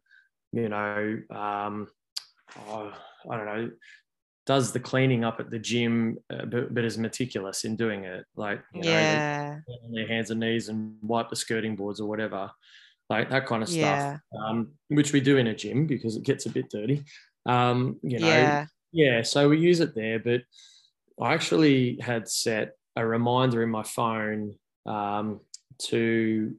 you 0.52 0.68
know, 0.68 1.20
um, 1.30 1.88
oh, 2.68 2.92
I 3.30 3.36
don't 3.36 3.46
know, 3.46 3.70
does 4.46 4.72
the 4.72 4.80
cleaning 4.80 5.24
up 5.24 5.40
at 5.40 5.50
the 5.50 5.58
gym, 5.58 6.18
uh, 6.30 6.44
but, 6.44 6.74
but 6.74 6.84
is 6.84 6.98
meticulous 6.98 7.64
in 7.64 7.76
doing 7.76 8.04
it. 8.04 8.24
Like, 8.36 8.62
you 8.74 8.82
know, 8.82 8.90
yeah. 8.90 9.58
get 9.66 9.78
on 9.84 9.92
their 9.92 10.06
hands 10.06 10.30
and 10.30 10.40
knees 10.40 10.68
and 10.68 10.96
wipe 11.02 11.30
the 11.30 11.36
skirting 11.36 11.76
boards 11.76 12.00
or 12.00 12.08
whatever, 12.08 12.50
like 13.08 13.30
that 13.30 13.46
kind 13.46 13.62
of 13.62 13.68
stuff, 13.68 13.80
Yeah. 13.80 14.18
um, 14.38 14.72
which 14.88 15.12
we 15.12 15.20
do 15.20 15.38
in 15.38 15.46
a 15.46 15.54
gym 15.54 15.86
because 15.86 16.16
it 16.16 16.24
gets 16.24 16.46
a 16.46 16.50
bit 16.50 16.68
dirty. 16.70 17.04
Um, 17.46 17.98
you 18.02 18.18
know, 18.18 18.28
Yeah. 18.28 18.66
yeah, 18.92 19.22
so 19.22 19.48
we 19.48 19.58
use 19.58 19.80
it 19.80 19.94
there, 19.94 20.18
but 20.18 20.42
I 21.20 21.32
actually 21.32 21.98
had 22.00 22.28
set 22.28 22.72
a 22.96 23.06
reminder 23.06 23.62
in 23.62 23.70
my 23.70 23.82
phone 23.82 24.56
um, 24.84 25.40
to, 25.88 26.54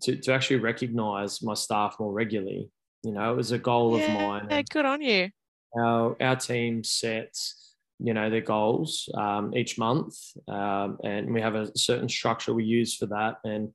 to 0.00 0.16
to 0.16 0.32
actually 0.32 0.56
recognize 0.56 1.42
my 1.42 1.52
staff 1.54 1.96
more 2.00 2.12
regularly. 2.12 2.70
You 3.02 3.12
know, 3.12 3.30
it 3.32 3.36
was 3.36 3.52
a 3.52 3.58
goal 3.58 3.94
of 3.94 4.08
mine. 4.08 4.46
Yeah, 4.50 4.62
good 4.62 4.86
on 4.86 5.02
you. 5.02 5.28
Our 5.76 6.16
our 6.20 6.36
team 6.36 6.84
sets, 6.84 7.74
you 7.98 8.14
know, 8.14 8.28
their 8.30 8.40
goals 8.40 9.08
um, 9.14 9.54
each 9.56 9.78
month, 9.78 10.16
um, 10.48 10.98
and 11.04 11.32
we 11.32 11.40
have 11.40 11.54
a 11.54 11.70
certain 11.76 12.08
structure 12.08 12.52
we 12.54 12.64
use 12.64 12.96
for 12.96 13.06
that. 13.06 13.38
And 13.44 13.70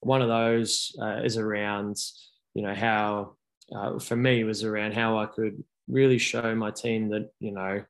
one 0.00 0.22
of 0.22 0.28
those 0.28 0.94
uh, 1.00 1.20
is 1.22 1.36
around, 1.36 1.96
you 2.54 2.62
know, 2.62 2.74
how 2.74 3.36
uh, 3.74 3.98
for 3.98 4.16
me 4.16 4.44
was 4.44 4.64
around 4.64 4.94
how 4.94 5.18
I 5.18 5.26
could 5.26 5.62
really 5.88 6.18
show 6.18 6.54
my 6.54 6.70
team 6.70 7.08
that 7.10 7.30
you 7.40 7.52
know 7.52 7.82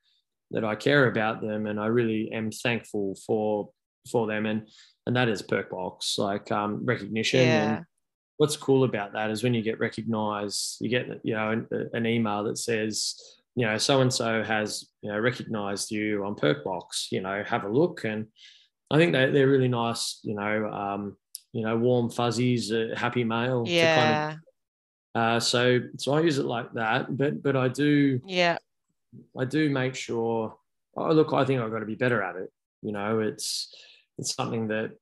that 0.50 0.64
I 0.64 0.74
care 0.74 1.06
about 1.06 1.40
them 1.40 1.66
and 1.66 1.80
I 1.80 1.86
really 1.86 2.30
am 2.32 2.50
thankful 2.50 3.16
for 3.26 3.70
for 4.10 4.26
them 4.26 4.46
and 4.46 4.68
and 5.06 5.16
that 5.16 5.28
is 5.28 5.42
Perkbox 5.42 6.18
like 6.18 6.50
um, 6.52 6.84
recognition 6.84 7.40
Yeah. 7.40 7.62
and 7.76 7.86
what's 8.38 8.56
cool 8.56 8.84
about 8.84 9.12
that 9.12 9.30
is 9.30 9.42
when 9.42 9.54
you 9.54 9.62
get 9.62 9.78
recognized 9.78 10.78
you 10.80 10.88
get 10.88 11.20
you 11.22 11.34
know 11.34 11.50
an, 11.50 11.90
an 11.92 12.06
email 12.06 12.44
that 12.44 12.58
says 12.58 13.14
you 13.54 13.66
know 13.66 13.76
so 13.78 14.00
and 14.00 14.12
so 14.12 14.42
has 14.42 14.88
you 15.02 15.10
know 15.10 15.18
recognized 15.18 15.90
you 15.90 16.24
on 16.24 16.34
Perkbox 16.34 17.10
you 17.10 17.20
know 17.20 17.42
have 17.46 17.64
a 17.64 17.68
look 17.68 18.04
and 18.04 18.26
I 18.90 18.96
think 18.98 19.12
they, 19.12 19.30
they're 19.30 19.48
really 19.48 19.68
nice 19.68 20.20
you 20.22 20.34
know 20.34 20.70
um, 20.70 21.16
you 21.52 21.62
know 21.62 21.76
warm 21.76 22.10
fuzzies 22.10 22.70
a 22.72 22.94
happy 22.96 23.24
mail 23.24 23.64
to 23.64 23.70
kind 23.70 24.10
Yeah. 24.10 24.32
of 24.32 24.38
uh, 25.14 25.40
so 25.40 25.80
so 25.98 26.14
I 26.14 26.20
use 26.22 26.38
it 26.38 26.46
like 26.46 26.72
that 26.74 27.16
but 27.16 27.42
but 27.42 27.56
I 27.56 27.68
do 27.68 28.20
Yeah. 28.26 28.56
I 29.38 29.44
do 29.44 29.68
make 29.68 29.94
sure. 29.94 30.56
Oh, 30.96 31.12
look, 31.12 31.34
I 31.34 31.44
think 31.44 31.60
I've 31.60 31.70
got 31.70 31.80
to 31.80 31.86
be 31.86 31.94
better 31.94 32.22
at 32.22 32.36
it. 32.36 32.50
You 32.80 32.92
know, 32.92 33.20
it's 33.20 33.74
it's 34.18 34.34
something 34.34 34.68
that 34.68 34.92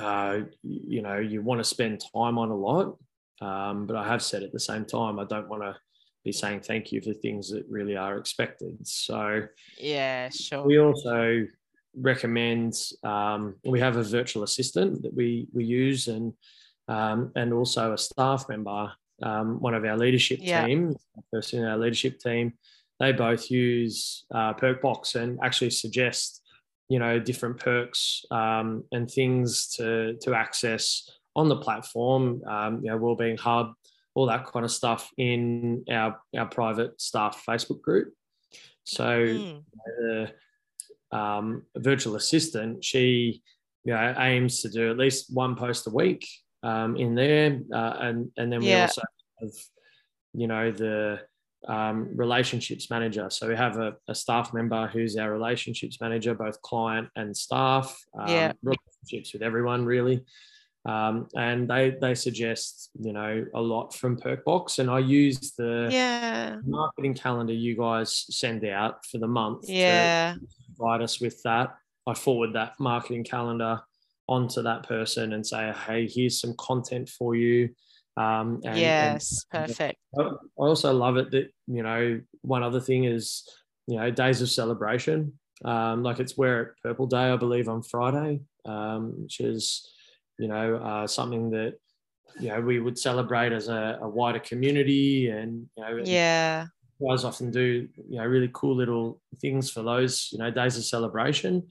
uh, 0.00 0.40
you 0.62 1.02
know 1.02 1.18
you 1.18 1.42
want 1.42 1.58
to 1.58 1.64
spend 1.64 2.00
time 2.14 2.38
on 2.38 2.50
a 2.50 2.56
lot. 2.56 2.96
Um, 3.40 3.86
but 3.88 3.96
I 3.96 4.06
have 4.06 4.22
said 4.22 4.42
at 4.44 4.52
the 4.52 4.60
same 4.60 4.84
time, 4.84 5.18
I 5.18 5.24
don't 5.24 5.48
want 5.48 5.62
to 5.62 5.76
be 6.28 6.32
saying 6.32 6.60
thank 6.60 6.92
you 6.92 7.00
for 7.00 7.14
things 7.14 7.50
that 7.50 7.64
really 7.68 7.96
are 7.96 8.16
expected. 8.18 8.74
So 8.86 9.46
Yeah. 9.78 10.28
Sure. 10.30 10.64
we 10.66 10.78
also 10.78 11.46
recommend 12.10 12.74
um, 13.02 13.40
we 13.64 13.80
have 13.80 13.96
a 13.96 14.02
virtual 14.18 14.42
assistant 14.48 15.02
that 15.02 15.14
we 15.20 15.28
we 15.56 15.64
use 15.64 16.02
and 16.08 16.26
um, 16.96 17.32
and 17.40 17.52
also 17.52 17.82
a 17.94 17.98
staff 17.98 18.40
member 18.48 18.82
um, 19.28 19.48
one 19.66 19.74
of 19.74 19.84
our 19.84 19.96
leadership 20.04 20.38
Yeah. 20.42 20.66
team 20.66 20.80
person 21.32 21.60
in 21.60 21.64
our 21.70 21.78
leadership 21.84 22.14
team 22.26 22.46
they 23.00 23.12
both 23.12 23.50
use 23.50 24.26
uh, 24.36 24.52
perkbox 24.62 25.00
and 25.20 25.30
actually 25.46 25.70
suggest 25.84 26.26
you 26.92 26.98
know 27.02 27.14
different 27.30 27.56
perks 27.68 28.24
um, 28.30 28.68
and 28.94 29.04
things 29.18 29.48
to 29.76 29.86
to 30.24 30.30
access 30.44 30.84
on 31.40 31.48
the 31.48 31.60
platform 31.66 32.22
um, 32.54 32.72
you 32.82 32.90
know 32.90 32.98
wellbeing 33.04 33.38
hub 33.46 33.66
all 34.18 34.26
that 34.26 34.44
kind 34.46 34.64
of 34.64 34.70
stuff 34.72 35.10
in 35.16 35.84
our 35.88 36.20
our 36.36 36.46
private 36.46 37.00
staff 37.00 37.44
facebook 37.48 37.80
group 37.80 38.12
so 38.82 39.04
Mm. 39.04 39.62
the 39.98 40.32
um, 41.12 41.62
virtual 41.76 42.16
assistant, 42.16 42.82
she 42.84 43.42
you 43.84 43.92
know, 43.94 44.14
aims 44.18 44.62
to 44.62 44.68
do 44.68 44.90
at 44.90 44.96
least 44.98 45.32
one 45.32 45.56
post 45.56 45.86
a 45.86 45.90
week 45.90 46.26
um, 46.62 46.96
in 46.96 47.14
there, 47.14 47.60
uh, 47.72 47.94
and 48.00 48.30
and 48.38 48.52
then 48.52 48.60
we 48.60 48.70
Yeah. 48.70 48.82
also 48.82 49.02
have 49.40 49.50
you 50.34 50.46
know 50.46 50.70
the 50.72 51.20
um, 51.66 52.08
relationships 52.16 52.90
manager. 52.90 53.28
So 53.30 53.48
we 53.48 53.56
have 53.56 53.76
a, 53.78 53.96
a 54.08 54.14
staff 54.14 54.52
member 54.54 54.86
who's 54.86 55.16
our 55.16 55.30
relationships 55.32 56.00
manager, 56.00 56.34
both 56.34 56.60
client 56.62 57.08
and 57.16 57.36
staff. 57.36 57.86
Um, 58.18 58.32
Yeah. 58.32 58.52
relationships 58.62 59.32
with 59.32 59.42
everyone 59.42 59.84
really. 59.84 60.24
Um, 60.88 61.28
and 61.36 61.68
they 61.68 61.84
they 62.04 62.14
suggest 62.14 62.90
you 62.98 63.12
know 63.12 63.44
a 63.54 63.60
lot 63.60 63.94
from 63.94 64.18
Perkbox, 64.24 64.78
and 64.78 64.88
I 64.90 65.00
use 65.00 65.52
the 65.62 65.90
Yeah. 65.92 66.56
marketing 66.64 67.14
calendar 67.14 67.52
you 67.52 67.74
guys 67.76 68.24
send 68.30 68.64
out 68.64 69.04
for 69.08 69.18
the 69.18 69.28
month 69.40 69.62
to 69.66 69.72
Yeah. 69.74 70.34
provide 70.76 71.02
us 71.02 71.20
with 71.20 71.42
that. 71.42 71.68
I 72.06 72.14
forward 72.14 72.52
that 72.54 72.72
marketing 72.80 73.24
calendar 73.24 73.82
onto 74.28 74.62
that 74.62 74.82
person 74.94 75.32
and 75.34 75.46
say, 75.46 75.72
hey, 75.86 76.08
here's 76.08 76.40
some 76.40 76.54
content 76.58 77.08
for 77.18 77.34
you. 77.34 77.58
Um, 78.16 78.46
and, 78.64 78.76
and 78.76 78.82
yes. 78.82 79.44
Perfect. 79.50 79.98
I 80.18 80.30
also 80.56 80.92
love 80.92 81.16
it 81.18 81.30
that, 81.32 81.46
you 81.66 81.82
know, 81.82 82.20
one 82.42 82.62
other 82.62 82.80
thing 82.80 83.04
is, 83.04 83.26
you 83.86 83.96
know, 83.98 84.10
days 84.10 84.40
of 84.42 84.48
celebration. 84.50 85.38
Um, 85.64 86.02
like 86.02 86.18
it's 86.20 86.36
where 86.36 86.74
Purple 86.82 87.06
Day, 87.06 87.26
I 87.32 87.36
believe, 87.36 87.68
on 87.68 87.82
Friday, 87.82 88.40
um, 88.64 89.22
which 89.22 89.40
is, 89.40 89.86
you 90.38 90.48
know, 90.48 90.76
uh, 90.76 91.06
something 91.06 91.50
that, 91.50 91.74
you 92.40 92.48
know, 92.48 92.60
we 92.60 92.78
would 92.78 92.98
celebrate 92.98 93.52
as 93.52 93.68
a, 93.68 93.98
a 94.00 94.08
wider 94.08 94.38
community 94.38 95.28
and, 95.28 95.68
you 95.76 95.82
know, 95.82 96.00
yeah. 96.04 96.66
guys 97.06 97.24
often 97.24 97.50
do, 97.50 97.88
you 98.08 98.18
know, 98.18 98.24
really 98.24 98.50
cool 98.52 98.76
little 98.76 99.20
things 99.40 99.70
for 99.70 99.82
those, 99.82 100.28
you 100.32 100.38
know, 100.38 100.50
days 100.50 100.76
of 100.76 100.84
celebration. 100.84 101.66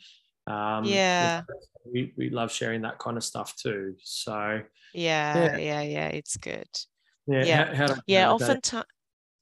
Um, 0.45 0.83
yeah. 0.83 1.41
we, 1.85 2.13
we 2.17 2.29
love 2.29 2.51
sharing 2.51 2.81
that 2.81 2.99
kind 2.99 3.17
of 3.17 3.23
stuff 3.23 3.55
too. 3.55 3.95
So, 4.03 4.61
yeah, 4.93 5.57
yeah, 5.57 5.57
yeah, 5.57 5.81
yeah 5.81 6.07
it's 6.07 6.37
good. 6.37 6.67
Yeah, 7.27 7.43
yeah, 7.43 7.75
how, 7.75 7.87
how 7.87 8.01
yeah. 8.07 8.31
Oftentimes, 8.31 8.85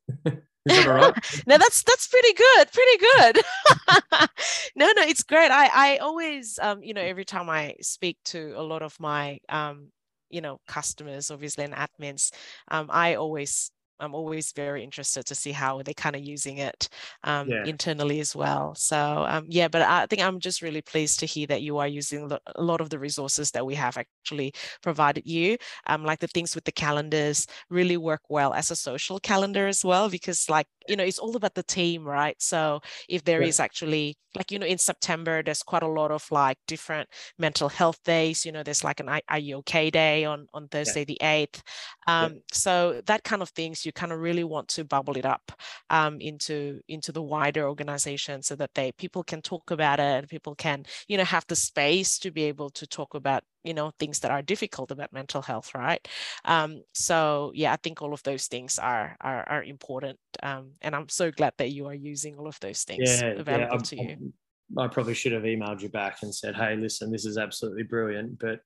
is 0.26 0.34
right? 0.74 1.14
no, 1.48 1.58
that's 1.58 1.84
that's 1.84 2.08
pretty 2.08 2.34
good, 2.34 2.72
pretty 2.72 2.98
good. 2.98 3.44
no, 4.76 4.86
no, 4.88 5.04
it's 5.04 5.24
great. 5.24 5.52
I 5.52 5.70
I 5.74 5.98
always, 5.98 6.60
um, 6.62 6.84
you 6.84 6.94
know, 6.94 7.02
every 7.02 7.26
time 7.26 7.50
I 7.50 7.76
speak 7.82 8.18
to 8.26 8.54
a 8.56 8.64
lot 8.64 8.82
of 8.82 9.00
my, 9.00 9.40
um, 9.50 9.92
you 10.30 10.42
know, 10.42 10.60
customers, 10.68 11.32
obviously, 11.32 11.64
and 11.66 11.74
admins, 11.74 12.32
um, 12.70 12.88
I 12.92 13.16
always 13.16 13.72
I'm 14.00 14.14
always 14.16 14.52
very 14.52 14.84
interested 14.84 15.26
to 15.26 15.36
see 15.36 15.52
how 15.52 15.82
they're 15.82 15.94
kind 15.94 16.16
of 16.16 16.22
using 16.22 16.58
it 16.58 16.90
um, 17.24 17.50
yeah. 17.50 17.64
internally 17.66 18.20
as 18.20 18.36
well. 18.36 18.76
So 18.76 19.26
um, 19.28 19.46
yeah, 19.50 19.68
but 19.68 19.82
I 19.82 20.06
think 20.08 20.22
I'm 20.22 20.40
just 20.40 20.62
really 20.62 20.82
pleased 20.82 21.20
to 21.20 21.26
hear 21.26 21.48
that 21.48 21.62
you 21.62 21.78
are 21.78 21.88
using 21.88 22.32
a 22.32 22.62
lot 22.62 22.82
of 22.82 22.90
the 22.90 23.00
resources 23.00 23.52
that 23.52 23.66
we 23.66 23.76
have 23.76 23.98
actually 23.98 24.54
provided 24.82 25.26
you. 25.26 25.58
Um, 25.88 26.04
like 26.04 26.20
the 26.20 26.28
things 26.28 26.56
with 26.56 26.66
the 26.66 26.72
calendars 26.72 27.48
really 27.70 27.98
work 27.98 28.22
well 28.30 28.54
as 28.54 28.72
a 28.72 28.76
social 28.76 29.20
calendar 29.20 29.68
as 29.68 29.84
well, 29.86 30.10
because 30.10 30.50
like 30.50 30.68
you 30.88 30.96
know 30.96 31.04
it's 31.04 31.20
all 31.20 31.36
about 31.36 31.56
the 31.56 31.64
team, 31.64 32.04
right? 32.04 32.36
So 32.42 32.82
if 33.10 33.24
there 33.24 33.42
yeah. 33.42 33.48
is 33.48 33.60
actually 33.60 34.18
like 34.36 34.52
you 34.52 34.60
know 34.60 34.66
in 34.66 34.78
September 34.78 35.42
there's 35.42 35.64
quite 35.64 35.84
a 35.84 35.88
lot 35.88 36.12
of 36.12 36.26
like 36.32 36.58
different 36.68 37.10
mental 37.40 37.70
health 37.70 38.02
days. 38.04 38.46
You 38.46 38.52
know 38.52 38.64
there's 38.64 38.84
like 38.84 39.00
an 39.00 39.10
Are 39.10 39.40
You 39.40 39.58
Okay 39.58 39.90
Day 39.90 40.26
on 40.26 40.48
on 40.54 40.68
Thursday 40.68 41.02
yeah. 41.02 41.06
the 41.06 41.18
eighth. 41.22 41.64
Um, 42.08 42.42
so 42.52 43.02
that 43.06 43.24
kind 43.24 43.42
of 43.42 43.50
things 43.50 43.86
you 43.86 43.92
kind 43.92 44.12
of 44.12 44.20
really 44.20 44.44
want 44.44 44.68
to 44.70 44.84
bubble 44.84 45.18
it 45.18 45.26
up 45.26 45.52
um, 45.90 46.20
into 46.20 46.80
into 46.88 47.12
the 47.12 47.24
wider 47.24 47.68
organization 47.68 48.42
so 48.42 48.56
that 48.56 48.74
they 48.76 48.92
people 48.94 49.24
can 49.24 49.42
talk 49.42 49.72
about 49.72 50.00
it 50.00 50.04
and 50.04 50.28
people 50.28 50.56
can 50.56 50.86
you 51.08 51.18
know 51.18 51.24
have 51.24 51.46
the 51.48 51.56
space 51.56 52.20
to 52.20 52.32
be 52.32 52.44
able 52.44 52.70
to 52.70 52.88
talk 52.88 53.14
about 53.14 53.44
you 53.66 53.74
know 53.74 53.92
things 54.00 54.20
that 54.20 54.32
are 54.32 54.42
difficult 54.42 54.92
about 54.92 55.12
mental 55.12 55.42
health 55.42 55.74
right 55.76 56.08
um, 56.46 56.82
so 56.94 57.52
yeah 57.56 57.74
i 57.74 57.78
think 57.78 58.02
all 58.02 58.14
of 58.14 58.24
those 58.24 58.48
things 58.48 58.80
are 58.80 59.18
are, 59.22 59.44
are 59.50 59.64
important 59.64 60.18
um, 60.44 60.72
and 60.82 60.96
i'm 60.96 61.10
so 61.10 61.32
glad 61.32 61.54
that 61.58 61.72
you 61.72 61.88
are 61.88 61.94
using 61.94 62.38
all 62.38 62.48
of 62.48 62.60
those 62.60 62.84
things 62.84 63.22
yeah, 63.22 63.32
available 63.32 63.78
yeah, 63.78 63.84
to 63.84 64.02
you 64.02 64.34
I 64.78 64.88
probably 64.88 65.14
should 65.14 65.32
have 65.32 65.44
emailed 65.44 65.82
you 65.82 65.90
back 65.90 66.24
and 66.24 66.34
said, 66.34 66.56
"Hey, 66.56 66.76
listen, 66.76 67.12
this 67.12 67.26
is 67.26 67.38
absolutely 67.38 67.84
brilliant." 67.84 68.40
But 68.40 68.62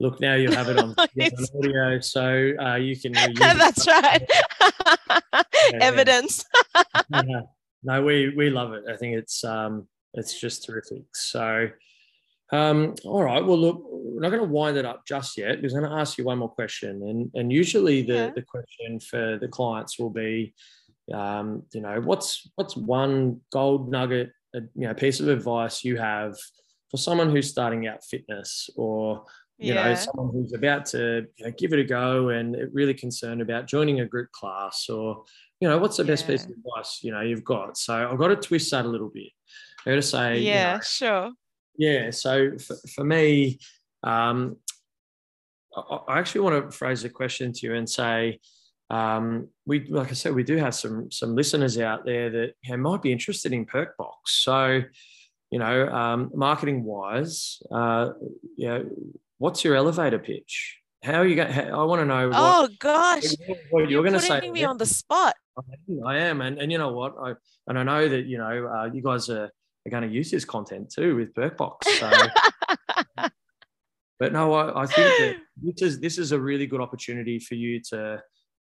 look, 0.00 0.20
now 0.20 0.34
you 0.34 0.50
have 0.50 0.68
it 0.68 0.78
on, 0.78 0.94
audio, 1.58 2.00
so 2.00 2.52
uh, 2.58 2.76
you 2.76 2.98
can. 2.98 3.12
That's 3.38 3.86
right. 3.86 4.26
Evidence. 5.74 6.44
yeah. 7.10 7.40
No, 7.82 8.02
we 8.02 8.32
we 8.34 8.48
love 8.50 8.72
it. 8.72 8.84
I 8.90 8.96
think 8.96 9.16
it's 9.16 9.44
um 9.44 9.86
it's 10.14 10.40
just 10.40 10.64
terrific. 10.64 11.02
So, 11.12 11.68
um, 12.50 12.94
all 13.04 13.22
right. 13.22 13.44
Well, 13.44 13.58
look, 13.58 13.82
not 14.24 14.36
going 14.36 14.48
to 14.48 14.52
wind 14.52 14.76
it 14.76 14.84
up 14.84 15.06
just 15.06 15.36
yet. 15.36 15.62
We're 15.62 15.68
going 15.70 15.90
to 15.90 15.96
ask 15.96 16.18
you 16.18 16.24
one 16.24 16.38
more 16.38 16.48
question, 16.48 17.02
and 17.08 17.30
and 17.34 17.52
usually 17.52 18.02
the 18.02 18.14
yeah. 18.14 18.30
the 18.34 18.42
question 18.42 19.00
for 19.00 19.38
the 19.40 19.48
clients 19.48 19.98
will 19.98 20.10
be, 20.10 20.54
um, 21.12 21.62
you 21.72 21.80
know, 21.80 22.00
what's 22.00 22.50
what's 22.56 22.76
one 22.76 23.40
gold 23.52 23.90
nugget, 23.90 24.30
a, 24.54 24.60
you 24.74 24.88
know, 24.88 24.94
piece 24.94 25.20
of 25.20 25.28
advice 25.28 25.84
you 25.84 25.96
have 25.96 26.36
for 26.90 26.98
someone 26.98 27.30
who's 27.30 27.50
starting 27.50 27.86
out 27.86 28.04
fitness 28.04 28.70
or 28.76 29.24
you 29.58 29.74
yeah. 29.74 29.88
know 29.88 29.94
someone 29.94 30.32
who's 30.32 30.52
about 30.52 30.86
to 30.86 31.26
you 31.36 31.44
know, 31.44 31.52
give 31.56 31.72
it 31.72 31.78
a 31.78 31.84
go 31.84 32.28
and 32.28 32.56
really 32.72 32.94
concerned 32.94 33.40
about 33.40 33.66
joining 33.66 34.00
a 34.00 34.06
group 34.06 34.30
class 34.32 34.88
or 34.88 35.24
you 35.60 35.68
know 35.68 35.78
what's 35.78 35.96
the 35.96 36.04
best 36.04 36.26
piece 36.26 36.44
of 36.44 36.50
advice 36.50 37.00
you 37.02 37.12
know 37.12 37.20
you've 37.20 37.44
got 37.44 37.76
so 37.76 38.08
i've 38.10 38.18
got 38.18 38.28
to 38.28 38.36
twist 38.36 38.70
that 38.70 38.84
a 38.84 38.88
little 38.88 39.10
bit 39.10 39.30
i 39.86 39.90
got 39.90 39.96
to 39.96 40.02
say 40.02 40.38
yeah 40.38 40.72
you 40.72 40.76
know, 40.76 40.82
sure 40.82 41.30
yeah 41.78 42.10
so 42.10 42.56
for, 42.58 42.76
for 42.94 43.04
me 43.04 43.58
um, 44.04 44.56
I, 45.76 46.18
actually 46.18 46.42
want 46.42 46.70
to 46.70 46.76
phrase 46.76 47.04
a 47.04 47.08
question 47.08 47.52
to 47.52 47.66
you 47.66 47.74
and 47.74 47.88
say 47.88 48.38
um, 48.90 49.48
we 49.66 49.86
like 49.86 50.10
I 50.10 50.14
said, 50.14 50.34
we 50.34 50.44
do 50.44 50.56
have 50.56 50.74
some 50.74 51.10
some 51.10 51.34
listeners 51.34 51.78
out 51.78 52.04
there 52.04 52.30
that 52.30 52.52
you 52.62 52.76
know, 52.76 52.90
might 52.90 53.02
be 53.02 53.12
interested 53.12 53.52
in 53.52 53.66
Perkbox. 53.66 54.14
So, 54.26 54.82
you 55.50 55.58
know, 55.58 55.88
um, 55.88 56.30
marketing 56.34 56.84
wise, 56.84 57.60
uh, 57.72 58.10
you 58.56 58.68
know, 58.68 58.84
what's 59.38 59.64
your 59.64 59.74
elevator 59.74 60.18
pitch? 60.18 60.78
How 61.02 61.20
are 61.20 61.26
you 61.26 61.36
going? 61.36 61.50
I 61.50 61.82
want 61.84 62.00
to 62.00 62.06
know. 62.06 62.28
What, 62.28 62.36
oh 62.36 62.68
gosh, 62.78 63.24
what 63.70 63.80
you're, 63.80 63.90
you're 63.90 64.02
going 64.02 64.14
to 64.14 64.20
say? 64.20 64.48
Me 64.50 64.64
on 64.64 64.78
the 64.78 64.86
spot. 64.86 65.34
I 66.06 66.18
am, 66.18 66.40
and 66.40 66.58
and 66.58 66.70
you 66.70 66.78
know 66.78 66.92
what? 66.92 67.14
I 67.20 67.34
and 67.66 67.78
I 67.78 67.82
know 67.82 68.08
that 68.08 68.26
you 68.26 68.38
know 68.38 68.68
uh, 68.68 68.90
you 68.92 69.02
guys 69.02 69.30
are, 69.30 69.44
are 69.46 69.90
going 69.90 70.02
to 70.02 70.08
use 70.08 70.30
this 70.30 70.44
content 70.44 70.90
too 70.90 71.16
with 71.16 71.34
Perkbox. 71.34 71.84
So. 71.84 72.10
but 74.24 74.32
no, 74.32 74.54
I, 74.54 74.82
I, 74.82 74.86
think 74.86 75.06
that 75.18 75.36
this 75.62 75.82
is 75.82 76.00
this 76.00 76.18
is 76.18 76.32
a 76.32 76.40
really 76.40 76.66
good 76.66 76.80
opportunity 76.80 77.38
for 77.38 77.56
you 77.56 77.80
to 77.90 78.22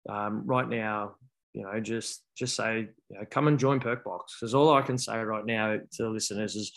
um, 0.08 0.42
right 0.44 0.68
now. 0.68 1.14
You 1.54 1.62
know, 1.62 1.80
just 1.80 2.22
just 2.36 2.54
say, 2.54 2.88
you 3.08 3.18
know, 3.18 3.24
come 3.30 3.48
and 3.48 3.58
join 3.58 3.80
Perkbox. 3.80 4.20
Because 4.38 4.54
all 4.54 4.74
I 4.74 4.82
can 4.82 4.98
say 4.98 5.16
right 5.18 5.46
now 5.46 5.76
to 5.76 6.02
the 6.02 6.10
listeners 6.10 6.56
is 6.56 6.72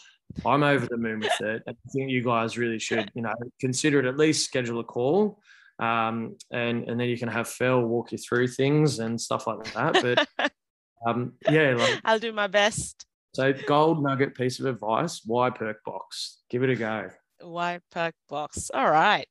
I'm 0.45 0.63
over 0.63 0.85
the 0.85 0.95
moon 0.95 1.19
with 1.19 1.41
it. 1.41 1.63
I 1.67 1.73
think 1.91 2.09
you 2.09 2.23
guys 2.23 2.57
really 2.57 2.79
should, 2.79 3.11
you 3.13 3.21
know, 3.21 3.33
consider 3.59 3.99
it 3.99 4.05
at 4.05 4.15
least 4.15 4.45
schedule 4.45 4.79
a 4.79 4.83
call. 4.85 5.41
Um, 5.79 6.37
and 6.49 6.87
and 6.87 6.97
then 6.97 7.09
you 7.09 7.17
can 7.17 7.27
have 7.27 7.49
Phil 7.49 7.81
walk 7.81 8.13
you 8.13 8.17
through 8.17 8.47
things 8.47 8.99
and 8.99 9.19
stuff 9.19 9.45
like 9.45 9.73
that. 9.73 10.01
But 10.01 10.51
um, 11.05 11.33
yeah, 11.49 11.75
like, 11.77 11.99
I'll 12.05 12.19
do 12.19 12.31
my 12.31 12.47
best. 12.47 13.05
So, 13.35 13.51
gold 13.67 14.01
nugget 14.01 14.35
piece 14.35 14.61
of 14.61 14.65
advice: 14.65 15.21
why 15.25 15.49
Perkbox? 15.49 16.37
Give 16.49 16.63
it 16.63 16.69
a 16.69 16.75
go. 16.75 17.09
Why 17.41 17.79
Perkbox? 17.91 18.69
All 18.73 18.89
right. 18.89 19.27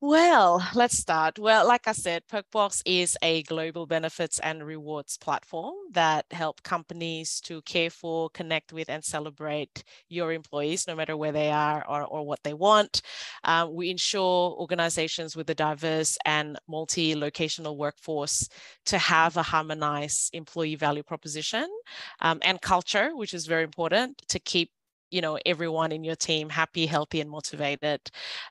Well, 0.00 0.62
let's 0.74 0.98
start. 0.98 1.38
Well, 1.38 1.66
like 1.66 1.88
I 1.88 1.92
said, 1.92 2.22
Perkbox 2.30 2.82
is 2.84 3.16
a 3.22 3.42
global 3.44 3.86
benefits 3.86 4.38
and 4.40 4.64
rewards 4.64 5.16
platform 5.16 5.74
that 5.92 6.26
help 6.32 6.62
companies 6.62 7.40
to 7.40 7.62
care 7.62 7.88
for, 7.88 8.28
connect 8.30 8.74
with, 8.74 8.90
and 8.90 9.02
celebrate 9.02 9.82
your 10.10 10.32
employees, 10.34 10.86
no 10.86 10.94
matter 10.94 11.16
where 11.16 11.32
they 11.32 11.50
are 11.50 11.82
or, 11.88 12.02
or 12.04 12.26
what 12.26 12.42
they 12.44 12.52
want. 12.52 13.00
Um, 13.44 13.74
we 13.74 13.90
ensure 13.90 14.50
organizations 14.52 15.34
with 15.34 15.48
a 15.48 15.54
diverse 15.54 16.18
and 16.26 16.58
multi-locational 16.68 17.76
workforce 17.78 18.50
to 18.84 18.98
have 18.98 19.38
a 19.38 19.42
harmonized 19.42 20.30
employee 20.34 20.76
value 20.76 21.02
proposition 21.04 21.66
um, 22.20 22.38
and 22.42 22.60
culture, 22.60 23.16
which 23.16 23.32
is 23.32 23.46
very 23.46 23.64
important 23.64 24.20
to 24.28 24.38
keep 24.38 24.70
you 25.16 25.22
know 25.22 25.38
everyone 25.46 25.92
in 25.92 26.04
your 26.04 26.16
team 26.16 26.48
happy 26.50 26.86
healthy 26.86 27.20
and 27.20 27.30
motivated. 27.30 28.00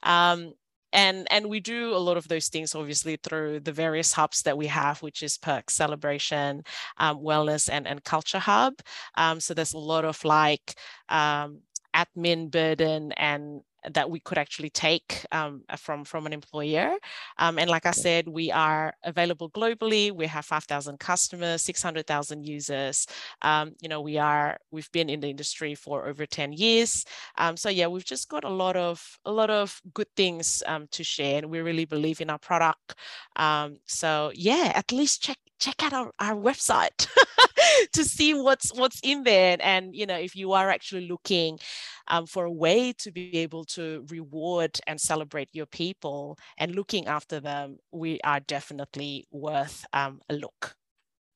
Um, 0.04 0.54
and 0.94 1.28
and 1.32 1.50
we 1.50 1.60
do 1.60 1.94
a 1.94 1.98
lot 2.08 2.18
of 2.18 2.28
those 2.28 2.48
things 2.48 2.74
obviously 2.74 3.18
through 3.22 3.60
the 3.60 3.72
various 3.74 4.14
hubs 4.14 4.42
that 4.44 4.58
we 4.58 4.68
have 4.68 5.02
which 5.02 5.22
is 5.24 5.38
perk 5.38 5.70
celebration 5.70 6.64
um, 6.98 7.18
wellness 7.20 7.70
and 7.72 7.88
and 7.88 8.04
culture 8.04 8.40
hub. 8.40 8.74
Um, 9.16 9.40
so 9.40 9.54
there's 9.54 9.74
a 9.74 9.78
lot 9.94 10.06
of 10.06 10.24
like 10.26 10.76
um, 11.10 11.60
admin 11.96 12.50
burden 12.52 13.12
and 13.14 13.62
that 13.94 14.10
we 14.10 14.20
could 14.20 14.38
actually 14.38 14.70
take 14.70 15.26
um, 15.32 15.64
from 15.78 16.04
from 16.04 16.26
an 16.26 16.34
employer. 16.34 16.96
Um, 17.38 17.60
and 17.60 17.70
like 17.70 17.86
I 17.86 17.92
said, 17.92 18.28
we 18.28 18.52
are 18.52 18.94
available 19.04 19.50
globally. 19.50 20.12
We 20.12 20.28
have 20.28 20.46
5,000 20.46 21.00
customers, 21.00 21.62
600,000 21.62 22.46
users. 22.46 23.08
Um, 23.42 23.74
you 23.82 23.90
know, 23.90 24.02
we 24.02 24.18
are 24.18 24.58
we've 24.72 24.92
been 24.92 25.10
in 25.10 25.20
the 25.20 25.30
industry 25.30 25.76
for 25.76 26.08
over 26.08 26.26
10 26.26 26.54
years. 26.54 27.06
Um, 27.38 27.58
so 27.58 27.70
yeah, 27.70 27.88
we've 27.88 28.06
just 28.06 28.30
got 28.30 28.44
a 28.44 28.50
lot 28.50 28.76
of 28.76 29.20
a 29.26 29.32
lot 29.32 29.50
of 29.50 29.82
good 29.94 30.08
things 30.16 30.64
um, 30.68 30.88
to 30.92 31.04
share, 31.04 31.38
and 31.38 31.50
we 31.50 31.60
really 31.60 31.86
believe 31.86 32.22
in 32.22 32.30
our 32.30 32.40
product. 32.40 32.96
Um, 33.36 33.78
so 33.86 34.32
yeah, 34.36 34.72
at 34.76 34.92
least 34.92 35.22
check 35.22 35.38
check 35.60 35.84
out 35.84 35.94
our, 35.94 36.12
our 36.20 36.36
website 36.36 37.08
to 37.94 38.04
see 38.04 38.34
what's 38.34 38.74
what's 38.74 39.00
in 39.04 39.24
there. 39.24 39.58
And 39.60 39.96
you 39.96 40.06
know 40.06 40.18
if 40.18 40.36
you 40.36 40.54
are 40.54 40.70
actually 40.70 41.08
looking 41.08 41.60
um, 42.08 42.26
for 42.26 42.46
a 42.46 42.52
way 42.52 42.94
to 43.00 43.12
be 43.12 43.38
able 43.38 43.66
to 43.66 44.06
reward 44.10 44.80
and 44.88 45.00
celebrate 45.00 45.50
your 45.54 45.66
people 45.66 46.38
and 46.58 46.76
looking 46.76 47.08
after 47.08 47.40
them 47.40 47.78
we 47.92 48.20
are 48.24 48.40
definitely 48.40 49.28
worth 49.32 49.86
um, 49.94 50.22
a 50.30 50.36
look. 50.36 50.76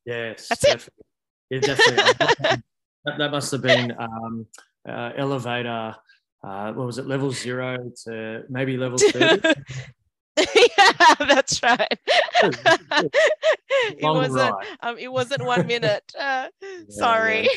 Yes 0.05 0.47
that's 0.49 0.61
definitely. 0.61 1.05
it 1.49 1.65
yeah 1.67 1.75
definitely. 1.75 2.63
That, 3.05 3.17
that, 3.17 3.31
must 3.31 3.49
have 3.53 3.61
been 3.61 3.93
um, 3.97 4.45
uh, 4.87 5.11
elevator 5.15 5.95
uh, 6.43 6.73
what 6.73 6.85
was 6.85 6.97
it 6.97 7.07
level 7.07 7.31
zero 7.31 7.77
to 8.03 8.43
maybe 8.49 8.75
level 8.75 8.97
two 8.97 9.39
yeah, 10.77 11.15
that's 11.19 11.61
right. 11.63 11.99
it 12.41 14.01
wasn't. 14.01 14.55
Um, 14.81 14.97
it 14.97 15.11
wasn't 15.11 15.45
one 15.45 15.67
minute. 15.73 16.11
Uh, 16.17 16.47
Yeah, 16.61 16.67
sorry. 16.89 17.47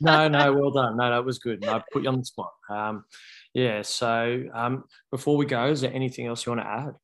no, 0.00 0.28
no, 0.28 0.52
well 0.52 0.70
done. 0.70 0.96
No, 0.96 1.10
that 1.10 1.24
was 1.24 1.38
good. 1.38 1.64
I 1.66 1.82
put 1.92 2.02
you 2.02 2.08
on 2.08 2.18
the 2.18 2.24
spot. 2.24 2.52
Um, 2.68 3.04
yeah. 3.54 3.82
So 3.82 4.44
um, 4.54 4.84
before 5.10 5.36
we 5.36 5.46
go, 5.46 5.66
is 5.66 5.80
there 5.80 5.92
anything 5.92 6.26
else 6.26 6.44
you 6.46 6.52
want 6.52 6.62
to 6.62 6.68
add? 6.68 6.94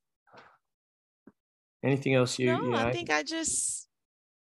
Anything 1.83 2.13
else 2.15 2.39
you? 2.39 2.47
no, 2.47 2.61
you 2.63 2.69
know, 2.69 2.77
I 2.77 2.91
think 2.91 3.09
I 3.09 3.23
just 3.23 3.83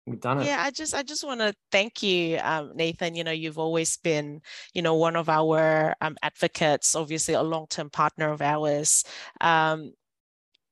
we've 0.07 0.21
done 0.21 0.41
it. 0.41 0.47
yeah 0.47 0.63
i 0.65 0.71
just 0.71 0.95
i 0.95 1.03
just 1.03 1.25
want 1.25 1.41
to 1.41 1.55
thank 1.71 2.03
you 2.03 2.39
um, 2.43 2.73
nathan 2.75 3.15
you 3.15 3.23
know 3.23 3.31
you've 3.31 3.59
always 3.59 3.97
been 3.99 4.41
you 4.75 4.83
know 4.83 4.95
one 4.95 5.15
of 5.15 5.29
our 5.29 5.95
um, 6.01 6.17
advocates 6.23 6.95
obviously 6.97 7.35
a 7.35 7.43
long-term 7.43 7.91
partner 7.91 8.31
of 8.33 8.41
ours 8.41 9.05
um, 9.41 9.93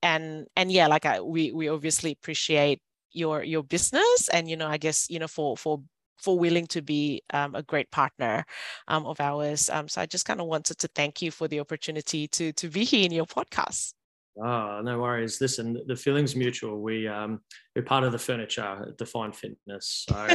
and 0.03 0.47
and 0.57 0.71
yeah 0.71 0.87
like 0.87 1.07
I, 1.07 1.21
we 1.21 1.53
we 1.53 1.69
obviously 1.69 2.13
appreciate 2.13 2.81
your 3.13 3.43
your 3.43 3.63
business 3.63 4.29
and 4.33 4.49
you 4.49 4.57
know 4.57 4.69
i 4.69 4.77
guess 4.77 5.09
you 5.11 5.19
know 5.19 5.29
for 5.29 5.57
for 5.57 5.83
for 6.19 6.37
willing 6.37 6.67
to 6.67 6.83
be 6.83 7.23
um, 7.33 7.55
a 7.55 7.63
great 7.63 7.91
partner 7.93 8.45
um, 8.89 9.07
of 9.07 9.21
ours 9.21 9.71
um, 9.71 9.89
so 9.89 10.01
i 10.01 10.07
just 10.07 10.25
kind 10.25 10.41
of 10.41 10.47
wanted 10.47 10.77
to 10.79 10.89
thank 10.95 11.23
you 11.23 11.31
for 11.31 11.49
the 11.49 11.61
opportunity 11.61 12.27
to 12.29 12.53
to 12.53 12.69
be 12.69 12.85
here 12.85 13.05
in 13.05 13.13
your 13.13 13.27
podcast 13.27 13.93
Oh, 14.41 14.81
no 14.85 15.01
worries. 15.01 15.41
Listen, 15.41 15.83
the 15.89 15.97
feeling's 15.97 16.37
mutual. 16.37 16.81
We 16.81 17.09
um, 17.09 17.41
we're 17.75 17.83
part 17.83 18.05
of 18.05 18.13
the 18.13 18.19
furniture 18.19 18.87
at 18.89 18.97
Define 18.97 19.33
Fitness, 19.33 20.07
so 20.09 20.29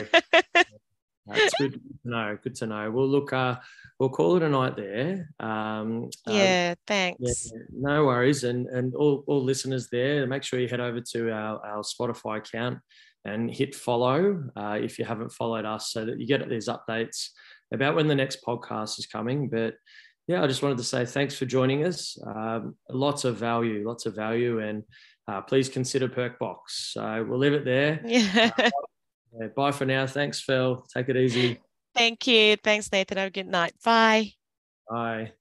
that's 1.25 1.53
good 1.57 1.73
to 1.73 1.79
know. 2.03 2.37
Good 2.43 2.55
to 2.55 2.67
know. 2.67 2.91
Well, 2.91 3.07
look, 3.07 3.31
uh, 3.33 3.55
we'll 3.99 4.09
call 4.09 4.35
it 4.35 4.43
a 4.43 4.49
night 4.49 4.75
there. 4.75 5.29
Um, 5.39 5.49
um, 5.49 6.09
yeah 6.27 6.69
Yeah, 6.69 6.75
thanks 6.87 7.51
no 7.71 8.05
worries. 8.05 8.43
And 8.43 8.67
and 8.67 8.93
all, 8.95 9.23
all 9.27 9.43
listeners 9.43 9.89
there, 9.89 10.27
make 10.27 10.43
sure 10.43 10.59
you 10.59 10.67
head 10.67 10.79
over 10.79 10.99
to 10.99 11.31
our, 11.31 11.65
our 11.65 11.81
Spotify 11.83 12.37
account 12.37 12.79
and 13.25 13.49
hit 13.49 13.73
follow 13.73 14.43
uh, 14.55 14.77
if 14.81 14.99
you 14.99 15.05
haven't 15.05 15.31
followed 15.31 15.65
us 15.65 15.91
so 15.91 16.05
that 16.05 16.19
you 16.19 16.27
get 16.27 16.47
these 16.49 16.67
updates 16.67 17.29
about 17.73 17.95
when 17.95 18.07
the 18.07 18.15
next 18.15 18.39
podcast 18.45 18.99
is 18.99 19.05
coming. 19.05 19.47
But 19.47 19.75
yeah, 20.27 20.43
I 20.43 20.47
just 20.47 20.61
wanted 20.61 20.77
to 20.77 20.83
say 20.83 21.05
thanks 21.05 21.37
for 21.37 21.45
joining 21.45 21.85
us. 21.85 22.17
Um, 22.25 22.75
lots 22.89 23.25
of 23.25 23.37
value, 23.37 23.87
lots 23.87 24.05
of 24.05 24.15
value. 24.15 24.59
And 24.59 24.83
uh, 25.27 25.41
please 25.41 25.69
consider 25.69 26.07
Perkbox. 26.09 26.57
So 26.67 27.25
we'll 27.27 27.39
leave 27.39 27.53
it 27.53 27.65
there. 27.65 28.01
yeah 28.05 28.69
Yeah, 29.39 29.47
bye 29.55 29.71
for 29.71 29.85
now. 29.85 30.05
Thanks, 30.05 30.39
Phil. 30.39 30.85
Take 30.93 31.09
it 31.09 31.17
easy. 31.17 31.59
Thank 31.95 32.27
you. 32.27 32.55
Thanks, 32.57 32.91
Nathan. 32.91 33.17
Have 33.17 33.27
a 33.27 33.31
good 33.31 33.47
night. 33.47 33.73
Bye. 33.83 34.33
Bye. 34.89 35.31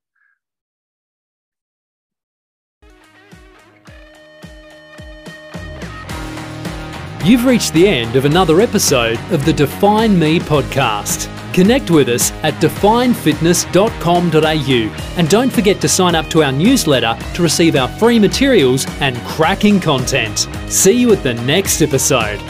You've 7.25 7.45
reached 7.45 7.73
the 7.73 7.87
end 7.87 8.17
of 8.17 8.25
another 8.25 8.61
episode 8.61 9.17
of 9.31 9.45
the 9.45 9.53
Define 9.53 10.19
Me 10.19 10.41
podcast. 10.41 11.29
Connect 11.55 11.89
with 11.89 12.09
us 12.09 12.33
at 12.43 12.55
definefitness.com.au 12.55 15.17
and 15.17 15.29
don't 15.29 15.53
forget 15.53 15.81
to 15.83 15.89
sign 15.89 16.17
up 16.17 16.29
to 16.31 16.43
our 16.43 16.51
newsletter 16.51 17.17
to 17.35 17.43
receive 17.43 17.77
our 17.77 17.87
free 17.87 18.19
materials 18.19 18.87
and 19.01 19.17
cracking 19.19 19.79
content. 19.79 20.49
See 20.69 20.99
you 20.99 21.13
at 21.13 21.23
the 21.23 21.35
next 21.35 21.81
episode. 21.81 22.41